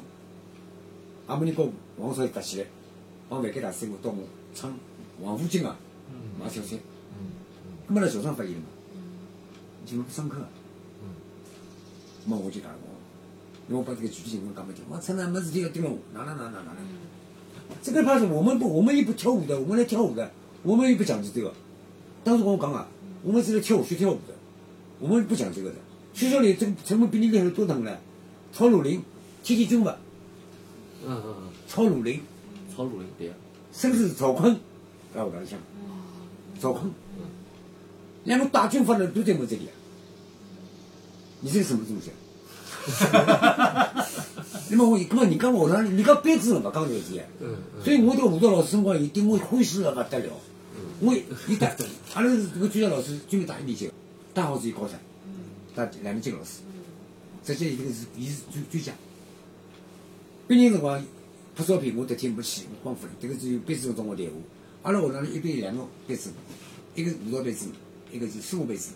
[1.31, 1.65] 阿姆尼高
[1.97, 2.67] 黄少搭起来，
[3.29, 4.17] 帮饭间大师傅到我
[4.53, 4.77] 唱
[5.21, 5.77] 王府井啊，
[6.37, 6.75] 买小菜。
[7.87, 8.65] 那么辣校长发现了嘛，
[9.85, 10.49] 就不上课啊。
[12.25, 12.85] 那我就打我，
[13.69, 16.77] 因为我把这个具体情况讲不清，我趁着没事体要盯着我，哪哪哪哪哪哪。
[17.81, 20.29] 这个怕是我们不，我们又不跳舞的，我们来跳舞的，
[20.63, 21.53] 我们又不讲究这个。
[22.25, 22.89] 当时跟我讲啊，
[23.23, 24.33] 我们是来跳舞学跳舞的，
[24.99, 25.77] 我们不讲这个的。
[26.13, 27.97] 学校里这个成本比你厉害多疼了，
[28.51, 29.01] 曹鲁林，
[29.41, 29.97] 天天军阀，
[31.05, 32.21] 嗯嗯嗯，曹汝霖，
[32.75, 33.35] 曹汝霖对啊。
[33.73, 34.53] 甚至是赵坤，
[35.13, 35.59] 在学堂里向，
[36.59, 36.91] 赵坤，
[38.25, 39.71] 两个大军阀的都在我这里啊。
[41.39, 42.15] 你这是什么东西啊？
[44.69, 50.33] 那么我，那么你讲学堂里，你讲班主任勿讲这个事嗯所以我对舞蹈老师辰光，伊对我欢喜了不得了。
[50.99, 51.15] 我
[51.47, 51.75] 伊带，
[52.13, 53.93] 阿拉是这个专业老师，专门打一年级的，
[54.33, 54.99] 大号是伊高三，
[55.73, 56.59] 带两年级老师。
[57.43, 58.93] 直接一个是伊是专专家。
[60.51, 61.01] 毕业辰光，
[61.55, 63.13] 拍照片我都听不起，我光复了。
[63.21, 64.33] 这个只有别种中国队伍。
[64.83, 66.29] 阿拉学堂里一般有两个班子，
[66.93, 67.67] 一个是舞蹈班子，
[68.11, 68.91] 一个是生活班子。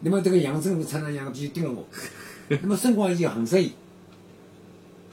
[0.00, 1.86] 那么这个杨振武常常两个必须盯着我，
[2.60, 3.72] 那么申光义就很色一，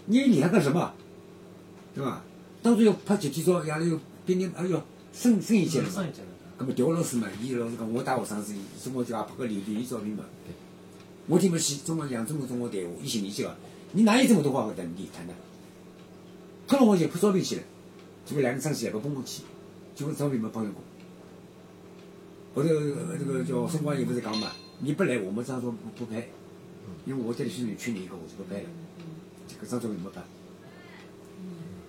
[0.08, 0.94] 你理他干什么？
[1.96, 2.26] 对吧？
[2.62, 5.90] 当初要拍集体照，夜里又别人哎哟，升升一级了嘛。
[5.90, 6.28] 上一届了，
[6.60, 8.54] 咁么调老师嘛，伊老师讲我大学生是，
[8.84, 10.26] 中国就也拍个留留照片嘛。
[11.28, 13.56] 我听不起中国杨振武中国队伍一心一意个，
[13.96, 15.34] 你哪有这么多话和等你谈的？
[16.68, 17.64] 拍了我就拍照片去了，
[18.26, 19.44] 结果两个生气也不帮我去，
[19.96, 20.84] 结果照片没帮上过。
[22.54, 22.70] 后头
[23.18, 26.28] 这个叫申光义不是讲嘛，你不来我们这张照不不拍，
[27.06, 28.70] 因为我这里训练缺你一个，我就不拍了，
[29.48, 30.22] 这个张照片没拍。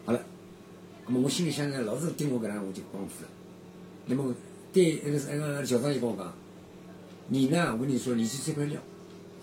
[0.04, 0.22] 好了，
[1.06, 3.28] 那么我心里想着，老是盯我搿能，我就光复了。
[4.06, 4.32] 那么
[4.72, 6.32] 对那个那个小张也跟我讲，
[7.28, 8.80] 你呢，我跟你说，你是这块料，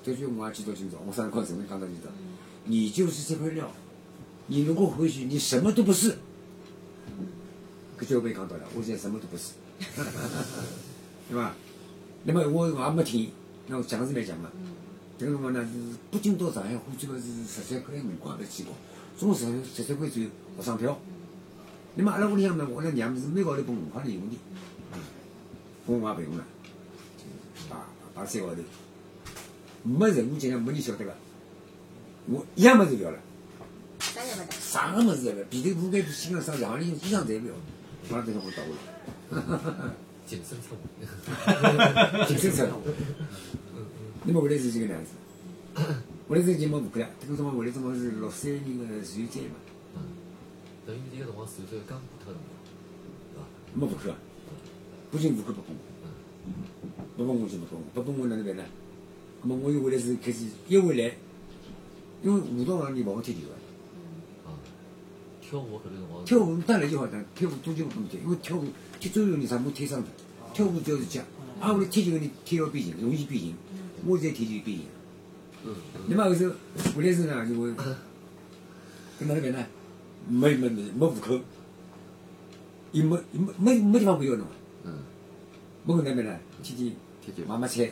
[0.03, 0.95] 这句我还记得清楚。
[1.05, 2.09] 我上课时候讲到记得，
[2.65, 3.69] 你就是这块料，
[4.47, 6.17] 你如果回去，你什么都不是。
[7.99, 9.53] 搿就被讲到了，我现在什么都不是，
[11.29, 11.55] 对吧？
[12.25, 13.31] 那么我我也没听，
[13.67, 14.49] 那我讲是没讲嘛。
[15.17, 18.73] 这个辰光呢，是北京到上海花最后是十三块五块的去过，
[19.17, 20.99] 总共十十三块只有学生票。
[21.95, 24.35] 那么阿拉屋里向呢，我拉娘是每个号头拨五块零用的，
[25.85, 26.45] 拨我也陪我了，
[27.69, 27.75] 排
[28.15, 28.61] 排三个号头，
[29.83, 31.15] 没任何经验，没人晓得个，
[32.27, 33.19] 我一样么子不要了，
[33.99, 34.51] 啥也没得。
[34.59, 37.53] 啥个么子也不要，皮头铺盖新浪上行里衣裳侪不要，
[38.09, 39.95] 马上就我倒了，
[40.25, 42.25] 谨慎策划。
[42.27, 42.79] 谨慎策划。
[44.25, 45.11] 那么回来是这个样子，
[46.29, 49.55] 后来是就没补课了，这个辰光后来辰光是六三年的十月节嘛，
[50.87, 52.45] 等于这个辰光十岁刚补脱的辰
[53.35, 54.15] 光，没补课，
[55.11, 55.73] 不仅补课不补，
[57.17, 58.63] 不补我就不补，不补我哪能办呢？
[59.41, 61.13] 那么我又回来是开始一回来，
[62.23, 64.49] 因为舞蹈上你勿好踢球个。
[64.49, 64.55] 啊，
[65.41, 66.25] 跳舞后头辰光。
[66.25, 68.65] 跳舞当然就好谈，跳舞多久不能跳，因为跳舞
[68.99, 70.07] 踢足球你啥么天生的，
[70.53, 71.21] 跳舞就是脚，
[71.59, 73.53] 啊，我来踢球你踢要变形，容易变形，
[74.05, 74.85] 我现在踢就变形。
[75.65, 75.73] 嗯
[76.07, 76.51] 那么后头
[76.95, 79.65] 回来是呢，就会跟哪能办呢？
[80.27, 81.39] 没没没没户口，
[82.93, 84.45] 伊没没没没地方可以要侬，
[84.83, 84.99] 嗯，
[85.85, 86.93] 没可能办呢，天天
[87.25, 87.47] 踢球。
[87.47, 87.91] 买买菜，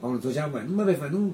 [0.00, 1.32] 帮侬做家务没办法，侬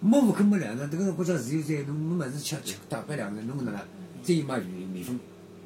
[0.00, 3.80] 没办法，侬没户口没粮食，这个国家自由在，侬没物事吃吃大块粮食，侬哪能？
[4.22, 5.18] 只有买米米粉，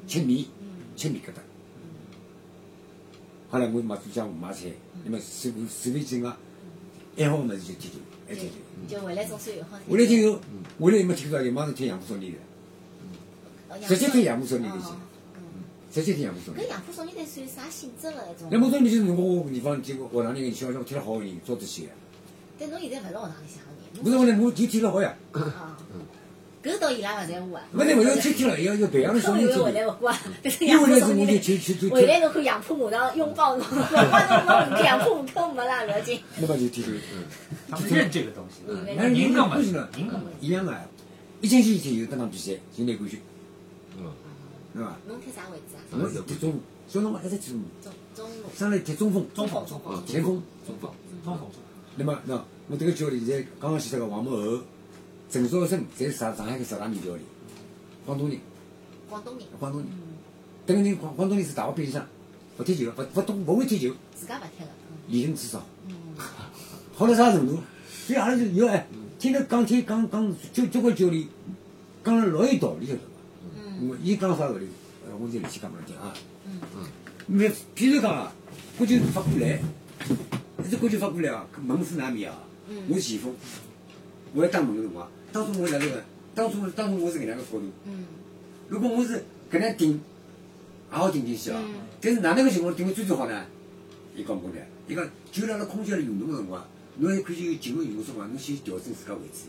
[0.07, 0.47] 吃米，
[0.95, 1.41] 吃米疙瘩。
[3.49, 4.71] 后来我买做家务买菜，
[5.03, 6.35] 那么手手里紧个，
[7.17, 7.95] 爱好物事就踢球，
[8.27, 8.53] 爱踢球。
[8.87, 9.77] 就回来总算有好。
[9.89, 10.41] 回来就有，
[10.79, 12.39] 回来又没踢到，就马上踢杨浦少年队，
[13.69, 14.87] 哦直接踢杨浦少年队去，
[15.91, 16.65] 直接踢杨浦少年。
[16.65, 18.49] 搿杨浦少年队算啥性质个一种？
[18.49, 21.87] 杨浦少年就是我地方结果学堂里个小小踢了好个人招得起，
[22.57, 23.82] 但侬现在勿是学堂里向个人。
[24.01, 25.77] 不是我来我就踢了好呀，啊，
[26.63, 27.61] 搿倒伊拉勿在乎啊。
[27.73, 29.71] 勿是勿要踢踢了，要要培养少年回体力。
[29.79, 36.19] 来勿管，但是一杨浦回来是我就去去去，回来侬看杨浦马上拥抱侬，哪怕侬侬杨浦户口没啦，勿要紧。
[36.39, 36.87] 那么就踢球。
[37.69, 40.73] 他们认这个东西，嗯那赢个嘛，不行了，赢个嘛，一样个，
[41.41, 43.19] 一星期一踢球，登场比赛，就拿冠军，
[43.97, 44.05] 嗯，
[44.73, 44.95] 对伐？
[45.07, 45.79] 侬踢啥位置啊？
[45.91, 48.49] 我踢中，小辰光一直踢中，中中路。
[48.57, 50.01] 上来踢中锋、中锋中锋。
[50.05, 50.41] 前锋。
[50.65, 50.89] 中锋。
[51.25, 51.47] 中锋，
[51.95, 52.35] 那么，那
[52.69, 54.61] 我这个教练现在刚刚去这个王某侯、
[55.29, 57.21] 陈少生，在上上海个十大名教练，
[58.05, 58.39] 广东人，
[59.09, 59.45] 广东人。
[59.59, 59.89] 广东人。
[60.65, 62.01] 等个人广广东人是大学毕业生，
[62.55, 64.69] 不踢球，不不懂不会踢球，自家勿踢个。
[65.07, 65.95] 理论至少嗯。
[66.95, 67.59] 好到啥程度？
[68.05, 68.87] 所以阿拉就有哎，
[69.19, 71.27] 听了讲天讲讲交交关教练
[72.03, 73.05] 讲了老有道理，晓得伐？
[73.57, 74.67] 嗯我伊讲啥道理？
[75.05, 76.13] 呃，我就来去讲拨侬听啊。
[76.45, 76.61] 嗯
[77.25, 77.43] 那
[77.75, 78.31] 譬如讲啊，
[78.77, 79.59] 国球发过来，
[80.69, 82.37] 这国球发过来啊，门是哪面啊？
[82.69, 83.33] 嗯我是前锋，
[84.33, 86.03] 我要打门个辰光，当初我哪能个？
[86.33, 87.63] 当初当初我是搿能个角度。
[87.85, 88.05] 嗯
[88.69, 90.01] 如果我是搿能顶，
[90.91, 91.75] 也好顶进去啊嗯。
[92.01, 93.45] 但是哪能个情况顶得最最好呢？
[94.15, 96.65] 伊讲过来，伊讲就辣辣空间里运动个辰光，
[96.97, 99.45] 侬还可以有进入运动辰光，侬先调整自家位置。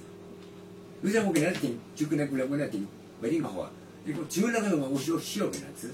[1.02, 2.86] 侬像我搿能顶，就搿能过来，我来顶，
[3.22, 3.70] 勿一定介好啊。
[4.06, 5.90] 伊讲就辣个辰光，我需要需要搿能子。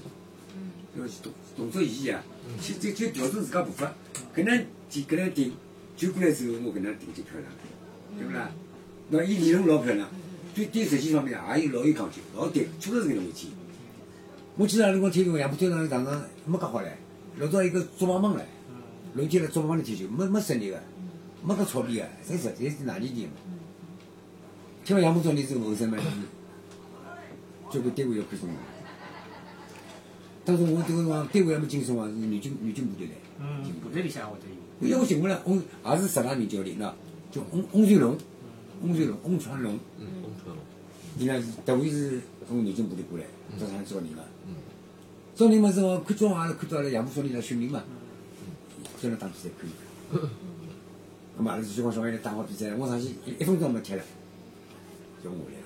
[0.55, 2.21] 嗯要动动作仪啊，
[2.61, 3.93] 去就就调整自家步伐，
[4.35, 5.53] 搿能顶搿能顶，
[6.01, 7.59] 就过来之后我搿能顶就漂亮了，
[8.17, 8.49] 对不啦？
[9.09, 10.09] 那伊理论老漂亮，
[10.55, 13.49] 对对实际方面也有老有讲究，老对，确实是搿能回事体。
[14.57, 16.87] 我记得那辰光踢球，杨浦体育场场场没搞好唻，
[17.37, 18.41] 落到一个竹网门唻，
[19.13, 20.81] 楼梯辣竹网门里踢球，没没室内个，
[21.45, 23.33] 没搿草皮个，侪实在是哪里地嘛？
[24.83, 25.99] 踢完杨浦少年之后，后生嘛，
[27.69, 28.55] 交关单位要看中我。
[30.43, 33.13] 当时我这个辰光单位还没进松啊，是南京南京部队来。
[33.39, 36.91] 嗯，部队里向或者有，我要我寻过来，翁也是十大名教练喏，
[37.31, 38.17] 叫翁翁传龙，
[38.81, 40.57] 翁传龙，翁传龙，嗯，翁传龙。
[41.19, 43.25] 伊拉是特别是从南京部队过来，
[43.59, 44.23] 到上海招人个。
[45.35, 47.83] 招人嘛，是我看中阿拉看到阿拉杨部少年来训练嘛，
[48.99, 49.71] 叫人打比赛可以。
[51.37, 54.03] 咁嘛，阿拉就讲小孩来打好比赛，我上去一一分钟没踢了，
[55.23, 55.65] 叫我下来了。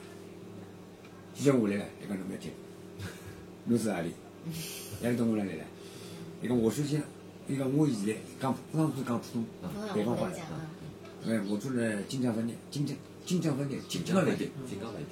[1.36, 2.50] 叫我下来了，伊讲侬勿要踢，
[3.66, 4.12] 侬是哪里？
[5.02, 5.64] 伊拉到我那来了，
[6.42, 7.02] 伊讲我是现，
[7.48, 9.46] 伊讲我现在讲上次讲普通
[9.94, 10.36] 北方话的。
[11.28, 14.50] 哎，我住在晋江饭店，晋江晋江饭店，晋江饭店。
[14.68, 15.10] 金江饭店，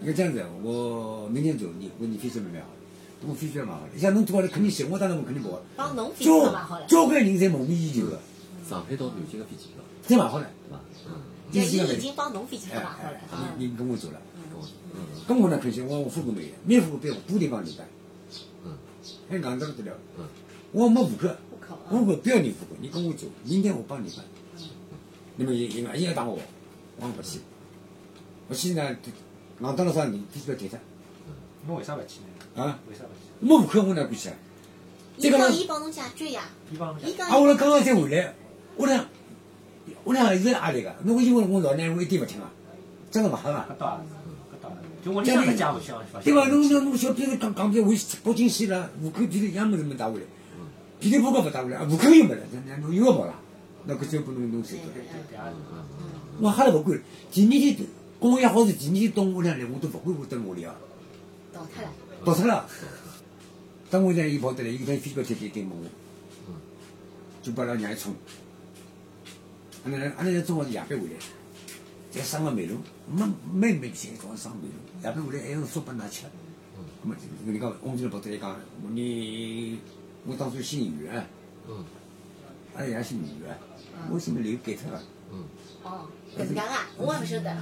[0.00, 2.68] 你看这样子，我明天走，你我你飞机蛮好，
[3.26, 3.98] 我飞机蛮好的。
[3.98, 5.62] 像侬坐高头肯定行，我当然我肯定跑的。
[5.76, 8.18] 帮侬飞车买好交了，交关人侪梦寐以求的，
[8.68, 10.80] 上海到南京的飞机票，侪买好了，对吧？
[11.06, 11.12] 嗯，
[11.52, 14.20] 就已经帮侬飞机票哎买好了你你跟我走了，
[14.50, 14.98] 跟我嗯。
[15.28, 17.86] 跟我呢开心，我我户口没有，没户口别固定帮你办，
[18.64, 18.76] 嗯。
[19.28, 19.96] 还硬得不得了。
[20.18, 20.24] 嗯。
[20.70, 24.24] 我没户口，户口啊户口不要你户口，你跟我走，明天我帮你办。
[25.36, 26.38] 那么伊伊硬要打我，
[26.98, 27.40] 我不去，
[28.48, 28.96] 我去呢，
[29.60, 30.78] 硬到了啥你飞机票退脱
[31.66, 32.64] 侬为啥勿去呢？
[32.64, 33.46] 啊，为啥勿去？
[33.46, 34.34] 没户口我哪敢去啊？
[35.16, 36.42] 伊这个呢讲伊帮侬解决呀，
[36.72, 38.34] 伊帮侬解决啊，我来刚刚才回来，
[38.76, 39.04] 我俩
[40.04, 42.50] 我俩一直压力个，侬我因为我老娘我一点勿听啊，
[43.10, 44.14] 真个勿黑啊，搿倒也是，
[44.56, 46.48] 搿倒也是，就屋里向搿家勿想，勿对伐？
[46.48, 50.26] 侬侬侬小屁子讲讲屁，回北京去了，户口皮头一样物事没带回来，
[51.00, 52.42] 皮头报告勿带回来，户口又没了，
[52.80, 53.34] 侬又要跑了，
[53.84, 54.90] 那搿就拨侬侬谁做？
[54.92, 55.54] 对也是，
[56.40, 57.76] 我哈了勿管，第二天
[58.18, 60.74] 公务员好事，第二天到屋里来，我都勿管我蹲屋里啊，
[61.52, 61.90] 倒脱了，
[62.24, 62.68] 倒脱了。
[63.90, 65.76] 等我讲伊跑得来，伊看飞机票贴贴给我，
[67.42, 68.14] 就把拉娘一冲。
[69.84, 71.14] 阿拉阿拉中午是夜班回来，
[72.10, 72.76] 在上个梅路，
[73.08, 76.26] 没没没钱，早上上梅路，夜班回来还要烧拨㑚吃。
[77.02, 77.14] 咁么
[77.46, 78.56] 人家翁经理跑得来讲，
[80.28, 81.24] 我当初姓余啊，
[81.66, 81.84] 嗯
[82.76, 83.56] 阿拉爷姓余啊，
[84.10, 85.00] 我姓刘改脱了。
[85.32, 85.44] 嗯，
[85.82, 86.06] 哦，
[86.36, 87.56] 搿能介啊，我也勿晓得，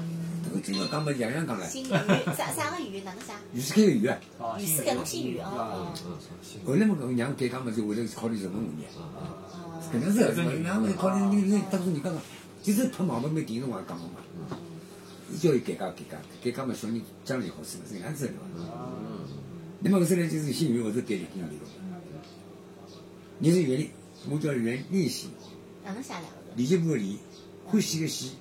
[0.44, 1.88] 这个今个讲嘛样样讲了，姓余，
[2.36, 3.34] 啥啥个余，哪能啥？
[3.52, 4.18] 余世凯个余啊。
[4.38, 5.94] 哦，余世凯侬姓余哦啊
[6.66, 8.82] 后来嘛，搿娘改讲嘛，就为了考虑人文问题。
[8.96, 9.32] 哦
[9.92, 12.18] 肯定是，娘们考虑你你当初你讲个，
[12.62, 14.58] 就是拍毛毛没电视我也讲过嘛。
[15.32, 18.32] 伊叫伊改革改革，改革嘛，小人将来好生活是搿样子伐？
[19.80, 21.48] 那么后来就是新语后头改了改了。
[23.38, 23.90] 你是袁立，
[24.30, 25.28] 我叫袁立喜，
[25.84, 26.50] 哪能写两个字？
[26.56, 27.18] 李进步的李，
[27.66, 28.32] 欢喜的喜。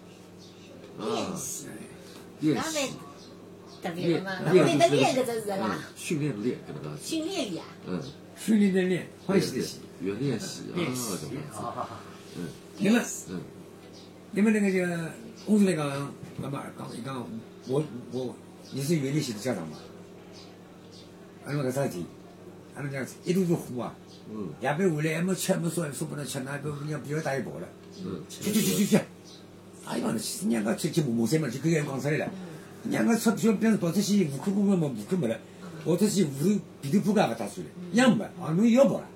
[0.98, 1.66] 练习，
[3.82, 5.78] 特别的嘛，哪练会得练搿只字啦？
[5.98, 8.02] 训练练，搿能介，训练里啊，嗯，
[8.38, 9.80] 训练的练，欢喜的喜。
[10.02, 11.90] 原练习啊，练习搿样子，啊，
[12.38, 12.48] 嗯
[12.80, 13.42] 那么，嗯
[14.32, 14.80] 那么那个就
[15.46, 17.28] 公司来讲，那么讲一讲，
[17.68, 18.36] 我我
[18.72, 19.78] 你是袁立喜的家长嘛？
[21.46, 22.06] 俺们搿啥事体？
[22.76, 23.96] 俺们讲一肚子火啊！
[24.30, 27.68] 嗯夜班回来还没吃，还没烧，说不能吃，那个人家不要带伊跑了。
[28.04, 29.00] 嗯，去去去去去！
[29.86, 32.32] 哎呀，去娘个去去马山嘛，就搿样讲出来了。
[32.84, 35.40] 娘个出票边上跑出去，户口公没户口没了，
[35.84, 39.08] 跑出去户头皮头铺盖也勿打算了，一样没，啊侬又要跑了。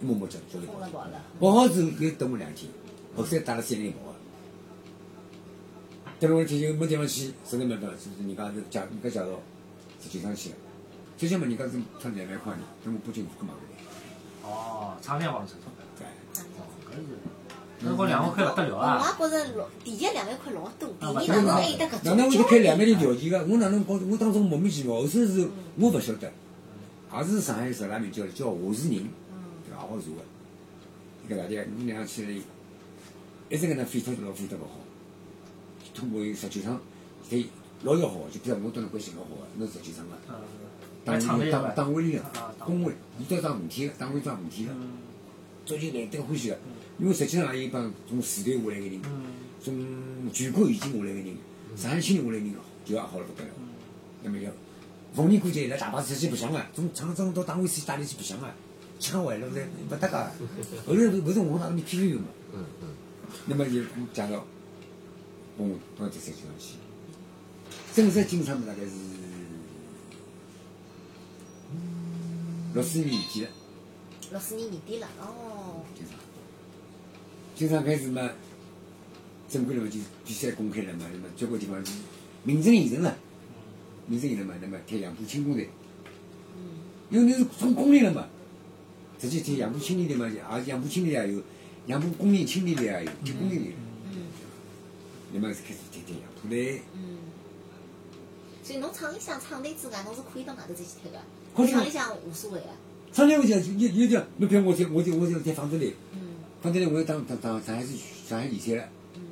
[0.00, 1.22] 默默叫叫伊跑了。
[1.38, 2.70] 跑好之后又等我两天，
[3.14, 4.10] 后山带了三人跑个。
[6.18, 10.56] 等了我天就没地方去，实在没办法，就是人家就介人家介绍，就经常去了。
[11.20, 14.50] 就像嘛，人家是穿两万块呢，等我北京户口买回来。
[14.50, 15.52] 哦，长两房车，
[15.98, 16.06] 对，
[16.56, 17.04] 哦搿是，
[17.80, 19.16] 那我两万块勿得了啊我啊！
[19.20, 23.44] 也觉着老，第一两万块老多，第啊二哪能还有得搿哪能会开两万的条件个？
[23.44, 24.00] 我哪能搞？
[24.10, 25.46] 我当中莫名其妙，后头是
[25.76, 26.32] 我勿晓得，
[27.12, 29.04] 也是上海十大名叫叫华世人，
[29.68, 29.80] 对伐？
[29.80, 30.24] 好查个。
[31.28, 32.32] 搿大爹，侬两去了，
[33.50, 34.80] 一直搿能飞脱老飞得勿好，
[35.94, 36.80] 通过实际上，
[37.28, 37.44] 对
[37.82, 40.16] 老要好，就比如我跟侬关系老好个，侬实际上个。
[41.04, 44.98] 嗯，党委党党委里个啊，工会，你都桩事体个，党委桩事体个，嗯。
[45.66, 46.58] 足球难得欢喜个，
[46.98, 49.26] 因为实际上也有一帮从市队下来个人，嗯。
[49.62, 51.36] 从全国已经下来个人，
[51.76, 53.50] 上海青年下来个人就也好了不得了。
[53.58, 53.68] 嗯。
[54.22, 54.50] 那么要
[55.14, 58.54] 逢年过节伊拉大巴出去白相啊，从厂长到党委去带你去白相啊，
[58.98, 60.30] 吃好坏了勿是勿搭界个。
[60.86, 62.88] 后来勿是我哪里批评嘛，嗯嗯，
[63.46, 63.80] 那么就
[64.12, 64.44] 讲到
[65.56, 66.74] 我到这山区上去，
[67.94, 68.90] 正式进厂大概是
[72.74, 73.48] 六四年年底了。
[74.30, 76.16] 六四年年底了，哦，经常，
[77.56, 78.30] 经常开始嘛，
[79.48, 81.92] 正规了嘛就比赛公开了嘛，那么交关地方是
[82.44, 83.16] 名正言顺了，
[84.06, 85.68] 名正言顺嘛，那么贴两部轻工队，
[86.56, 86.62] 嗯。
[87.10, 88.28] 因为你是从工人了嘛，
[89.18, 91.42] 直接贴杨浦青年队嘛，也杨浦青年队也有，
[91.86, 93.74] 两部工业青年队也有，贴工业队，
[94.12, 94.26] 嗯。
[95.32, 97.18] 那么是开始贴贴杨浦队，嗯。
[98.62, 101.10] 所以侬厂里向厂队之外，侬是可以到外头再去贴
[101.54, 102.66] 厂里向无所谓个，
[103.12, 106.20] 上来我讲有有点，侬比如我贴我贴我贴贴纺织队，嗯
[106.62, 107.88] 房子里我要当当当上海市
[108.28, 109.22] 上海联赛了，嗯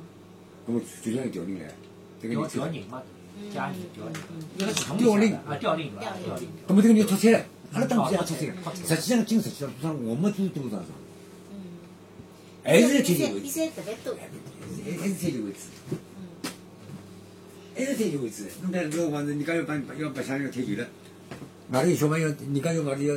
[0.65, 1.73] 那么最终要调人来，
[2.21, 3.01] 这个调你调人嘛，
[3.53, 6.13] 加人调人嗯，一个系统调令啊，调令对吧？
[6.23, 6.47] 调令。
[6.67, 8.95] 那么这个人出差了，阿拉当时也哦脱菜了脱菜。
[8.95, 10.85] 实际上进实际上上我们做多少场，
[11.51, 11.55] 嗯，
[12.63, 15.59] 还是比赛踢球为主，比赛特别多，还还是踢球为主，
[17.75, 18.43] 还是踢球为主。
[18.63, 20.87] 侬看这个房子，你讲要把要白相要踢球了，
[21.71, 23.15] 外头有小朋友，人家要外头要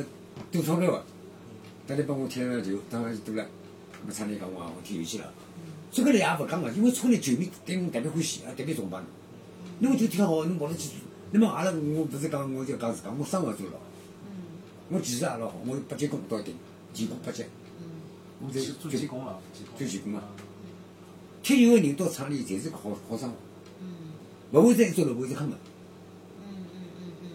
[0.51, 1.03] 赌钞票的，
[1.87, 3.43] 大家帮我踢了球，当然是赌了，
[4.01, 5.33] 那么厂里讲我我踢游戏了。
[5.91, 9.07] 这个人也勿讲个，因为村里球迷对侬特别欢喜，也特别崇拜侬。
[9.79, 10.89] 侬就踢好，侬跑得去。
[11.31, 13.79] 那么阿拉我不是讲我就讲自家，我生活做了好，
[14.89, 16.53] 我技术也老好，我八级工到顶，
[16.93, 17.43] 技工八级，
[18.39, 19.79] 我在做就技工了，技工。
[19.79, 20.21] 做技工啊。
[21.41, 23.35] 踢球的人到厂里侪是好好生活，
[23.81, 23.87] 嗯
[24.51, 25.57] 勿会在一座楼会是坑的。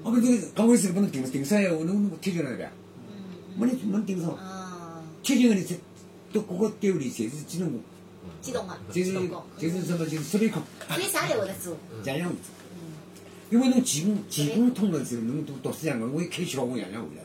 [0.08, 2.72] 嗯嗯嗯嗯我们这个刚开始不能顶顶上闲话，侬侬踢球哪能办？
[3.58, 4.30] 没人没人顶上。
[4.30, 5.76] 啊，踢球的人在
[6.32, 7.80] 到各个单位里侪是技能工，
[8.40, 9.12] 激动啊，就是
[9.58, 12.54] 就是什么就是设备工，所以啥侪会得做，样样会做。
[13.50, 17.22] 因为侬技工技工通了之后，侬读读书样个，我一开窍我样样会了。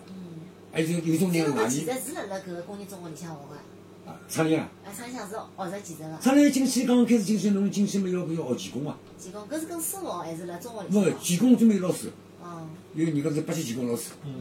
[0.74, 11.16] 还有有种这人外面个其实是辣辣搿个工业中学里向学个，啊，厂里啊，啊，厂里向是学着技术个，厂里进去刚刚开始进去，侬进去嘛要要学技工啊，技工搿是跟师傅学还是辣中学里不向学？
[11.22, 12.10] 技工专门有老师，
[12.54, 14.32] 哦，有人家是八级技工老师，嗯，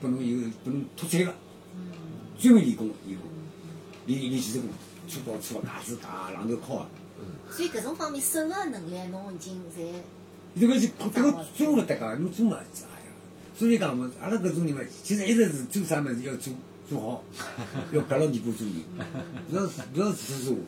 [0.00, 1.34] 拨侬有拨侬脱产个，
[2.38, 3.28] 专门练功练功，
[4.06, 4.70] 练练技术工，
[5.08, 6.88] 粗刀粗架子架榔头敲啊。
[7.50, 9.82] 所以搿种方面手个能力侬已经在
[10.58, 12.62] 这个是这个做勿得个，侬做嘛，哎
[13.02, 13.12] 呀，
[13.56, 16.52] 所以讲嘛，阿拉搿种人嘛，其实一直是做啥物事要做
[16.88, 17.24] 做好，
[17.92, 18.74] 要夹牢尾巴做人，
[19.50, 20.58] 不要不要自私自我。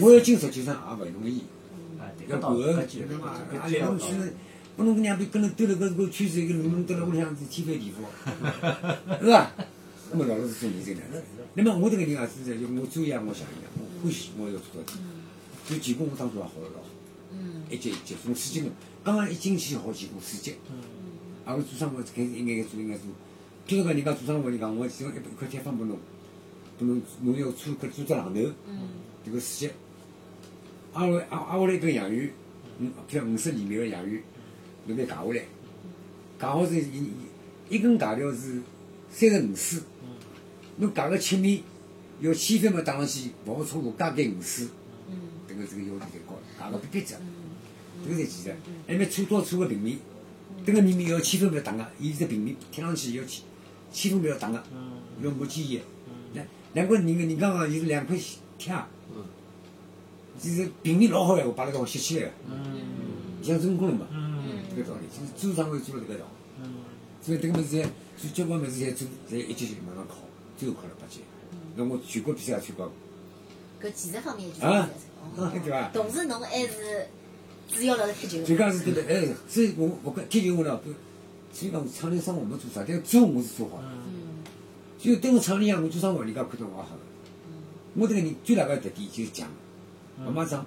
[0.00, 1.44] 我要进实际上也勿容易，
[2.28, 3.34] 要管，搿句对嘛？
[3.52, 4.32] 搿阿拉侬句要去，
[4.76, 9.52] 不侬搿娘逼跟侬兜了搿个圈子，一个侬蹲辣屋里向是天翻地覆， 是吧？
[10.10, 11.00] 那么老老实实人生的。
[11.54, 14.98] 那么我这个人也是在，就我做一样我想一样，我欢喜我要做到底。
[15.66, 16.86] 所以技工我当初也好了老好。
[17.34, 18.70] 嗯一级一级，从四级工，
[19.02, 20.54] 刚刚一进去好技工四级，
[21.46, 23.06] 啊，我做生活开始一眼眼做应该做，
[23.66, 25.98] 譬如讲人家做生活，人讲我希望一一块铁方拨侬，
[26.78, 28.52] 拨侬侬要做搿做只榔头，
[29.24, 29.70] 这个四级，
[30.92, 32.32] 挨下来挨挨下来一根洋芋，
[32.78, 34.22] 嗯，譬如五十厘米个洋芋，
[34.86, 35.44] 侬得夹下来，
[36.40, 37.06] 夹好是一
[37.68, 38.60] 一根大条是
[39.10, 39.82] 三十五丝，
[40.76, 41.62] 侬夹个切面
[42.20, 44.68] 要千分么打上去，勿好错过加减五丝。
[45.08, 45.16] 嗯。
[45.48, 47.16] 这个这个要求太高了，价格逼逼着，
[48.04, 48.50] 这个才技术。
[48.88, 49.98] 还没搓刀粗个平面，
[50.66, 53.44] 迭个面面要千分勿要打个，伊只平面贴上去要千
[53.92, 54.62] 千分勿要打个，
[55.22, 55.80] 要磨尖叶。
[56.34, 58.16] 两两块人个人刚刚有两块
[58.58, 58.74] 铁，
[59.14, 59.24] 嗯。
[60.38, 62.80] 其实平面老好闲话，摆辣道吸起来个，嗯。
[63.42, 64.06] 像真空了嘛，
[64.72, 65.06] 嗯这个道理。
[65.12, 66.74] 就是做生活做了个道理，嗯
[67.22, 70.14] 所以这个物事侪做交关物事侪做，侪一级级往上考，
[70.58, 71.20] 最后考了八级。
[71.76, 72.92] 那我全国比赛也参加过。
[73.82, 74.88] 搿技术方面就是啊
[75.62, 77.06] 对伐同时侬还是
[77.68, 80.90] 主要辣辣踢球，最讲是对的，哎，所以我我讲踢球我呢，不，
[81.52, 83.92] 所以讲厂里生活没做啥，但做我是做好了。
[84.06, 84.22] 嗯
[84.98, 87.00] 就对我厂里向我做生活，人家看到我也好的。
[87.94, 89.48] 我这个人最大的特点就是强，
[90.24, 90.64] 勿买账，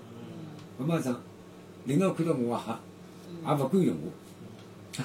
[0.78, 1.22] 勿买账，
[1.86, 2.78] 领导看到我也吓，
[3.46, 4.12] 也勿敢用我。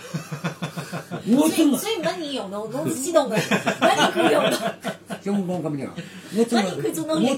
[1.26, 3.36] 我所真的，以所以没人用侬，侬是激动的，
[3.82, 4.52] 没人可以用侬。
[5.20, 5.92] 像我讲搿么讲，
[6.36, 6.82] 我真的，我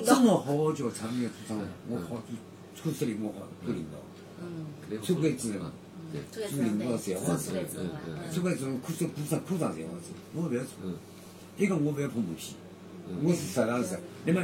[0.05, 2.23] 真的好好叫厂里向做生活，我好
[2.77, 3.97] 做车司里，我好做领导，
[4.43, 4.67] 嗯，
[5.03, 5.61] 车管主任。
[6.31, 10.69] 这个做领导侪好做出来之后啊，这个这种科长、科长、科长侪好做，我勿要做。
[10.85, 10.95] 嗯。
[11.57, 12.53] 一个我勿要碰马屁，
[13.25, 13.99] 我是实打实。
[14.27, 14.43] 那么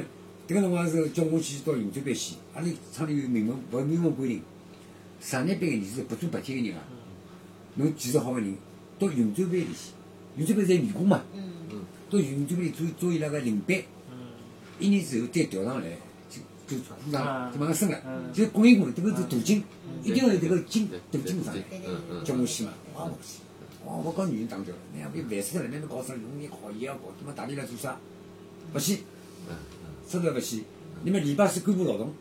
[0.49, 4.43] 迭个辰光是叫我去到云州班去，阿拉厂里有明文勿明文规定，
[5.21, 6.85] 上日班个人是不做白天个人啊。
[7.75, 8.55] 侬技术好个人
[8.99, 9.93] 到云州班里去，
[10.37, 11.85] 云州班侪员工嘛，嗯。
[12.11, 13.81] 到云州班里做做伊拉个领班，
[14.79, 15.91] 一年之后再调上来，
[16.29, 19.63] 就就科长就马上升了，就滚一滚，迭个是镀金，
[20.03, 21.55] 一定要有迭个金镀金上。
[21.55, 21.63] 来。
[22.25, 23.41] 叫我去嘛，我也勿去。
[23.85, 27.99] 我我讲女人打掉了，你要别烦死了，那边搞啥农业考也要搞，他妈大地来做啥？
[28.75, 28.99] 勿去，
[29.49, 29.55] 嗯。
[30.09, 30.65] 实在不去。
[31.05, 32.13] 你们礼拜四干部劳动，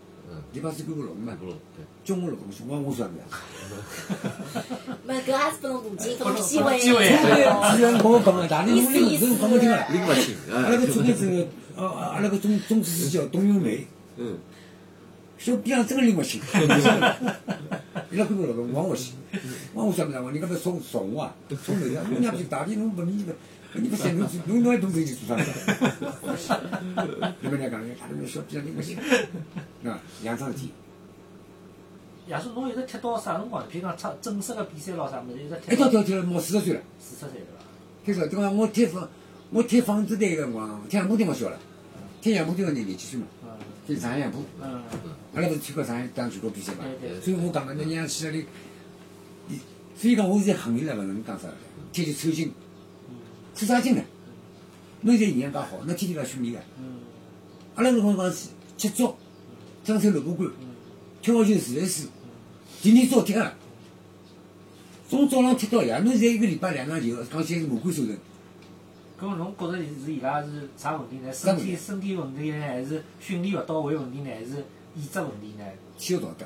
[0.53, 3.23] 嗯礼拜四干部劳动嘛嗯，，不咯，对，中午劳动我讲我算不了。
[5.05, 7.09] 没搿也是拨侬大机拨侬机会，机会
[7.75, 9.85] 既然我讲个，大地我意思这个讲不听啊。
[9.91, 13.85] 拎勿清，阿拉个总干事，呃，阿拉个总总书记叫董永梅，
[14.15, 14.37] 嗯，
[15.37, 16.41] 手边上真个拎勿清。
[18.09, 19.11] 伊拉干部劳动，我讲我去，
[19.73, 20.81] 我讲我算不了，我人家不送
[23.73, 23.83] 送我啊，送头的，我娘不是大地侬不明白。
[23.83, 25.37] 你不想侬侬侬还懂这去做
[26.37, 26.59] 啥？
[27.41, 28.65] 你们俩讲，他们小边上。
[28.65, 28.97] 拎勿清，
[29.89, 30.71] 啊，两桩事体。
[32.27, 33.63] 亚叔，侬一直踢到啥辰光？
[33.63, 36.81] 譬如讲出正式个比赛咯啥物事，一直踢一跳跳跳了，毛四十岁了。
[36.99, 37.57] 四十岁对伐？
[38.05, 38.49] 开始，对伐？
[38.51, 39.09] 我踢房，
[39.51, 41.57] 我踢纺织队个辰光，踢杨浦队勿小了，
[42.21, 43.49] 踢杨浦队个人年纪轻嘛，嗯
[43.85, 44.11] 踢上。
[44.11, 44.83] 海杨浦，嗯
[45.35, 45.95] 阿拉勿是去过上。
[45.95, 48.45] 海打全国比赛嘛，对对所以我讲个，侬让去那里，
[49.95, 51.53] 所以讲，我现在行业了，勿能讲啥了，
[51.93, 52.51] 天天抽筋，
[53.57, 54.03] 抽啥劲呢？
[55.01, 56.59] 侬现在营养介好，侬天天辣训练个。
[56.79, 56.99] 嗯
[57.75, 59.15] 阿拉搿辰光讲是吃粥，
[59.83, 60.47] 张手萝卜干，
[61.21, 62.05] 跳球自来水，
[62.81, 63.53] 天天早踢个。
[65.09, 68.17] 从早浪踢到夜，侬现在一个礼拜两场球，讲起来是魔鬼收成。
[69.19, 71.31] 咁侬觉着是伊拉是啥问题呢？
[71.33, 75.65] 身体身体问题呢，还是训练勿到位问题呢，还是意志问题呢？
[75.97, 76.45] 天道德，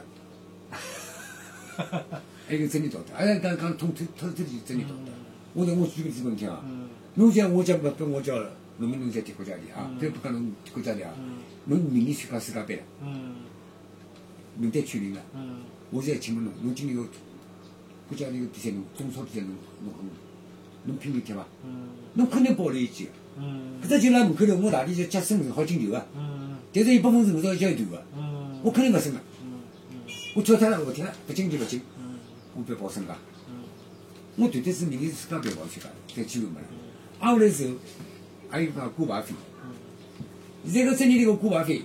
[2.47, 5.11] 还有个真理道德，阿拉讲讲通透透透底真理道德。
[5.53, 8.37] 我讲我举个例子拨侬听啊，嗯侬像我讲勿拨我叫
[8.77, 13.35] 农民侬在踢国家队啊，嗯再不讲侬踢国家队啊，嗯侬明年去讲世界杯了，嗯
[14.57, 15.57] 名单确定了，嗯
[15.91, 17.03] 我现在请问侬，侬今年个
[18.07, 20.09] 国家队个比赛侬中超比赛侬侬侬
[20.85, 21.45] 侬拼命踢伐？
[21.65, 23.11] 嗯侬肯定保了一记个。
[23.37, 29.19] 嗯搿只球辣门口头，我大力就接身好进球个，嗯但是有百分是我要交一段个，嗯我肯定勿升个。
[29.43, 29.59] 嗯
[30.35, 32.15] 我跳脱了，勿踢了，勿进就勿进，嗯
[32.55, 33.13] 我不要保身个。
[33.49, 33.63] 嗯
[34.37, 36.67] 我团队是明年世界杯跑去个，再机会没了。
[37.21, 37.75] 挨下来时候，
[38.49, 39.35] 还有讲挂牌费。
[40.67, 41.83] 现在搿三年里个挂牌费，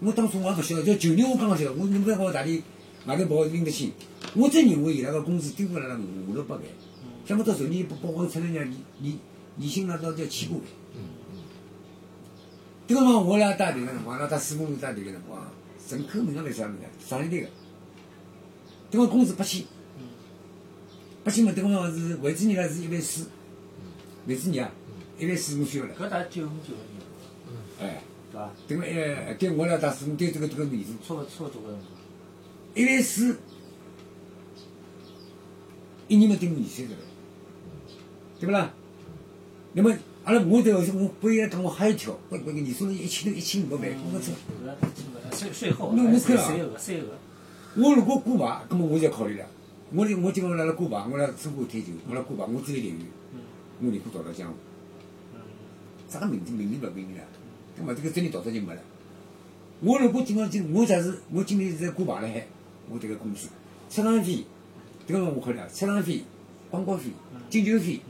[0.00, 2.62] 我当初我也勿晓得，叫旧年我刚刚晓得，我侬勿要讲我大理
[3.06, 3.92] 外头跑拎得清，
[4.34, 6.64] 我真认为伊拉个工资顶勿了五六百万，
[7.26, 9.18] 想不到昨年不包括出来人家年年
[9.56, 10.64] 年薪拿到要千把万。
[12.88, 15.40] 迭个辰光我俩带队个辰光，拉带四公里带队个辰光，
[15.90, 17.08] 人口名额来啥物事？
[17.08, 17.48] 上一队个，
[18.90, 19.64] 迭个工资八千。
[21.22, 23.26] 八千嘛，迭个辰光是维持人家是一万四，
[24.26, 24.70] 维持人啊，
[25.18, 25.94] 一万四我需要了。
[25.94, 27.00] 搿大概九五九个年，
[27.80, 28.50] 哎，对伐？
[28.68, 31.82] 等了哎，对我来打四，对这个这个年数，差勿差勿多搿辰光。
[32.74, 33.36] 一万四，
[36.08, 36.94] 一年嘛顶二三十个，
[38.38, 38.72] 对不啦？
[39.74, 39.92] 那么
[40.24, 44.32] 阿拉我迭个我不应该讲我还要跳，我我个年收入一千多一千五百万，我操！
[45.30, 47.06] 搿税税后，侬侬看啊税额税额，
[47.76, 49.46] 我如果过牌，那么我就要考虑了。
[49.94, 52.96] 我哩我今朝来了挂牌，我来申花踢球，我来过牌，我只有待
[53.82, 54.54] 遇，我宁可逃到江湖。
[56.08, 57.24] 啥个名字名利勿名利啦？
[57.76, 58.80] 那么这个真理道德就没了。
[59.80, 62.46] 我如果今朝今我假是我今年是在挂牌了海，
[62.88, 63.48] 我这个工资，
[63.90, 64.44] 出场费，
[65.06, 66.22] 这个我考虑啊，出场费、
[66.70, 67.10] 广告费、
[67.50, 68.00] 进球费，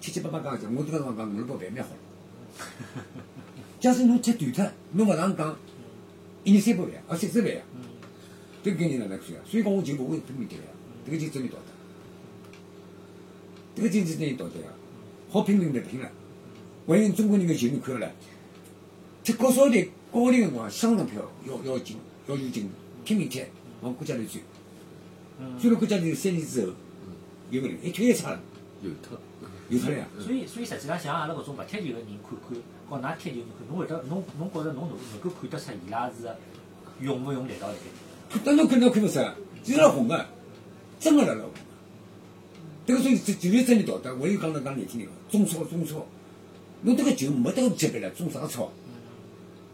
[0.00, 3.04] 七七八八讲一下，我这个辰光讲五六百万蛮好了。
[3.80, 5.56] 假使侬踢断脱，侬勿上讲，
[6.44, 7.62] 一年三百万啊，三十万啊，
[8.62, 9.42] 这个概念哪能算啊？
[9.44, 10.62] 所以讲我就勿会拼命踢呀，
[11.06, 11.67] 这个就真理道德，
[13.78, 14.74] 这个经济真理道德啊，
[15.30, 16.10] 好拼命的拼了。
[16.86, 18.10] 万一中国人的球你看了，
[19.22, 22.68] 踢国少队高龄辰光相当漂亮，要要紧要有劲，
[23.04, 23.44] 拼命踢
[23.80, 24.42] 往国家队追，
[25.60, 26.72] 追了国家队三年之后，
[27.50, 28.40] 有个人一踢一差了，
[28.82, 29.16] 有特，
[29.68, 30.08] 有出来啊。
[30.18, 32.36] 所以所以实际上像阿拉搿种勿踢球个人看
[32.90, 36.14] 看，和㑚踢球看，侬会得侬侬觉着侬能能够看得出伊拉是
[37.00, 38.40] 用勿用力道辣盖？
[38.44, 40.26] 当侬看侬看勿出来，就是辣红个，
[40.98, 41.52] 真个辣辣红
[42.88, 42.94] 个。
[42.94, 44.14] 迭个所以这就是真理道德。
[44.16, 46.06] 我又讲了讲难听点，中超中超，
[46.82, 48.70] 侬迭个球没迭个级别了，中啥超？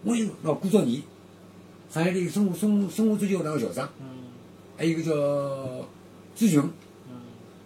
[0.03, 1.01] 我有老，顾兆年，
[1.91, 3.89] 上海的生活生生活足球学堂个校长，
[4.77, 5.89] 还有一个叫
[6.35, 6.63] 朱群，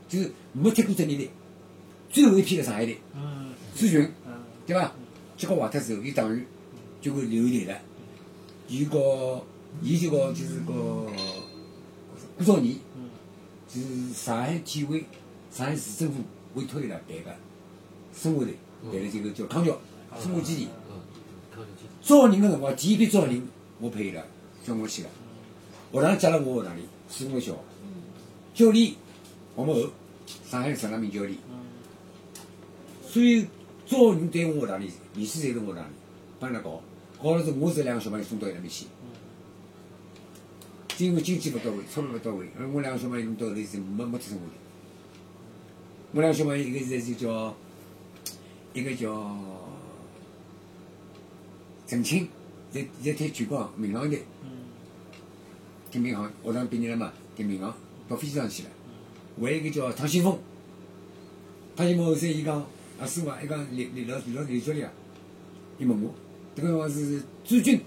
[0.09, 1.31] 就是没踢过职业队，
[2.11, 4.09] 最后一批个上海队，嗯朱群。
[4.67, 4.93] 对伐？
[5.39, 6.45] 结果坏脱之后，伊党员
[7.01, 7.75] 就会留队了。
[8.69, 9.43] 伊个，
[9.81, 11.07] 伊就个就是个
[12.37, 13.09] 顾兆年，嗯
[13.67, 15.03] 就是上海体委、
[15.51, 16.23] 上海市政府
[16.55, 17.35] 委托伊拉办个
[18.15, 19.79] 生活队，办了这个叫康桥
[20.21, 20.69] 生活基地。
[22.03, 23.43] 招人个辰光，第一批招人，
[23.81, 24.23] 我配伊拉，
[24.65, 25.09] 叫我去个。
[25.93, 27.59] 学堂加了我学堂里，四五个小学。
[28.55, 28.95] 教练
[29.57, 29.91] 黄某后，
[30.49, 31.37] 上海陈大明教练。
[31.51, 31.59] 嗯
[33.11, 33.47] 所以
[33.87, 35.95] 招人对我学堂里，面试侪是我学堂里
[36.39, 36.83] 帮伊拉搞，
[37.23, 38.87] 搞了之后，我这两个小朋友送到伊拉面去。
[40.99, 44.68] 因为经济勿到位，收入勿到位，而我两个小朋友到后头是没没踢生活队。
[46.13, 47.55] 我两个小朋友一个现在就叫，
[48.73, 49.37] 一个叫
[51.87, 52.27] 陈清，
[52.71, 54.49] 在在踢全国民航队，嗯
[55.91, 57.75] 踢民航，学堂毕业了嘛，踢民航
[58.09, 58.71] 到飞机上去了。
[59.39, 60.39] 还有一个叫唐新峰，
[61.77, 62.67] 唐新峰后生伊讲，
[62.99, 64.93] 阿师傅，伊讲李李老李老李教练啊，
[65.79, 66.15] 伊问我，
[66.57, 67.83] 迭个辰光是朱军，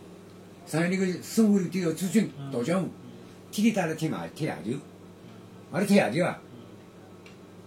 [0.68, 2.90] 上海那个生活队叫朱军导江湖，
[3.52, 4.78] 天天带他踢外踢野球，
[5.72, 6.40] 阿拉踢野球啊，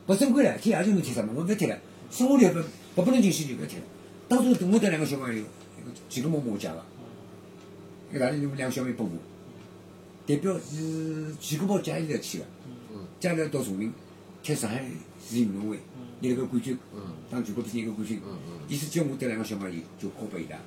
[0.07, 1.32] 不正规了，踢野球侬踢什么？
[1.34, 1.78] 我勿踢了，
[2.11, 2.61] 生活队不
[2.94, 3.82] 不不能进去就勿要踢了。
[4.28, 6.84] 当初我带两个小朋友，一个几个毛毛家个，
[8.11, 9.12] 一个大里两个小朋友帮我，
[10.26, 12.44] 代表是几个毛家里头去个。
[13.20, 13.92] 家里到崇明
[14.42, 14.84] 踢上海
[15.26, 15.78] 市运动会，
[16.20, 16.76] 拿了个冠军，
[17.30, 18.20] 当全国比赛一个冠军。
[18.68, 20.59] 意思叫我带两个小朋友就交拨伊拉，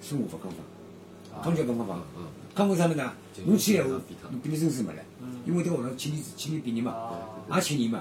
[0.00, 1.42] 生活勿讲放。
[1.42, 2.04] 康桥东方房。
[2.16, 2.24] 嗯
[2.54, 3.12] 康桥啥么呢？
[3.46, 3.90] 侬去闲话，
[4.30, 5.02] 侬比你证书没了，
[5.44, 6.94] 因为在学堂七年七年毕业嘛，
[7.52, 8.00] 也七年嘛。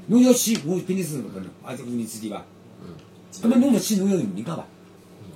[0.00, 2.44] 是，嗯侬要去，我比你是勿可能，也是五年之地伐？
[2.82, 2.94] 嗯，
[3.42, 4.66] 那么侬勿去，侬要人家伐？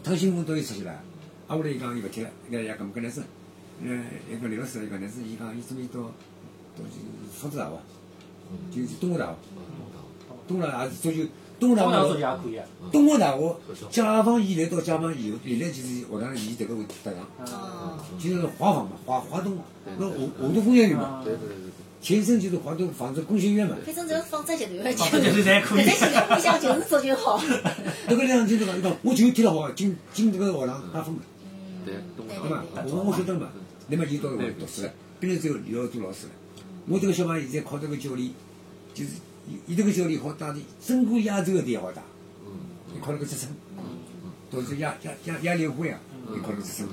[0.03, 1.01] 趟新闻到伊出去了，啊，
[1.49, 3.21] 后来伊讲伊勿去了，伊讲伊讲搿能是，
[3.83, 6.11] 呃，一个刘老师伊讲那是，伊讲伊准备到到
[6.79, 7.01] 就是
[7.33, 7.81] 福州大学，
[8.71, 9.37] 就是东华大学，
[10.47, 12.67] 东华大学也是足球，东华中央足球大学，也可以啊。
[12.93, 13.57] 东华大学
[13.91, 17.11] 解放以来到解放以后，历来就是学堂以迭个会搭
[22.05, 27.43] 前身就是华东纺织工学院嘛，反正只要纺织集团的纺织集团侪可以现在现在互相就是足球好。
[28.07, 31.17] 那个两就是讲，伊讲我就踢了好，进进这个学堂八分。
[31.87, 32.63] 对，东对对嘛？
[32.89, 33.49] 我我晓得嘛，
[33.89, 36.33] 那么就到学读书了，本来只有刘要做老师了。
[36.87, 38.31] 我这个小朋友现在考这个教练，
[38.93, 39.13] 就是
[39.49, 42.03] 伊伊这个教练好打的，整个亚洲的也好打，
[42.95, 43.49] 伊考了个职称，
[44.51, 45.99] 都是亚亚亚亚联会啊，
[46.37, 46.87] 伊考了个职称，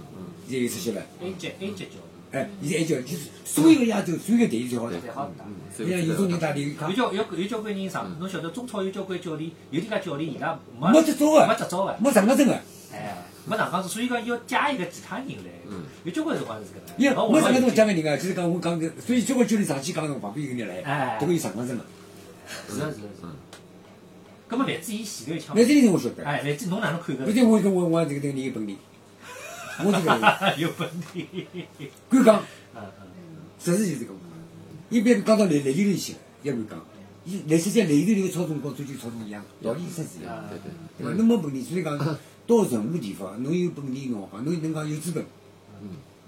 [0.47, 1.01] 现在又出息了。
[1.19, 1.99] A 级 A 级教
[2.31, 4.97] 哎，现在还叫就是所有的亚洲所有的队最好打。
[4.99, 5.45] 最好打。
[5.77, 12.53] 你看有种人打的，有看交有有交关人上，侬晓得中超有交关教练，有点介教练伊拉没没执照个没啊，执照个，没上岗证个，
[12.93, 15.51] 哎，没上岗证，所以讲要加一个其他人来。
[15.69, 16.95] 嗯有交关辰光是搿能。
[16.97, 21.83] 因为老没上岗证我讲个人啊，就是讲我讲的，所以交关教练上去讲的旁边有个人来，哎这个有上岗证个。
[22.69, 23.27] 是的是的是的。
[24.47, 27.25] 葛么范志毅前头一枪那，这里我晓得，哎，范志侬哪能看搿？
[27.25, 28.77] 不对，我跟我我这个这个人有本领，
[29.83, 30.21] 我这个人
[30.59, 31.47] 有问题。
[32.09, 32.43] 敢讲。
[32.75, 33.07] 嗯嗯。
[33.59, 34.13] 实事求是讲，
[34.89, 36.79] 一般讲到篮篮球里去了，也敢讲。
[37.23, 41.13] 伊篮实际上篮球里个操纵跟足球操纵一样，道理实是一样，对对，对伐？
[41.17, 45.23] 侬没本领，所以讲到任何地方，侬有本领侬好讲，侬能讲有资本，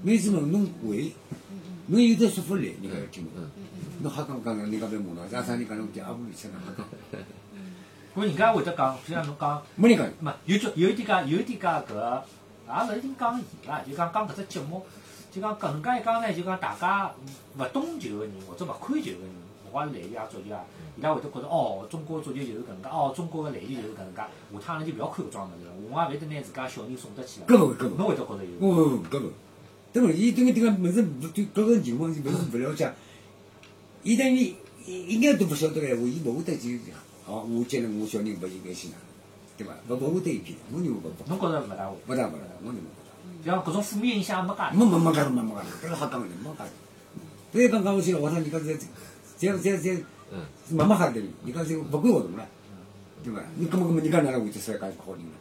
[0.03, 1.11] 没资本侬会，
[1.87, 3.25] 侬有点说服力，人家要听。
[4.03, 6.85] 侬瞎讲讲，人家不要骂侬，啥啥人讲侬第二步里瞎讲，
[8.15, 10.07] 搿人家会得讲，就像侬讲，没人讲。
[10.19, 12.23] 没有就有一点介有一点介搿个，
[12.81, 14.81] 也勿一定讲伊啦，就讲讲搿只节目，
[15.31, 17.13] 就讲搿能介一讲呢，就讲大家
[17.57, 19.29] 勿懂球个人或者勿看球个人，
[19.67, 20.63] 勿管是篮球啊足球啊，
[20.97, 24.27] 伊拉会得觉着哦，中国足球就是搿能介，哦，中国个篮球就是搿能介，下
[24.65, 27.47] 趟阿拉就勿要看搿桩物事了，我也勿会得拿自家小人送得去了。
[27.47, 28.59] 搿勿搿勿侬会得觉着有？
[28.59, 29.31] 不不不，搿勿，
[29.91, 30.09] 对勿？
[30.09, 32.91] 伊对个迭个物事不对搿个情况是勿是勿了解，
[34.03, 34.53] 伊等于
[34.85, 36.69] 应该都勿晓得个闲话，伊勿会得就
[37.25, 39.12] 哦，我接了我小人勿应该去哪能，
[39.57, 39.73] 对伐？
[39.87, 41.95] 勿勿会得一批，我认为勿勿侬觉着勿大会？
[42.07, 44.71] 勿大勿大，我认为勿就像搿种负面影响没介大。
[44.71, 46.63] 没没没搿没没搿，搿个瞎讲的，没搿。
[47.51, 48.65] 所以刚刚我去了学堂，人家是
[49.37, 50.41] 在在在嗯
[50.75, 52.47] 慢慢吓得，人家是勿管活动了，
[53.23, 53.41] 对伐？
[53.55, 55.31] 你根本根本人家哪能会得出来介好人呢？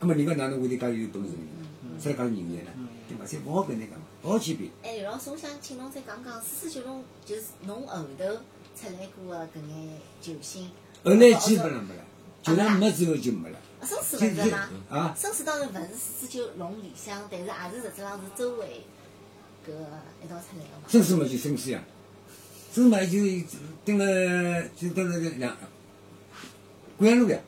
[0.00, 2.00] 根本人家哪能会得介有本事呢？
[2.00, 2.70] 出来介人才呢？
[3.08, 3.24] 对伐？
[3.26, 4.70] 侪勿好跟人讲，勿好去比。
[4.82, 8.24] 哎，刘老师，我想请侬再讲讲四四九龙，就是侬后头
[8.74, 10.70] 出来过的搿眼球星。
[11.04, 12.02] 后来基本上没了，
[12.42, 13.58] 球场没之后就没了。
[13.80, 14.70] 啊，生死就勿是吗？
[14.90, 18.82] 啊，生死当然勿是四四九龙里向，但是也是实质上是周围
[19.66, 19.70] 搿
[20.24, 20.88] 一道出来的嘛。
[20.88, 21.82] 生死嘛就生死呀，
[22.72, 23.18] 生嘛就
[23.84, 25.56] 蹲了就蹲了两
[26.98, 27.38] 桂阳路呀，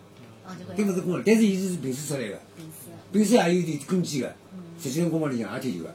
[0.46, 2.90] 哦，就搿对勿是公路，但是伊是平时出来的，平时。
[2.90, 2.94] 的。
[3.12, 4.36] 平时也有点根基的。
[4.76, 5.94] 实际上公房里向也就有个，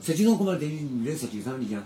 [0.00, 1.84] 实际上公房等于原来石球场里向，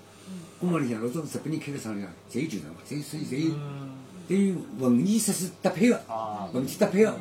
[0.60, 3.54] 公房里向老早日本人开个厂里向，侪有球场个，侪所以侪有
[4.28, 7.16] 等于文艺设施搭配个，啊，文体搭配个。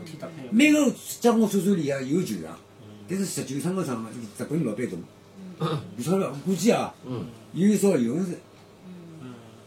[0.52, 2.58] 每个加工所所里向有球场，
[3.08, 4.88] 但是十九场个场嘛，日本老板
[5.60, 6.94] 大，你晓得，估计啊，
[7.54, 8.40] 有一少有是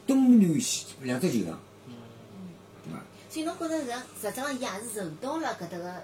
[0.06, 1.58] 东南西两只球场，
[2.84, 3.04] 对伐？
[3.30, 6.02] 所以侬觉着实实际上伊也是受到了搿搭个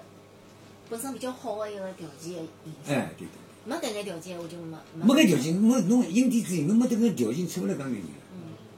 [0.89, 2.95] 本身比较好的一个条件的影响。
[2.95, 3.29] 哎，对对，
[3.65, 5.13] 没搿眼条件，我就没没。
[5.13, 8.09] 搿条件，没侬因地制宜，侬没迭个条件，出勿来讲眼人了，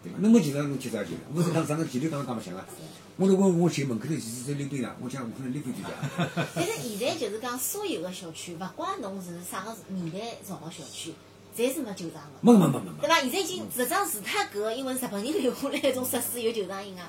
[0.07, 0.19] 对伐？
[0.19, 1.19] 侬没球场，侬踢啥球了？
[1.35, 2.65] 我是讲上个前头讲讲白相啊。
[3.17, 6.47] 我如果我寻门口头其实在溜冰场，我讲我可能溜冰就对了。
[6.55, 11.13] 但是现在就是讲，所有个小区，勿管侬是啥个年代造个小区，
[11.55, 12.37] 侪是没球场个。
[12.41, 13.19] 没没没没没，对伐？
[13.21, 17.01] 现在已经实际上除脱搿个，因为日本人留下来一种设施有球场以外，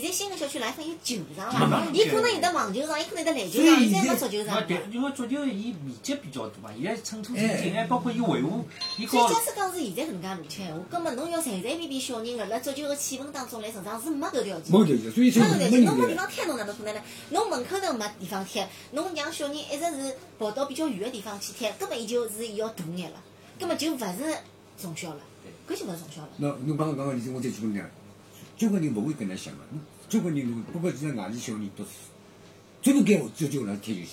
[0.00, 1.86] 现在新个小区来分有球场伐。
[1.92, 4.66] 伊可能有得网球场，伊可能有得篮球场，现在没足球没场。
[4.66, 8.64] 对，因为足球伊面积比较大嘛，现在寸土寸金，还包括伊维护，
[8.98, 14.72] 伊所以假使讲是现在搿能介路线闲话，根本侬要随随便便小人辣辣足球个气氛当中来成长是没搿条件。
[14.72, 15.92] 没条件，所以就没搿条件，没人来。
[15.92, 17.00] 侬没地方踢，侬哪能可能呢？
[17.30, 23.22] 侬门口头没地方踢，侬让小人一直是跑到比较远个地方去踢，根本伊就是要大眼了，
[23.60, 24.38] 根本就勿是
[24.76, 25.20] 从小了，
[25.68, 26.28] 搿就勿是从小了。
[26.38, 27.84] 那侬刚刚讲个例子，我再举个例子，
[28.56, 29.60] 交关人勿会搿能想个，
[30.08, 31.90] 交关人不过现在外地小人读书，
[32.82, 34.08] 专门该足球上踢球去，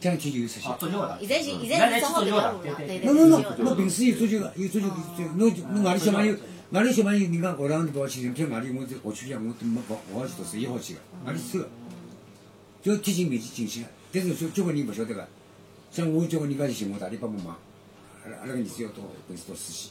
[0.00, 0.66] 这样踢球有出息。
[0.66, 3.12] 啊足球的，现在现在是正好搿条路了，对对对。
[3.12, 6.34] 侬侬侬侬平时有足球个，有足球有侬侬外地小朋友，
[6.70, 11.68] 外地小朋友人家学堂勿好去，踢外地我这学区里向我都没勿勿好去读书，伊好去个，外地收个，
[12.82, 13.88] 就要踢进面去进去个。
[14.12, 15.28] 但是说交关人勿晓得个，
[15.90, 17.58] 像我交关人家就寻我大力帮我忙，
[18.24, 19.90] 阿拉阿拉个儿子要到本市到实习。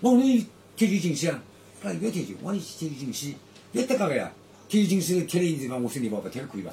[0.00, 0.46] 我讲侬
[0.76, 1.42] 踢球进去啊？
[1.86, 3.34] 他说不要踢球，我讲你踢球进去，
[3.72, 4.32] 不要搭界个呀。
[4.68, 6.72] 踢球进去踢了一地方，我身体不好，不踢了可以伐？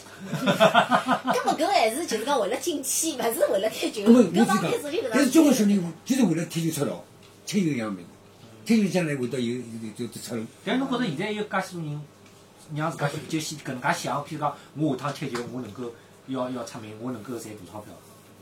[1.31, 4.01] 根本搿还是就是讲为了进去，勿是为了踢球。
[4.05, 4.73] 那么我是讲
[5.11, 7.03] 但是交关小人就是为了踢球出道，
[7.45, 7.77] 踢球
[8.89, 9.61] 将来会得有有
[9.97, 10.43] 有有出路。
[10.65, 12.01] 但侬觉着现在有介许多人
[12.73, 15.93] 让自家就先搿能介想，譬如讲我下趟踢球，我能够
[16.25, 17.93] 要要出名，我能够赚大钞票。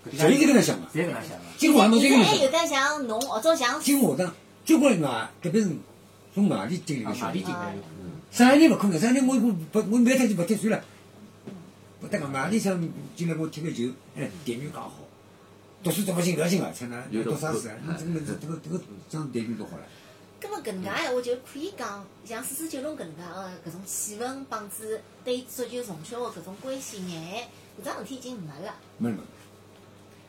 [0.10, 0.88] 搿所以就搿能想嘛。
[0.94, 1.44] 侪搿能想个。
[1.58, 5.70] 今晚侬这个现在还有得像侬或者像今下当交关人啊，特别是
[6.34, 7.82] 从外地进来啊，个小人外地，进来有。
[8.32, 10.84] 上海人勿可能，上海人我我不我每天就不踢算了。
[12.00, 12.82] 不得个外地想
[13.16, 14.92] 进来我踢个球，哎，待遇介好，
[15.84, 17.76] 读书读勿进勿要紧啊，才能有读啥书啊？
[18.00, 19.84] 有你这个这个这个这样待遇多好了。
[20.40, 27.48] 葛么搿能介闲话就可以讲，像四四九龙搿能介个搿种气氛帮子对足球从小个搿种关心眼，
[27.80, 28.74] 搿桩事体已经没了。
[28.98, 29.18] 没没，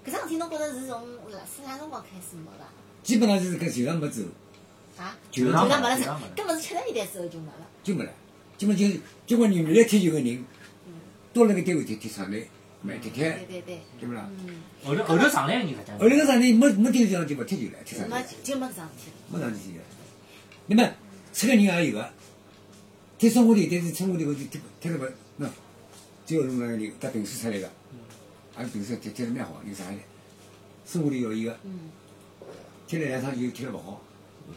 [0.04, 2.64] 搿桩事体侬觉着是从辣是哪辰光开始没个？
[3.02, 4.20] 基本上就是搿球场没走，
[4.98, 5.16] 啊？
[5.30, 7.66] 球就场讲没了是球场没了，根本是七十年代之后就没了。
[7.82, 8.12] 就没了。
[8.58, 8.86] 基本就
[9.26, 10.44] 交关原来踢球个人，
[11.32, 12.48] 到了个单位踢踢场内，
[12.82, 14.30] 买踢踢，对对对，对不啦？
[14.46, 19.16] 嗯，后头后头上来个人实际上后头个上来没没踢球场就勿踢球了，踢场没内就没搿桩事体了。
[19.30, 19.80] 没上去个。
[20.66, 20.94] 那么
[21.32, 22.08] 七个人也有个，
[23.18, 25.48] 踢生活队，但是生活队我就踢踢了勿喏，
[26.24, 27.68] 最后侬那个人搭评书出来个，
[28.58, 30.00] 也评书踢踢得蛮好，有上海的，
[30.86, 31.90] 生活队要有个，嗯，
[32.86, 34.02] 踢了两场球踢了勿好，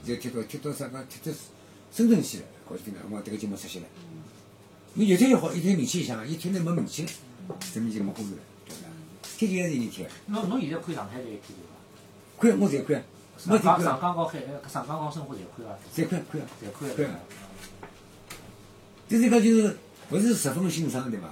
[0.04, 1.38] 就踢到贴到啥个贴到
[1.92, 3.86] 深圳去了，搞定了，我迭个就没出息了。
[4.96, 7.10] 你越贴越好，一天名气一响，一贴呢没名气了，
[7.74, 8.90] 证明就没欢喜了，对不啦？
[9.38, 12.50] 踢球还是人踢的，侬侬现在看上海队踢球伐？
[12.50, 13.04] 看我侪看，
[13.46, 15.78] 没上踢过，港上港高海上港高申花侪看啊？
[15.96, 16.42] 侪看看。
[16.42, 17.20] 侪看对得到。
[19.08, 19.78] 就是讲就是
[20.10, 21.28] 不是十分欣赏 对伐？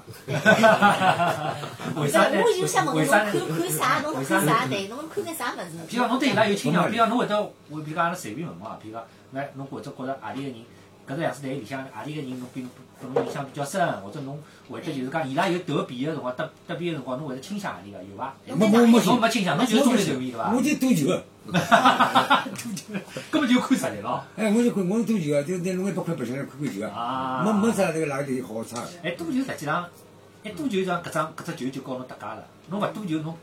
[1.96, 2.42] 为啥呢？
[2.44, 3.32] 我就想问侬为啥呢？
[3.32, 4.00] 看看啥？
[4.02, 4.66] 侬为啥呢看啥？
[4.68, 5.72] 对，侬看眼啥物事？
[5.88, 10.56] 比如讲，侬对伊拉有倾向，比如讲，侬会得，我比如讲，阿拉随便问问啊，比如讲，那侬或者觉着何里个人，
[11.08, 12.70] 搿只两支队里向何里个人侬比侬
[13.04, 14.40] 拨侬印象比较深，或者侬
[14.70, 18.34] 会得就是讲伊拉有得比个辰光，得得比个辰光，侬会得倾向何里个有伐？
[18.46, 20.62] 没没没侬没倾向，侬就是中立球迷对伐我？
[20.62, 21.24] 就赌球个，
[23.32, 24.24] 根本就看实力咯。
[24.38, 28.88] 哎，我就看我是赌球个，就拿侬一百块白相来看看球个，啊没没啥这个哪个队好差个。
[29.04, 29.86] 哎，赌球实际上，
[30.44, 32.46] 一赌球上搿张搿只球就告侬搭界了。
[32.70, 33.36] 侬勿赌球，侬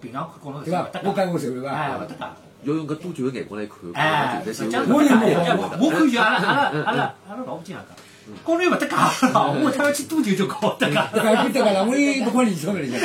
[0.00, 1.00] 平常看告侬勿搭？
[1.00, 1.00] 界。
[1.08, 2.06] 我讲过手对哎，勿伐？
[2.06, 2.32] 搭界。
[2.62, 7.96] 要用搿赌球个眼光来看，哎，看实际上我也没哎我看球，阿拉阿拉阿拉阿拉老婆经常讲，
[8.44, 10.94] 高头勿搭界了，我他要去多久就搞搭界。
[11.14, 12.98] 这个不得个了，我也不管理钞票里向。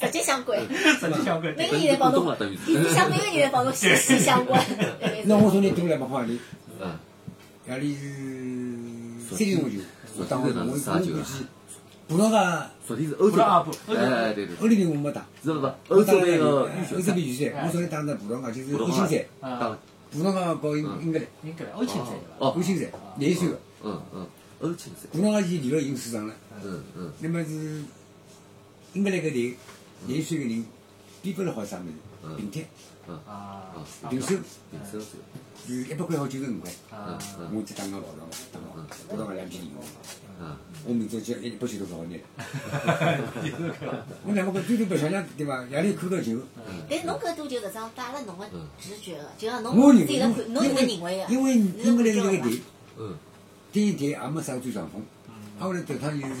[0.00, 1.54] 直接 相关，直接相关。
[1.56, 2.34] 每个人来帮侬，
[2.66, 4.62] 里向每个人来帮侬息息相关。
[5.24, 6.38] 那我从你赌了没好里，
[6.80, 6.98] 嗯，
[7.68, 9.78] 夜里是三点钟球，
[10.18, 11.12] 我打我我我估计
[12.08, 13.42] 葡萄牙昨天是欧洲，
[13.88, 15.74] 哎对对，欧联杯我没打，知道伐？
[15.88, 19.26] 欧洲那个欧洲杯预选赛，我昨天打的葡萄牙就是欧青赛，
[20.22, 22.46] 萄牙搞英英格兰英格兰欧青赛对伐？
[22.46, 24.26] 哦欧青赛廿一岁个，嗯嗯，
[24.60, 26.34] 欧青赛，葡萄牙已经离了赢市场了。
[26.62, 27.82] 嗯嗯那么是
[28.94, 29.56] 英格兰搿队
[30.06, 30.64] 廿一岁个人
[31.22, 32.64] 比不了好啥物事，平踢
[33.06, 33.72] 啊
[34.08, 34.28] 平手
[34.70, 35.06] 平手手，
[35.66, 37.18] 是一百块好九十五块，啊
[37.52, 39.70] 我就打个老早嘛，打个葡萄牙两批零
[40.40, 42.20] 啊，我明天就一百九十多少年。
[44.26, 45.64] 我两个最多白相相对伐？
[45.70, 46.38] 夜里看到球，
[46.88, 48.44] 但是侬搿多就搿种带了侬个
[48.78, 51.32] 直觉个，就像侬我认自己个看，侬为，是搿因为认为个。
[51.32, 52.60] 因为英格兰这个队，
[52.98, 53.14] 嗯
[53.72, 55.02] 第一队也没啥最上风，
[55.58, 56.34] 啊后来头趟又是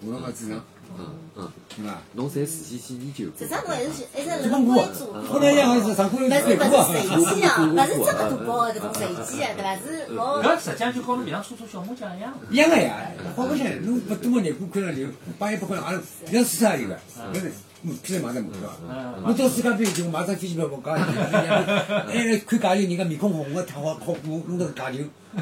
[0.00, 0.64] 葡萄牙主场，
[0.98, 1.06] 嗯
[1.36, 1.96] 嗯，对伐？
[2.14, 5.32] 侬侪仔细去研究过实际，上侬还是一直辣这么我辣关注。
[5.32, 9.76] 后来像是上课勿是是过勿是随机啊， 我勿是这么大包的搿种随机个，对伐？
[9.76, 12.32] 是老搿实际上就跟侬平常搓搓小麻将一样。
[12.50, 12.96] 一样个呀，
[13.36, 15.06] 好白相，侬不多么难过看上球，
[15.38, 16.00] 八一百块，阿拉
[16.30, 16.96] 像市场也有个，
[17.32, 17.52] 搿是，
[17.82, 18.60] 嗯，批来买张门票。
[18.88, 24.98] 嗯我到世界杯就买张飞机票，我讲，哎，看假球，人家面孔红个，太好靠过，弄到假球，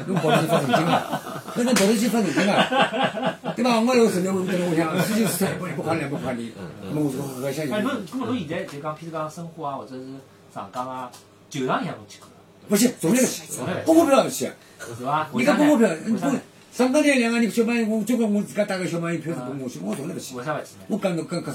[0.07, 1.21] 侬跑头去发神经了，
[1.55, 3.79] 搿能跑头去发神经了，对伐？
[3.81, 6.49] 我有承认，我跟我讲，四九四一百一百块两百块钿，
[6.89, 7.81] 那么我说搿相信哎，。
[7.81, 10.05] 侬，搿么侬现在就讲，譬如讲申花啊，或者是
[10.53, 11.11] 上港啊，
[11.49, 12.35] 球场里向侬去看了，
[12.69, 13.41] 不去，从来不去，
[13.85, 14.45] 公股票不去。
[14.79, 15.27] 是伐？
[15.33, 16.39] 你讲公股票，为啥呢？
[16.71, 20.35] 上港台两个人小朋友，我交关我自家带个小朋友票是公我去，我从来不去。
[20.35, 20.85] 为啥勿去呢？
[20.87, 21.51] 我讲侬跟搿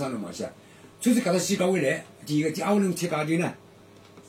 [1.05, 3.53] 上侬冇去啊，就是搿只戏搞回来，第一个第二轮踢假球呢，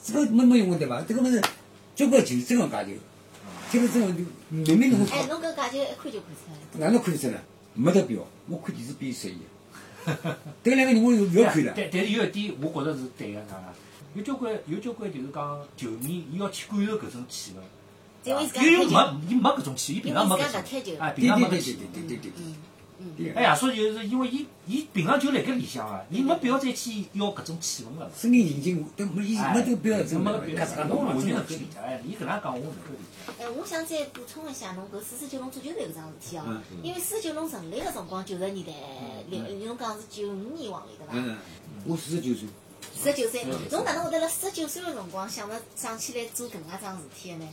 [0.04, 1.02] 这个没没用的对伐？
[1.08, 1.42] 这个么是
[1.96, 2.90] 交关球真个假球，
[3.72, 6.60] 踢了之后就明明侬哎，侬搿假球一看就看出来了。
[6.80, 7.42] 哪能看得出来？
[7.74, 9.38] 没得表，我看电视比谁呀？
[10.64, 13.74] 迭两个人我又不要看了，但但是有一点，我觉着是对个，啥啦？
[14.14, 17.56] 有交关有交关就是讲球迷，伊要去感受搿种气氛。
[18.26, 18.42] 因为
[18.86, 21.74] 没伊没搿种气，伊平常没搿种哎，对对对对平常没搿气。
[21.74, 22.32] 对对对对对。
[22.38, 22.75] 嗯嗯，对
[23.36, 28.10] 哎呀，所以就是因为伊伊平常就辣盖里向啊，伊没必要再去要搿种气氛了。
[28.16, 31.80] 森林情境都没意没 这个必要没搿必要，搿我完全个能够理解。
[31.80, 33.44] 哎，伊搿能讲我能够理解。
[33.44, 38.74] 哎，我想再补充一下侬搿四十九弄足球队搿桩事体哦嗯，因为四十九弄成立个辰光九十年代，
[39.30, 41.14] 零侬讲是九五年往里对伐？
[41.14, 41.38] 嗯，
[41.86, 42.48] 我四十九岁，
[42.96, 47.48] 四十九岁，侬哪能会得辣四十九岁个辰光想着想起来做搿能介桩事体个呢？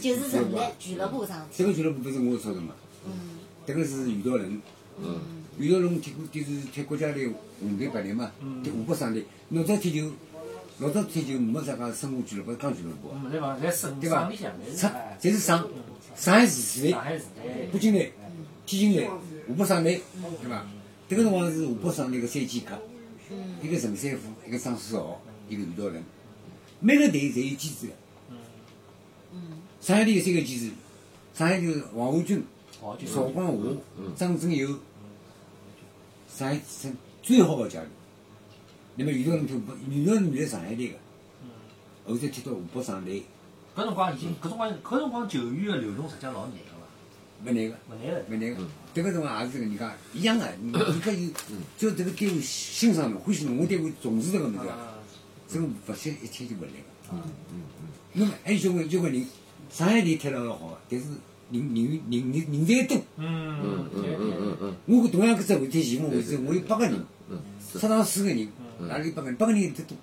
[0.00, 1.54] 就是成立俱乐部搿桩事体。
[1.58, 2.74] 这个俱乐部不是我操的嘛？
[3.06, 4.60] 嗯这个是遇到人，
[5.02, 5.20] 嗯。
[5.58, 8.30] 余道人踢过，就是踢国家队五队八队嘛，
[8.64, 9.26] 踢湖北省队。
[9.50, 10.10] 老早踢球，
[10.78, 13.58] 老早踢球没啥个生活俱乐部、讲俱乐部对伐？
[13.58, 15.68] 在省对吧省上哎侪是省
[16.16, 16.94] 上海市市队
[17.72, 18.12] 北京队、
[18.64, 19.10] 天津队、
[19.46, 20.00] 湖北省队，
[20.40, 20.66] 对吧？
[21.08, 22.78] 这个辰光是湖北省队个三剑客，
[23.30, 24.18] 嗯一个陈三虎，
[24.48, 26.02] 一个张世豪，一个余道人。
[26.78, 27.92] 每个队侪有机制的。
[29.32, 30.70] 嗯上海队有三个机制，
[31.34, 32.42] 上海就是王华军、
[33.06, 33.54] 邵光华、
[34.16, 34.78] 张振友，
[36.40, 36.90] 上海是
[37.22, 37.90] 最好的教练。
[38.96, 40.94] 那么有的人踢湖北，余道人原来上海队的，
[42.06, 43.22] 后头踢到湖北省队，
[43.76, 47.44] 搿辰光已经，搿辰光搿辰光球员个流动实际上老难个伐？
[47.44, 47.76] 没难个。
[47.90, 48.24] 勿难个。
[48.26, 48.62] 没那个，
[48.94, 51.30] 迭个辰光也是这个人家一样个，你你可以
[51.76, 54.96] 只要迭个单位欣赏侬、欢喜侬，我单位重视迭个物事啊，啊，
[55.46, 57.18] 真不歇一切就勿来个。
[58.14, 59.26] 那么还有交关交关人，
[59.70, 61.06] 上海队踢得老好，但是
[61.50, 62.96] 人人人人人才多。
[63.16, 66.94] 嗯嗯嗯嗯嗯嗯我同样搿只会体前锋位置，我有八个人，
[67.30, 68.48] 嗯，是出场四个人，
[68.88, 69.36] 哪里有八个人？
[69.36, 69.96] 八个人太多。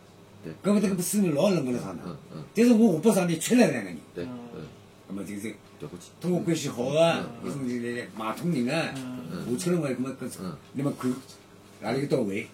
[0.44, 4.62] 对搿么这个四个人老冷个了上场嗯，嗯但是我湖北省队缺了两个人，对，嗯，
[5.10, 8.94] 那么就是了不起，通过关系好个，有种就来来买通人啊，
[9.58, 11.14] 下出来嘛，搿么搿嗯那么看
[11.82, 12.48] 哪里个到位。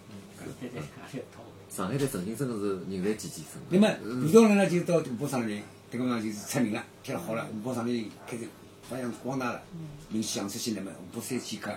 [0.60, 1.44] 对对，搿一套。
[1.70, 3.60] 上海的曾经真的是人才济济深。
[3.70, 3.88] 那么
[4.26, 5.62] 遇到人呢，就到湖北省队，
[5.92, 8.44] 这个嘛就是出名了，踢得好了，湖北省队开始
[8.90, 9.62] 发扬光大了，
[10.10, 11.72] 名气响彻起来嘛，湖北三剑客，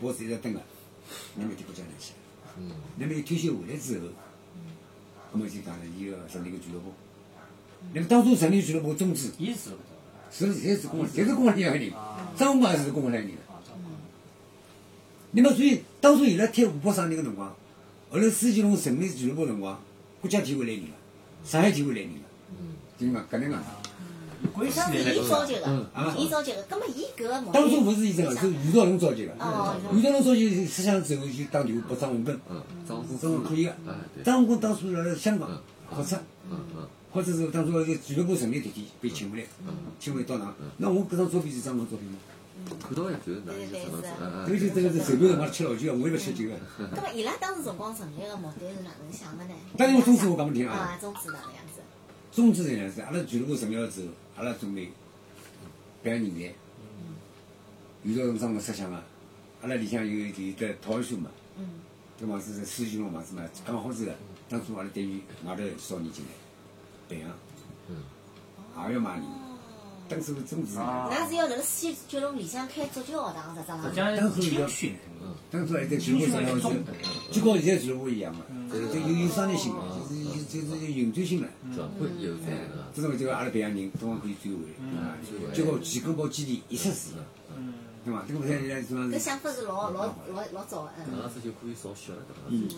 [0.00, 0.60] 湖北是一直登个，
[1.36, 2.16] 那么踢国家队去了。
[2.58, 4.06] 嗯那么伊退休回来之后，
[5.32, 6.92] 我们就讲了，伊要成立一个俱乐部。
[7.94, 9.70] 那么当初成立俱乐部宗旨，也是。
[10.32, 11.92] 是也是公安，侪是公安人员，
[12.36, 13.28] 张武也是公安人
[15.32, 17.52] 那么所以当初伊拉踢湖北省队个辰光，
[18.10, 19.82] 后来施金龙成立俱乐部辰光，
[20.20, 20.90] 国家体会来人了，
[21.44, 23.60] 上海体会来人了，嗯，就是讲搿能讲。
[24.42, 29.32] 有关系上是伊召集嗯个啊，伊召集个，葛末伊搿个目的当初勿是伊这个，是余道龙召集的。
[29.38, 34.24] 哦余道龙召集思想之后，就打电话拨张文根，嗯，张文可以个哎，对。
[34.24, 35.48] 张文根当初辣辣香港
[35.90, 36.16] 考察，
[36.50, 36.58] 嗯。
[36.76, 39.44] 嗯或者是当初这个俱乐部成立那天被请回来，
[39.98, 40.54] 请回来到哪。
[40.76, 42.16] 那我搿张照片是张文照片吗？
[42.80, 46.54] 看到一就是哪里是什么子，嗯这个就这个是筹备辰光吃老酒，我也不吃酒的。
[46.94, 48.36] 葛末伊拉当时辰光成立个。
[48.36, 49.50] 目的是哪能想个呢？
[49.76, 50.72] 当然我宗旨我讲不听啊。
[50.72, 51.82] 啊，宗旨哪能样子？
[52.30, 54.90] 宗旨是这样子，阿拉俱乐部成立了之后，阿拉准备
[56.02, 56.54] 培养人才，
[58.02, 59.02] 遇到种个设想啊，
[59.62, 61.80] 阿拉里向有有得陶艺所嘛，嗯
[62.18, 64.14] 这房子是四十九栋房子嘛，刚好是个，
[64.48, 66.30] 当初阿拉等于外头少年进来
[67.08, 67.30] 培养，
[67.88, 67.96] 嗯
[68.88, 69.58] 也要买人，哦，
[70.08, 73.60] 当时是这样啊㑚是要辣辣四九龙里向开足球学堂，实
[73.90, 74.94] 际上实际
[75.50, 76.68] 当初还在俱乐部上要去，
[77.32, 78.68] 就跟现在俱乐部一样嘛，嗯。
[78.70, 81.48] 就有有商业性的，就是就是有运转性的。
[81.74, 84.62] 转会有这样的，这种就阿拉培养人，总归可以转回
[84.96, 85.18] 来，啊，
[85.52, 87.10] 就跟机构包基地一设施，
[87.56, 87.74] 嗯，
[88.04, 88.24] 对伐？
[88.28, 89.18] 这个现在什么搿？
[89.18, 91.18] 想法是老老老老早个，嗯。
[91.18, 92.18] 搿样子就可以少血了，
[92.48, 92.76] 搿样子。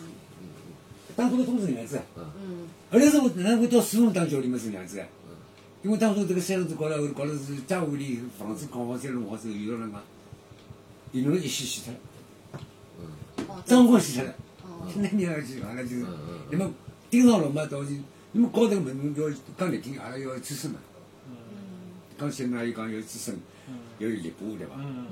[1.14, 2.68] 当初的是这样子，嗯。
[2.90, 5.06] 后来是我哪能会到四川当教练嘛是这样子的？
[5.82, 10.00] 因为当初这个三轮子高头高头是家屋里房子搞好再弄好之后，有的人讲，
[11.10, 11.98] 有人一洗洗脱了，
[13.52, 14.88] 哦，张光洗脱了，哦。
[14.96, 16.06] 那你要去完了就是，
[16.50, 16.70] 那么
[17.10, 17.98] 盯上了嘛，到时，
[18.32, 20.78] 那么搞这个门要讲难听，阿拉要支撑嘛，
[22.18, 23.36] 讲起来又讲要资深，
[23.98, 24.74] 要有力部对伐？
[24.78, 25.06] 嗯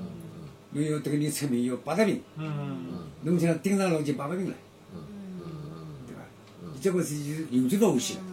[0.73, 2.77] 侬要这个人出名要八十名，嗯
[3.23, 4.53] 侬想盯上了就八百名了，
[6.07, 6.21] 对伐？
[6.79, 8.23] 结果是就是有这个危险了。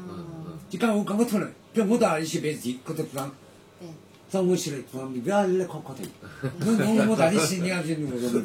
[0.70, 3.30] 就讲我讲勿脱了，比如我到何里去办事体，搿搭组
[4.30, 6.02] 张我去了，组长你不要来考考他，
[6.64, 8.40] 侬侬我哪里去，人家去我说不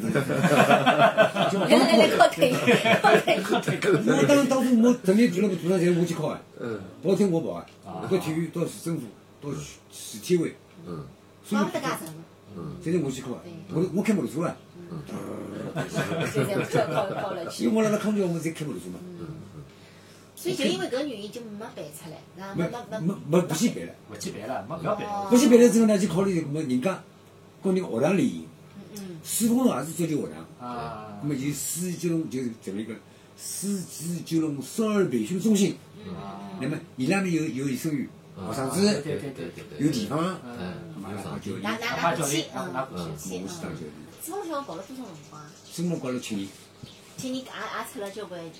[1.50, 2.52] 就来来来，靠腿，
[3.02, 7.66] 靠腿，我当当初我成立俱乐部组长，侪我去考啊，嗯跑听我跑啊，
[8.10, 9.02] 到体育，到市政府，
[9.42, 10.54] 到市市体委，
[10.86, 11.04] 嗯
[11.44, 12.08] 所有帮得家成，
[12.56, 13.40] 嗯侪是我去考啊，
[13.72, 14.56] 我我开摩托车啊，
[16.32, 17.76] 现在就要靠靠了去因为。
[17.76, 17.98] 我辣辣
[20.44, 25.30] 所以就因为搿个原因就没办出来，那没没没没没不去办了，勿去办了，没不要办了。
[25.30, 27.02] 不去办了之后呢，就考虑么人家
[27.62, 28.46] 跟人学堂联谊，
[28.96, 30.68] 嗯四通也是足球学堂。
[30.68, 32.94] 啊那，么就四九龙就是成立一个
[33.38, 35.76] 四四九龙少儿培训中心。
[36.60, 38.06] 那么伊拉呢有有卫生院、
[38.36, 43.02] 学生对子，对对对对有地方，哎，那么阿拉有上教练，拿拿哪怕教练，哪嗯，哪不去？
[43.04, 44.04] 武器，我是当教嗯，练。
[44.24, 45.50] 珠江小学搞了多少辰光啊？
[45.74, 46.48] 珠江搞了七年，
[47.16, 48.50] 今年也也出了交关，人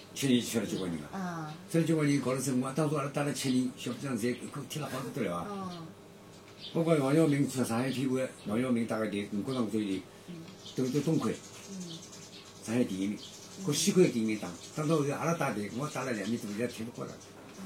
[1.03, 1.09] 了。
[1.13, 4.35] 嗯这交关人搞了之后，我当初阿拉待了七年，小部长侪
[4.69, 5.47] 踢了好得得了啊！
[5.51, 5.87] 嗯
[6.73, 10.03] 包括王耀明出上海体委，王耀明带个队，五角场队里
[10.75, 11.35] 都都东魁，
[11.71, 11.77] 嗯
[12.65, 13.19] 上海第一名，
[13.65, 17.13] 和西魁第一名打，打到后头阿拉带队，我打了两年多，现在踢不过了。
[17.59, 17.65] 嗯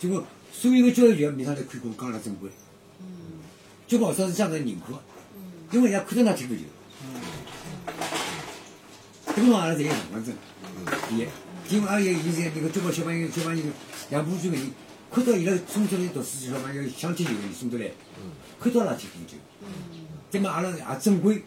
[0.00, 2.48] 结果所有的教育局面上来看过，讲了正规，
[3.00, 3.06] 嗯
[3.86, 4.94] 结果学生家长认可，
[5.36, 5.42] 嗯
[5.72, 6.62] 因为人家看到那踢足球。
[9.38, 10.34] 这个嘛，阿拉侪有身份证，
[11.08, 11.26] 第一，
[11.70, 13.64] 因为阿拉有现在那个中国小朋友小朋友
[14.10, 14.68] 杨浦区个人
[15.12, 17.88] 看到伊拉中学里读书小朋友想踢球的人送得来，
[18.58, 19.68] 看到阿拉踢足球，嗯。
[20.28, 21.40] 对嘛阿拉也正规，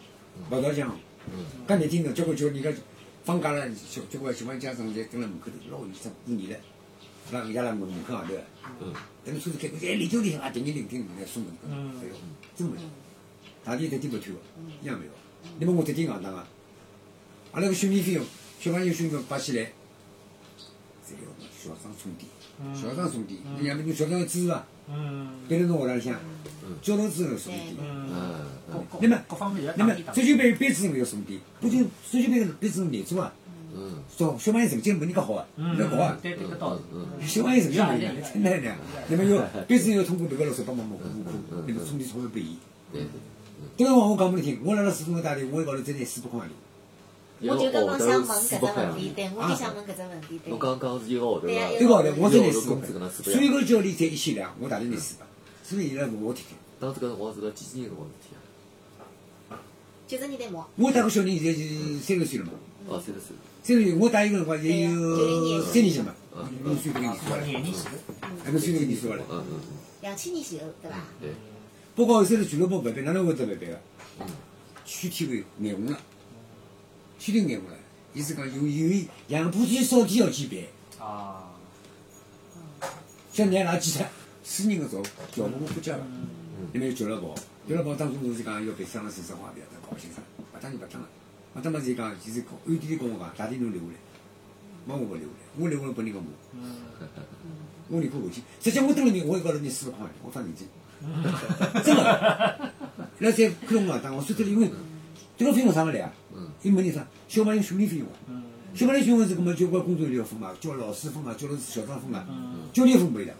[0.49, 0.97] 勿道讲，
[1.67, 2.71] 讲难听点，交关叫人家
[3.25, 6.57] 放假了，小交关小朋友家长在蹲辣门口头老有意思过年了，
[7.29, 8.33] 让人家辣门门口后头，
[8.79, 8.93] 嗯。
[9.25, 11.91] 等车子开过去，哎，李九里啊，第二聆听人家送门口，嗯。
[11.99, 12.13] 哎哟，
[12.55, 12.87] 真没有，
[13.65, 14.39] 大地一点勿退个，
[14.81, 15.05] 一样没
[17.53, 18.23] 阿拉个训练费用，
[18.59, 19.63] 小朋友训练费用摆起来，
[21.05, 22.29] 侪要校长充点，
[22.73, 25.27] 校长充点，你要么你校长要支持啊，嗯。
[25.49, 26.15] 别人侬学堂里向，
[26.81, 27.75] 交通资源送点。
[27.81, 28.09] 嗯，
[28.71, 28.85] 嗯。
[28.89, 31.79] 各那么各各方面要那么足球班班主任要送点，足球
[32.09, 33.33] 足球班个班主任难做啊，
[33.75, 33.97] 嗯。
[34.15, 35.75] 小小朋友成绩没人家好啊，嗯。
[35.77, 36.17] 那好啊。
[36.21, 36.81] 对对，搿道理。
[36.93, 38.75] 嗯小朋友成绩没人家，真的呢。
[39.09, 42.55] 那么要班主任要通过别个老师帮忙忙补课，那么充点钞票拨伊。
[42.93, 43.09] 对对。
[43.77, 46.49] 这个话我讲拨你听，我辣辣四中大队，我一高头只拿四百块钿。
[47.43, 48.49] 我就刚刚想问搿！
[48.49, 50.59] 只问题，对，我就想问搿只问题，对侬。
[50.59, 55.25] 刚刚是一个号头一这个号头我只拿一个四百号头工资搿能四，百所有个教练才一千两，我大队拿四百，
[55.63, 56.55] 所以伊拉我我踢踢。
[56.79, 58.35] 当时搿辰光是个几几年辰光事体
[59.49, 59.57] 啊？
[60.07, 62.51] 九十年代末，我带个小人现在是三十岁了嘛，
[62.87, 63.35] 哦，三十岁。
[63.63, 67.91] 三十岁我带一个辰光也有三年前嘛，嗯侬算这个年数了，廿年前，
[68.43, 69.23] 还没算这个年数了。
[69.29, 69.59] 嗯嗯
[70.01, 70.97] 两千年前后，对伐？
[71.19, 71.29] 对。
[71.95, 73.79] 包括后头俱乐部办办，哪能会得办办个？
[74.83, 75.97] 区体委眼红了，
[77.21, 77.77] 区体眼我了，
[78.15, 81.51] 意思讲有有杨浦区少体要去办，啊，
[83.31, 84.03] 像拿哪几脱，
[84.43, 84.99] 私人个找
[85.31, 86.03] 教务我不接了，
[86.73, 87.35] 那么俱乐部，
[87.67, 91.07] 俱乐部当初就是讲要办商量是实话，不要搞清爽，勿当就勿当了，
[91.55, 93.93] 勿当嘛是讲就是暗地里跟我讲，大弟侬留下来，
[94.87, 96.25] 没我勿留下来，我留下来本人个骂，
[97.87, 100.67] 我宁可回去，实际我蹲了面，我一高头你四百块，我发认真。
[101.83, 102.71] 真的，
[103.19, 104.69] 伊拉在看我打我说这里因为
[105.37, 106.13] 这个费用上不来啊，
[106.63, 108.43] 伊没人啥，小朋友训练费用啊，
[108.75, 112.25] 小朋友训练是个么交关工作人员付嘛，交老师分嘛，交了校长分嘛，
[112.71, 113.39] 教练付没得伐？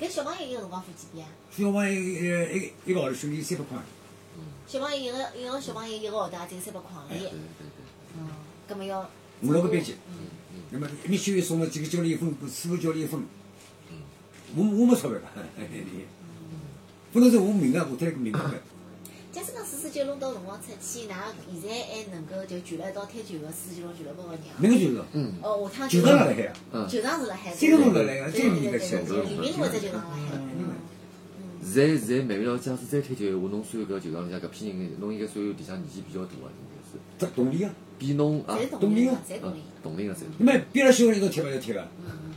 [0.00, 1.28] 搿小朋友一个辰光付几钿啊？
[1.56, 3.78] 小朋友呃一个一个号头训练三百块，
[4.66, 7.38] 小朋友一个一个小朋友一个号头也只有三百块钿对对，对。
[8.18, 8.28] 嗯，
[8.68, 9.08] 葛么要
[9.42, 9.94] 五六个班级，
[10.70, 13.22] 那么一年休息送了几个教练一分，师傅教练一分，
[14.56, 15.20] 我我没钞票个，
[17.12, 18.60] 不能说我名额我推个名额个。
[19.34, 21.10] 假使讲四十九弄到辰光出去，㑚
[21.60, 24.54] 现在还能够就聚了一道踢球个四十九弄俱乐部个人啊？
[24.58, 26.88] 那个就是，嗯哦，下趟就上辣海啊，嗯。
[26.88, 30.38] 球场是辣海，这个弄辣海个，这对个名额小对对对，李明路只球场辣海。
[31.64, 37.70] 现在现在慢慢要，假使再踢球闲话，侬算搿球场里向搿批人，侬应该算里向年纪比较大个，应该是这动力啊。
[37.98, 39.62] 比侬啊，侪同龄个，侪同嗯龄。
[39.82, 40.18] 同龄个侪。
[40.38, 41.84] 那么别了小人一道踢勿要踢个，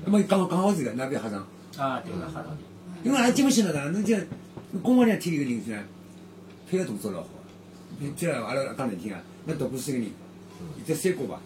[0.04, 1.46] 那么讲讲好是个，那别瞎讲。
[1.78, 2.58] 啊，对个，哈道理。
[3.04, 4.20] 因为俺经不起那个，侬这
[4.82, 5.84] 公务员踢一个人呢，
[6.70, 7.30] 配合动作老好。
[8.00, 10.08] 你这阿拉讲难听啊，那读过书个人，
[10.86, 11.42] 这三国吧，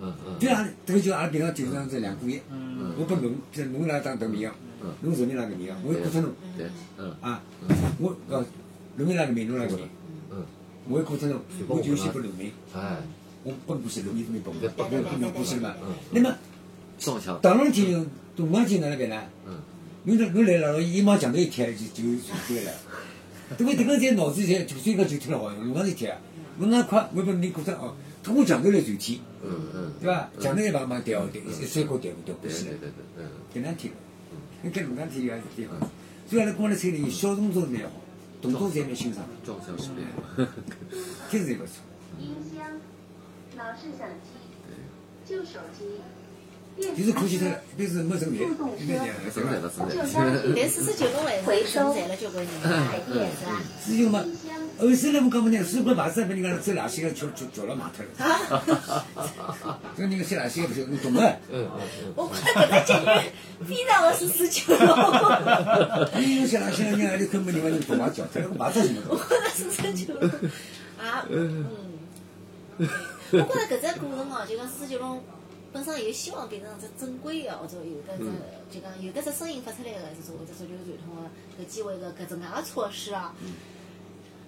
[0.00, 4.48] 嗯嗯对啊这个就阿拉平常球场这两个月，嗯嗯我拨侬，比如侬来当等名
[4.80, 6.66] 嗯额，侬人民哪个名额，我会过脱侬对，
[6.96, 7.42] 嗯啊，
[7.98, 8.44] 我呃，
[8.96, 9.78] 人民哪个名侬来过，
[10.30, 10.44] 嗯，
[10.88, 12.96] 我会过脱侬，我就先不人民，哎，
[13.42, 15.92] 我拨过去，人民没拨我，对拨拨拨过去了嘛嗯。
[16.12, 16.34] 那么
[16.98, 18.06] 双枪，打龙天
[18.36, 19.22] 动钢琴哪能办呢？
[19.46, 19.58] 嗯
[20.04, 22.72] 侬这侬来了，一往墙头一贴就就就对了。
[23.56, 23.76] 对不对？
[23.76, 26.16] 这个在脑子里就所以讲就听了好，侬哪里贴？
[26.58, 30.28] 侬那快，我把你觉着哦，通过讲头来传贴，嗯嗯，对伐？
[30.38, 33.90] 讲头一帮帮调调，一三角调调过去了，对对对对，嗯搿能贴。
[34.62, 35.74] 你搿能介贴也是挺好。
[36.28, 37.90] 所以阿拉光来村里小动作蛮好，
[38.42, 40.46] 动作侪蛮欣赏，撞相识别，
[41.30, 41.82] 确实侪勿错。
[42.18, 42.78] 音箱、
[43.56, 44.28] 老式相机、
[45.26, 45.86] 旧手机、
[46.96, 48.44] 就是可惜脱了，一般是没存在，
[48.78, 52.50] 一般讲存在了存在旧了，但四十九路还是承载了交关人
[52.88, 53.60] 海淀是伐？
[53.84, 54.24] 只有嘛
[54.80, 59.04] 音，箱、后来我讲不呢，水管牌子被人家走垃圾个叫叫叫了卖脱了。
[59.96, 61.20] 这个人家捡垃圾个不晓得，你懂个？
[61.52, 61.80] 嗯嗯
[62.16, 63.04] 我觉得搿只节日
[63.68, 64.78] 非常的四十九路，
[66.18, 69.16] 你有捡垃圾个人家里根本人家人懂嘛叫，这个卖脱什么我？
[69.16, 70.26] 觉得四十九路
[70.98, 71.66] 啊，嗯，
[72.78, 75.22] 我觉得搿只过程哦，就讲四十九路
[75.72, 78.24] 本身有希望变成只正规的，或者有得只
[78.70, 81.30] 就讲有得只声音发出来的这种这足球传统的
[81.62, 83.34] 搿机会个搿种介个措施啊。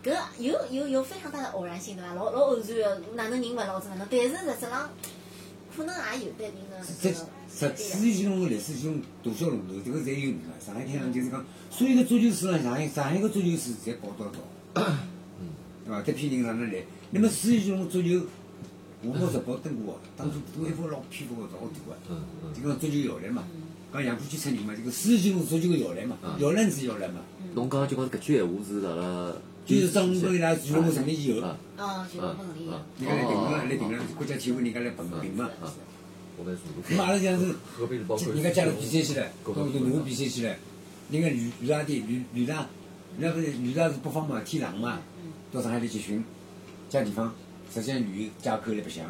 [0.02, 2.14] 搿有有有非常大的偶然性，对伐？
[2.14, 4.08] 老老偶然个，哪能人勿老子哪能？
[4.10, 4.90] 但是实质上
[5.76, 10.64] 可能也有得一定的这这个十四纪龙、历史性、大小龙头，这个侪有名个。
[10.64, 14.26] 上海滩上就是讲，所有个足球史上，上海上海个足球史侪报道
[14.74, 14.82] 到，
[15.86, 16.02] 对伐？
[16.02, 16.82] 这批人哪能来？
[17.12, 18.26] 那么四纪龙足球，
[19.04, 23.42] 我报日报登过，当初做一份老篇幅个老大个，嗯嗯，就讲足球摇篮嘛，
[23.92, 27.20] 讲杨浦区出人嘛，这个世纪龙足球个摇篮嘛，摇篮是摇篮嘛，
[27.54, 29.32] 侬讲就讲搿句闲话是辣辣，
[29.66, 31.58] 就是张文伊拉俱乐部成立以后，啊。
[31.76, 32.86] 嗯，就啊不能理解啊。
[33.00, 35.50] 人家来评论，来评论国家体育，人家来评评嘛。
[35.60, 35.66] 啊，
[36.38, 36.56] 我们
[36.88, 40.56] 那么阿拉讲是，河北日报人家加入比赛起来，到后头侬比赛起来，
[41.10, 42.68] 人家女女大弟、吕吕大，
[43.18, 45.00] 那不是女大是北方嘛，天狼嘛，
[45.52, 46.22] 到上海来集训，
[46.88, 47.34] 加地方，
[47.72, 49.06] 实际上旅游加口来白相，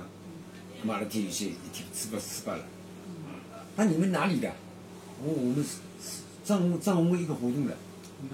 [0.81, 2.65] 那么阿拉天有些一天吃不吃饱了。
[3.77, 4.53] 那你们哪里的？
[5.25, 5.71] 我我们是
[6.01, 7.77] 是张宏张红一个活动的，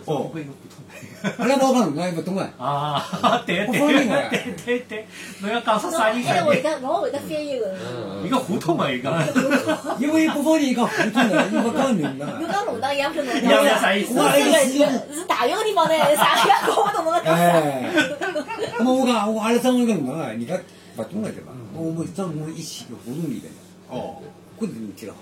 [0.05, 0.78] 哦，一个普通。
[1.39, 2.51] 阿拉老讲我也不懂啊。
[2.59, 5.06] 啊，对不对对对对，
[5.40, 7.74] 侬要讲出啥人啥人，还会得，老会得翻译个。
[7.74, 9.10] 嗯一个胡同嘛，一个。
[9.98, 12.48] 因为北方人讲糊涂的，又不讲明白侬嘛。
[12.52, 17.43] 讲弄堂一样不是弄一样堂是啥意思我这个是大学个地方呢，啥也搞不懂侬个讲啥。
[17.43, 17.90] 哎，
[18.78, 20.59] 那么我讲我阿拉张文个弄堂啊，人家
[20.97, 21.52] 不懂了对吧？
[21.74, 24.16] 我们张文一起个活动里头的，哦，
[24.59, 25.19] 搿是你踢得好。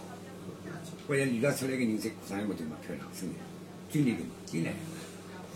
[1.06, 3.28] 关键吕大出来个人在上海会头嘛漂亮，身
[3.88, 4.74] 材，专业的嘛，进来。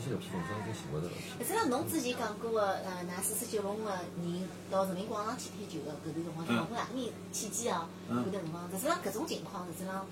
[0.02, 1.12] 现在批发商已经寻勿着了。
[1.40, 10.06] 实际上，侬之前讲过个，呃，拿四十九龙个人到人民广场去踢球个搿段辰光，嗯包括哪年契机哦，嗯搿段辰光，实际上搿种情况，实际上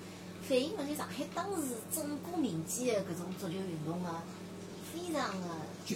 [0.47, 4.09] 反映了就上海当时整个民间个搿种足球运动个
[4.93, 5.47] 非常个，
[5.87, 5.95] 就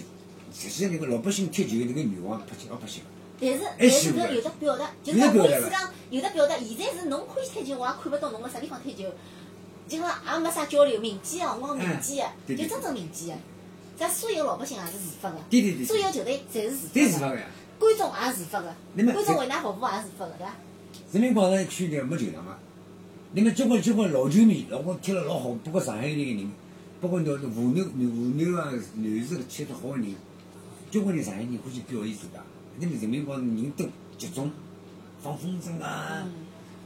[0.52, 3.04] 实际上那个老百姓踢球的那个愿望拍起老百姓。
[3.40, 9.12] 但是哎但是是的搿有的表达，就有的讲我意思讲有的表达，现在是侬可以踢球，我也看勿到侬辣啥地方踢球，
[9.88, 13.42] 就讲也没啥交流，民间哦，我讲民间个，对对就真正民间的，
[13.96, 17.10] 咱所有老百姓也是自发的，对对对所有球队侪是，自发个。
[17.10, 17.46] 是发个呀。
[17.78, 20.54] 观众也是自发个，那么观众为㑚服务也是自发个，对伐？
[21.12, 22.58] 人民广场区里没球场啊。
[23.32, 26.52] 那么交关交关老球迷，老我踢了老好，包括上海那个人，
[27.00, 30.14] 包括那湖南湖南啊、南市踢得好的人，
[30.90, 32.40] 交关人上海人欢喜表演自家。
[32.78, 33.86] 那么人民广场人多
[34.16, 34.50] 集中，
[35.20, 36.26] 放风筝啊，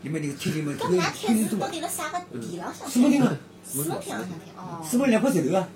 [0.02, 3.28] 那么那个天㑚踢是天多啊，到底辣啥个地浪向什么地方？
[3.64, 4.34] 什么地浪向踢？
[4.56, 5.68] 哦，是不是两块石头啊？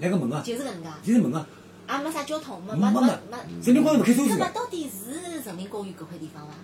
[0.00, 1.46] 两个门啊，就是搿能介，就是门啊，
[1.90, 3.08] 也没啥交通，没没没没。
[3.64, 6.54] 人民广场不开车子的，到底是人民公园搿块地方伐？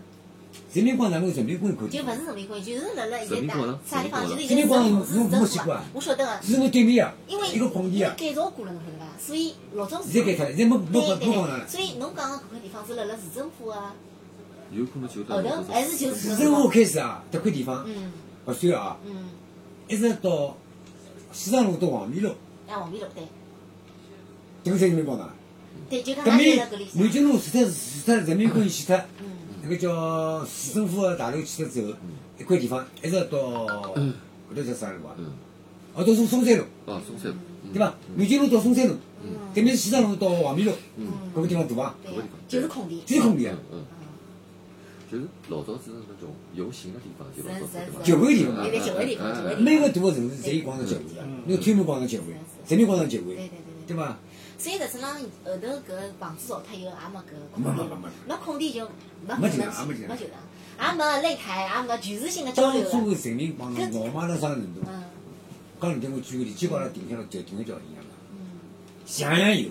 [0.73, 2.07] 人民广场是人民公园可以就勿。
[2.07, 3.55] 是人民公园，就是辣辣现在
[3.87, 4.29] 啥地方？
[4.29, 9.07] 就是人民广场是侬市政府啊没去过啊，我晓得个，是我对面啊，因为一个空地啊，改造过了，侬晓得伐？
[9.19, 11.67] 所以老早现在改脱了，现在没没对没广场了，。
[11.67, 13.75] 所以侬讲个搿块地方是辣辣市政府个
[14.73, 18.13] 有可能就后头，还是就是市政府开始啊，这块地方嗯。
[18.45, 19.31] 不算啊，嗯，
[19.89, 20.55] 一直到
[21.33, 22.29] 西藏路到黄梅路，
[22.69, 23.25] 哎，黄梅路对。
[24.63, 25.31] 这个才人民广场。
[25.89, 27.11] 对，就讲搿㑚就面辣搿里向南。
[27.11, 27.73] 京路除脱除
[28.05, 29.27] 脱人民公园去脱，嗯。
[29.63, 31.95] 那个叫市政府的大楼去脱之后，
[32.39, 35.15] 一块地方一直到搿头叫啥路啊？
[35.17, 35.33] 嗯，
[35.95, 37.73] 哦，到松松山路，哦，松山路，嗯。
[37.73, 37.95] 对伐？
[38.17, 38.95] 南京路到松山路，
[39.55, 41.95] 对面是西藏路到黄梅路，嗯，搿个地方大伐？
[42.47, 43.03] 就是空地。
[43.07, 43.57] 就是空地啊
[45.11, 48.03] 就是老早子那种游行的地方，就老早子对吧？
[48.03, 49.63] 集会地方啊对对，集会地方。
[49.63, 52.25] 每个大的城市侪有广场集会的，那个天安门广场集会，
[52.69, 54.17] 人民广场集会，对对对对伐？
[54.57, 58.03] 所以实质上后头搿房子造脱以后，也没搿没空地了没没。
[58.07, 58.89] 没，没空地就
[59.27, 62.91] 没没球场也没球场也没擂台，也没全市性的交流了。
[62.91, 64.81] 当初的人民广场闹卖到啥程度？
[64.87, 65.05] 嗯。
[65.81, 68.39] 刚你听我举个例，就跟阿拉定下来就定个叫一样的，嗯。
[69.21, 69.69] 样样有，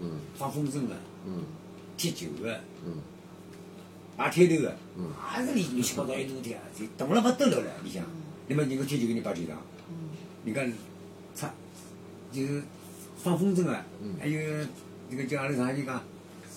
[0.00, 0.12] 嗯。
[0.36, 0.96] 放风筝的，
[1.26, 1.42] 嗯。
[1.98, 2.94] 踢球的，嗯
[4.20, 8.04] 摆摊头的，嗯也是里乱七八糟一路踢啊，就动了不得了了，你想。
[8.48, 9.56] 那么人家踢球给你摆球场，
[9.88, 10.10] 嗯
[10.44, 10.76] 人家
[11.34, 11.54] 插
[12.30, 12.62] 就是
[13.16, 14.38] 放风筝的嗯，还有
[15.08, 16.02] 那个叫阿拉上海人讲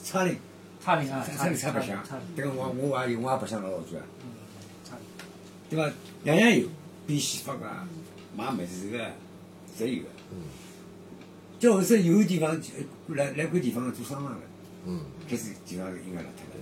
[0.04, 0.36] 擦铃，
[0.84, 2.04] 差零啊，插铃插白相
[2.36, 4.28] 这个我我也有，我也白相了老久啊，嗯，
[4.84, 5.06] 差零。
[5.70, 5.96] 对伐？
[6.26, 6.68] 样样有，
[7.08, 7.66] 变戏法个，
[8.36, 8.98] 买物事个，
[9.80, 10.10] 侪有个。
[10.34, 10.44] 嗯
[11.60, 14.40] 叫后头有个地方呃来来块地方做商场了，
[14.86, 15.00] 嗯
[15.30, 16.53] 开始地方应该邋遢了。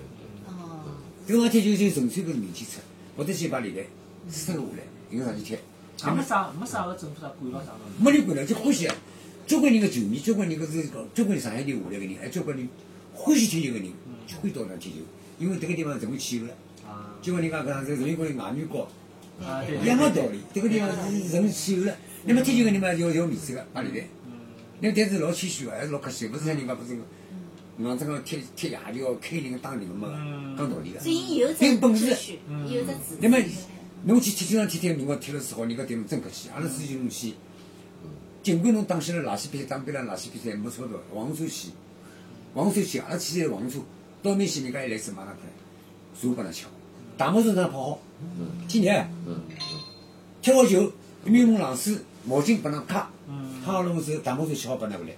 [1.32, 2.82] 哦，这个踢球就纯粹个名气出，
[3.16, 3.86] 或者先把里来
[4.30, 5.52] 撕脱下来，有个上去踢。
[5.54, 8.04] 也没啥没啥个政府啥管了啥东西。
[8.04, 8.96] 没人管了，就欢喜啊！
[9.46, 12.68] 交关人个球迷，交关人个是讲，交关上海人下来个人，还交关人
[13.14, 13.88] 欢喜踢球个人，
[14.28, 14.96] 就欢喜到那踢球，
[15.40, 16.54] 因为这个地方成为气候了。
[16.88, 18.88] 啊交关人讲讲，这人民公园外面高，
[19.46, 20.40] 啊对一样个道理。
[20.54, 21.96] 这个地方是成为气候了。
[22.26, 24.08] 那么踢球个人嘛，要要面子个，把里来。
[24.80, 25.92] 那但是老谦虚个，还是
[27.84, 30.14] 老客气，不是像人家不是个，硬这个踢踢夜球开人当人没个，
[30.58, 31.00] 讲道理个。
[31.00, 33.20] 所以有只凭本事有只秩序。
[33.20, 33.38] 那么
[34.04, 36.50] 侬去踢球场踢踢，人家踢了是好，人家对侬真客气。
[36.54, 37.34] 阿拉自己侬去，
[38.44, 41.70] 尽管侬打些了垃圾比赛，打别了垃圾比赛没钞票，黄山去，
[42.54, 43.80] 黄车去，阿拉去的黄车，
[44.24, 45.40] 到面前人家一来是马上来，
[46.20, 46.66] 茶拨他吃，
[47.18, 48.00] 大毛身上泡好，
[48.68, 49.40] 几年，嗯。
[50.42, 50.92] 吃好酒，
[51.24, 51.96] 面用冷水，
[52.26, 55.12] 毛巾拨他擦，嗯擦好了之后，大毛水吃好拨拿回来，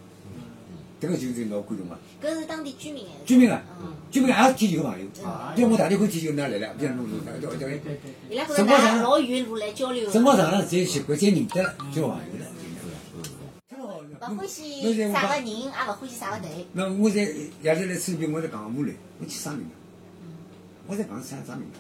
[1.04, 2.00] 这个就是老感动啊。
[2.24, 3.12] 搿是当地居民哎。
[3.26, 6.74] 居民啊嗯，居民也是踢球个朋友啊，对我大家会踢球，㑚来了？
[6.76, 7.92] 不像弄弄，对对对。
[8.30, 10.10] 伊拉觉着㑚老远路来交流。
[10.10, 12.46] 辰光长了，才习惯，才认得了，交朋友了。
[14.32, 14.82] 勿欢喜
[15.12, 16.66] 啥个人，也勿欢喜啥个队。
[16.72, 19.72] 那我在夜里来吃饭，我在讲我来，我去啥名了？
[20.88, 21.80] 我在讲啥啥名了？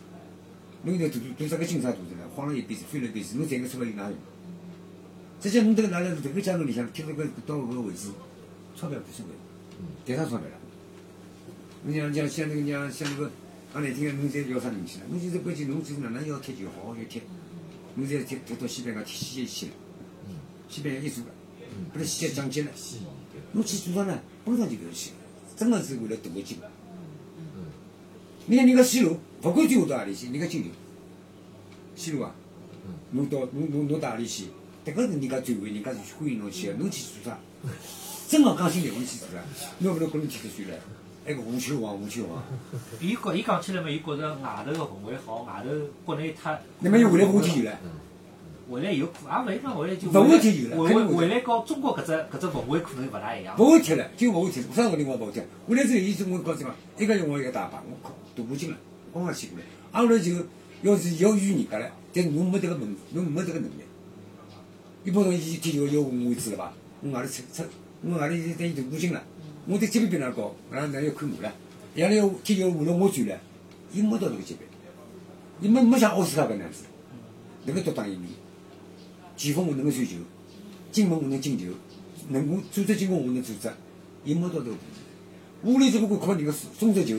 [0.83, 2.27] 侬现在赌赌啥个金沙赌的了？
[2.35, 4.17] 晃了一辈子，飞了一辈子，侬赚个出来有哪用？
[5.39, 8.09] 直接侬这个拿来这个家族里向贴到个到搿个位置，
[8.75, 9.31] 钞票无所谓，
[10.05, 10.57] 谈啥钞票了？
[11.85, 13.31] 侬像像像那个像像那个，
[13.73, 15.05] 讲难听个，侬现在要啥东西了？
[15.09, 17.21] 侬现在关键侬就是哪能要贴就，好好要贴。
[17.95, 19.71] 侬现在踢踢到西班牙踢西甲去了，
[20.69, 21.31] 西班牙一做了，
[21.93, 22.71] 把它西甲降级了。
[23.51, 24.19] 侬去做啥呢？
[24.45, 25.11] 本身就搿去，
[25.55, 26.57] 真个是为了镀个金。
[28.45, 30.69] 你看人家西罗，不管最后到何里去，人家进球。
[31.95, 32.35] 西罗啊，
[33.11, 34.45] 侬到侬侬侬到何里去？
[34.85, 37.39] 迭个是人家最后，人家是欢迎侬去个，侬去做啥？
[38.27, 39.67] 真个讲心里话，侬去做啥？
[39.79, 40.75] 侬勿能跟侬踢得算了，
[41.25, 42.43] 那个无球王，无球王，
[42.99, 45.69] 伊觉伊讲起来嘛，伊觉着外头个氛围好，外头
[46.05, 47.77] 国内太，那么又回来勿会踢球了。
[48.71, 53.55] 回来有可，也勿一定回来就勿会踢球了回回回来搞中国搿只搿只氛围可能勿大一样。
[53.59, 54.67] 勿会踢了，就勿会踢了。
[54.73, 55.41] 啥个地方勿会踢？
[55.67, 58.77] 回来之后，伊就我告诉侬，一个用我一个大把，我靠，镀过金了，
[59.13, 59.65] 刚刚去过来。
[59.91, 60.31] 啊后来就
[60.81, 63.83] 要是要怨人家了，但侬没迭个能，侬没迭个能力。
[65.03, 66.73] 一般上伊踢球要我位置了吧？
[67.01, 67.63] 我外头出出，
[68.05, 69.23] 我外头现在镀过金了，
[69.65, 71.53] 我的级别比哪高，那那要看我了。
[71.95, 73.39] 夜里要踢球下来我转了，
[73.93, 74.67] 伊没到迭个级别，
[75.61, 76.83] 伊没没像奥斯卡搿能样子，
[77.65, 78.29] 能够独当一面。
[79.37, 80.17] 前锋我能够传球，
[80.91, 81.67] 进攻我能进球，
[82.29, 83.71] 能够组织进攻我能组织，
[84.25, 85.71] 伊没到这个步。
[85.71, 87.17] 屋里只不过靠人家中速球，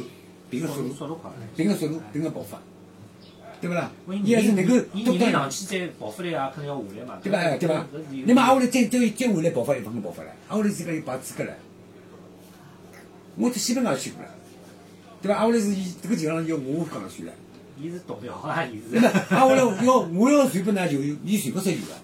[0.50, 1.30] 凭个速度，快。
[1.56, 2.60] 凭个速度，凭个爆发，
[3.64, 3.90] 对不啦？
[4.22, 7.18] 伊还是能够伊独当一面，年龄上去再爆发力也肯定要下来嘛。
[7.22, 7.38] 对吧？
[7.38, 8.26] 哎对吧搿是有？
[8.26, 11.54] 那么挨下来再再再下来爆发就不能爆发了，挨下来自家有把资格了。
[13.36, 14.28] 我到西班牙去过了，
[15.22, 15.36] 对吧？
[15.36, 17.32] 挨下来是伊这个地方要我讲了算了。
[17.80, 18.98] 伊是懂表啊，伊是。
[18.98, 21.94] 挨下来要我要传拨㑚球，伊传不出球个，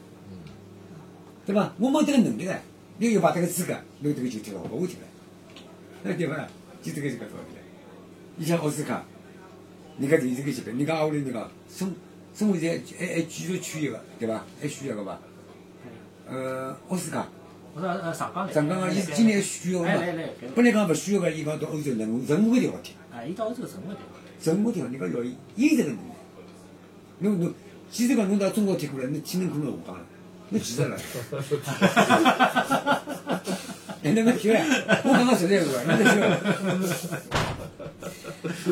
[1.44, 1.74] 对吧？
[1.78, 2.58] 我没这个能力个，
[2.96, 5.00] 你有把这个资格，侬这个球踢好，勿会踢了，
[6.04, 6.48] 那对伐？
[6.82, 7.60] 就这个这个道理了。
[8.36, 9.04] 你像奥斯卡，
[10.00, 11.94] 人家就是这个级别，人家挨下来人家生
[12.34, 14.42] 生活在还还继续区一个，对伐？
[14.60, 15.18] 还需要个伐？
[16.26, 17.28] 呃，奥斯卡，
[17.74, 18.52] 我说呃上港来。
[18.52, 20.30] 上港个，伊今年需要个嘛来来来，？
[20.54, 22.94] 本来讲勿需要个，伊讲到欧洲任何任何个地方踢。
[23.12, 24.54] 啊，伊到欧洲任何地方？
[24.54, 25.98] 任何地方人家要伊有这个能力。
[27.18, 27.52] 侬侬，
[27.90, 30.06] 既然讲侬到中国踢过来，侬岂能可能下岗了？
[30.48, 30.96] 侬其实了？
[34.02, 34.64] 哎，那么踢呀！
[35.04, 36.10] 我刚刚实在话，那个踢。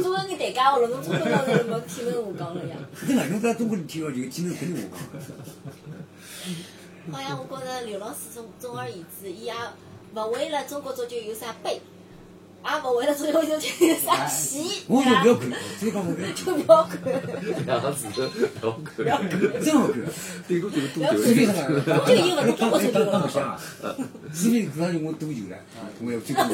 [0.00, 1.04] 中国人代价好了，侬没
[1.80, 2.76] 体能下降了呀。
[3.06, 5.00] 你哪能在中国人踢个就体能肯定下降。
[7.12, 9.52] 好像我觉着刘老师总总而言之，伊也
[10.14, 11.80] 勿为了中国足球有啥悲，
[12.76, 15.24] 也勿为了中国足球有啥喜，我对伐？
[15.24, 16.98] 就不要看，所以讲我不要就不要看，
[17.66, 18.06] 两个字
[18.60, 19.28] 都不要看，
[19.62, 19.94] 真好看。
[20.46, 21.54] 顶多就是多不要视频久。
[21.54, 23.58] 上个，中国有勿是中国足球当不像啊。
[24.34, 25.56] 视频上就我多久了？
[26.02, 26.44] 我要最多。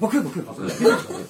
[0.00, 0.28] 勿看了？
[0.28, 0.68] 不看不看不看，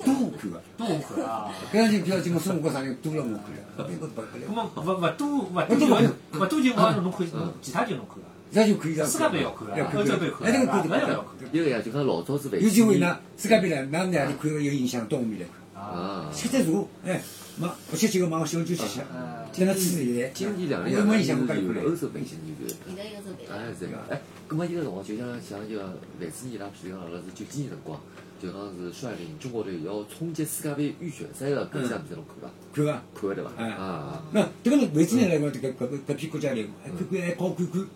[0.04, 0.60] 多看个。
[0.76, 1.50] 多我看啊。
[1.72, 7.26] 搿样就比较经过生活上就多了我看了，别个不那不了，么勿勿多勿多就勿多就讲侬看
[7.62, 8.24] 其他就侬看了。
[8.50, 9.06] 那就可以了。
[9.06, 11.28] 世界杯要看啊，欧洲杯看哎，这个啊，看搿要要看。
[11.52, 15.82] 一个呀，就讲老早子万有机会呢，世界杯呢，哪能样看个有影响，到我面来看。
[15.82, 16.70] 啊，啊，吃只茶，
[17.04, 17.20] 哎，
[17.56, 20.30] 没不吃几个忙小酒吃吃，嗯，在那吃现在。
[20.34, 22.66] 今年两年我没影响我家里有看欧洲杯今年有。
[22.68, 24.00] 现在一个是别哎，是这样。
[24.08, 24.18] 哎，
[24.48, 28.00] 咁么伊个辰光就像像就万子伊拉，譬如讲阿拉是九几年辰光，
[28.40, 32.48] 就讲是率领中国队要冲击世界杯预选赛的搿场比赛侬看伐？
[32.72, 33.02] 看伐？
[33.14, 33.50] 看个对伐？
[33.56, 37.86] 哎啊，那这个为之呢来讲，这个搿个搿批国家队，还看看还好看看，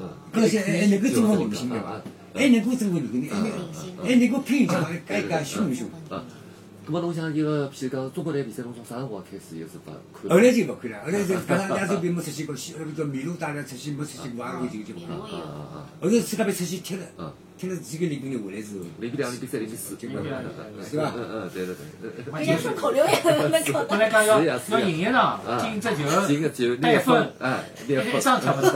[0.00, 2.02] 嗯，搿些还还能够征服人心对伐？
[2.34, 3.30] 还能够征服人心，
[4.02, 5.88] 还能够拼一场，还还介凶一凶。
[6.10, 6.24] 啊，
[6.86, 10.30] 咁么侬想一个，譬如讲中国队比赛，侬从啥辰光开始一个是勿看？
[10.30, 15.16] 后来就勿看了，后来就搿趟亚洲杯没出现过，西那个叫米卢带来出现没出现过，阿拉就就不看。
[16.00, 16.10] 我有。
[16.10, 20.06] 后头世界杯出去踢了嗯，踢了几个礼拜日回来之后，零比两、零比三、零比四，是
[20.96, 21.12] 吧？
[21.16, 22.38] 嗯嗯，对对对。
[22.38, 23.10] 人家顺口溜呀，
[23.50, 23.84] 那个。
[23.84, 28.20] 本来讲要要赢一场，啊进只球，进个球，带分， 哎，一两分。
[28.20, 28.68] 张踢勿到，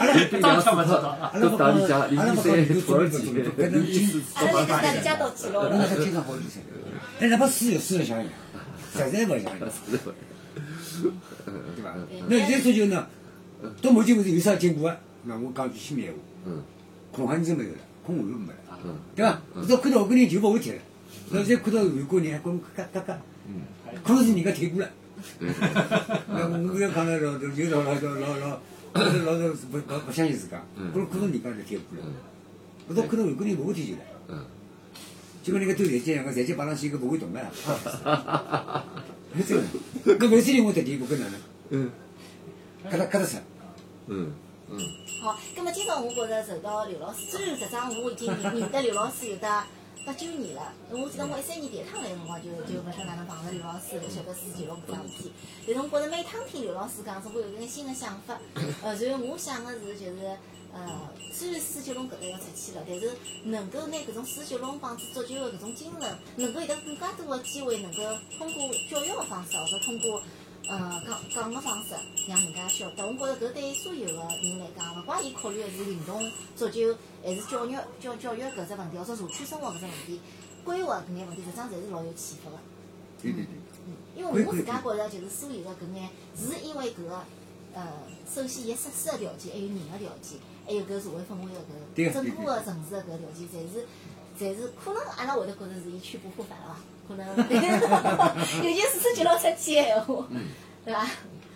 [0.00, 1.16] 一张踢勿到。
[1.20, 5.86] 阿拉都打理家，阿拉零比不讲三，土耳其，搿能经零比四，阿拉家都记录那了。
[5.88, 6.60] 他经常好比赛，
[7.20, 8.26] 哎，哪怕输也输得像样，
[8.92, 9.52] 实在不像样，
[9.90, 9.98] 对
[11.84, 11.94] 吧？
[12.28, 13.06] 那现在足球呢，
[13.80, 14.96] 到目前为止有啥进步啊？
[15.22, 16.62] 那我讲句心里闲话，嗯，
[17.12, 18.78] 恐寒症没有了，恐寒症没了啊，
[19.14, 19.42] 对吧？
[19.54, 20.78] 我到看到外国人就不会踢了，
[21.30, 23.18] 我再看到韩国人还讲嘎嘎嘎，
[24.04, 24.88] 可能是人家踢过了。
[26.28, 28.36] 那我要讲了老老老老
[28.94, 30.62] 老老老不不不相信自噶，
[30.92, 32.04] 可能可能人家就踢过了，
[32.88, 34.46] 我到看到外国人不会踢球了。
[35.42, 37.40] 就跟人家踢台球一样，台球摆上去个不会动了。
[39.46, 39.56] 真
[40.04, 41.26] 的，更别说我在德国干了。
[41.70, 41.90] 嗯，
[42.90, 43.38] 看他看他啥？
[44.08, 44.30] 嗯。
[44.70, 44.78] 嗯
[45.20, 49.64] 好，咁么今朝我觉着受到刘老师，虽然实际上我已经认认得刘老师有得
[50.06, 55.32] 八九年了，我记得我一三年第一趟来个辰光就就勿晓得哪能碰着刘老师，晓得四九六搿桩事体。
[55.66, 58.38] 但是我觉着每趟听刘老师讲，总归有眼新的想法。
[58.82, 60.36] 呃，然后我想的是就是。
[60.72, 60.86] 呃，
[61.32, 63.10] 虽然四九龙搿个要出去了，但是
[63.42, 67.98] 能够拿搿种四九龙帮子足球的搿种精神，能够有得更加多的机会，能够
[68.38, 70.22] 通过教育的方式，或者通过
[70.68, 71.94] 呃讲讲个方式，
[72.28, 73.06] 让人家晓得。
[73.06, 76.22] 我觉着搿对所有个人来讲，勿怪伊考虑的是运动、
[76.56, 80.20] 足球，还是教育、教教育搿只问题，或者社区生活搿只问题，
[80.64, 82.58] 规划搿眼问题，实际上侪是老有启发个。
[83.22, 83.52] 对对对，
[83.86, 87.22] 嗯，因为我自家觉着，就是所有的搿眼，是因为搿个
[87.74, 87.86] 呃，
[88.32, 93.86] 首先伊设施个条件，还有人个条件，还有搿社会氛围个搿整个个城市个搿个条件，侪是
[94.38, 96.76] 侪是可能阿拉会得觉着是一去不复返了伐？
[97.10, 97.26] 可能，
[98.62, 100.24] 尤其四十九龙出去的闲话，
[100.84, 101.04] 对伐？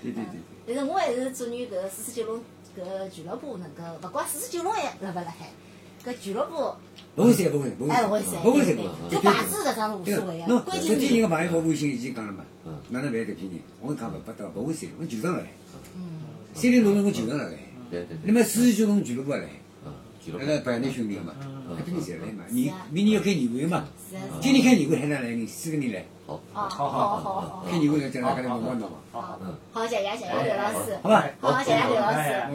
[0.02, 0.24] 对对。
[0.24, 0.40] 对。
[0.66, 2.40] 但是我还是祝愿搿四十九龙
[2.76, 5.50] 搿俱乐部能够，勿怪四十九龙还辣勿辣海，
[6.04, 6.74] 搿俱乐部。
[7.14, 7.90] 不会散，不会，不会。
[7.92, 12.44] 哎，散，勿会散，不会散对，对搿牌子实际上是无所谓个，关键是这批人个朋友发微信已经讲了嘛？
[12.66, 13.60] 嗯，哪能办搿批人？
[13.80, 15.52] 我讲勿不得，勿会散，我球场辣海，
[15.94, 16.18] 嗯，
[16.52, 17.50] 三零六零我球场辣海，
[17.92, 19.38] 对对对，那么四十九龙俱乐部辣
[20.32, 21.76] 海，嗯，俱乐阿部拉办内训练嘛，嗯。
[21.78, 23.84] 搿批人侪来嘛，你明年要开年会嘛，
[24.40, 31.24] 今年开年会还能来人，四个人来，好，哦，好好好好开年会要叫大家来问问侬嘛，好嗯，好，谢谢谢谢刘老师，好吧？
[31.40, 32.18] 好，谢谢刘老师。
[32.18, 32.54] 哎我。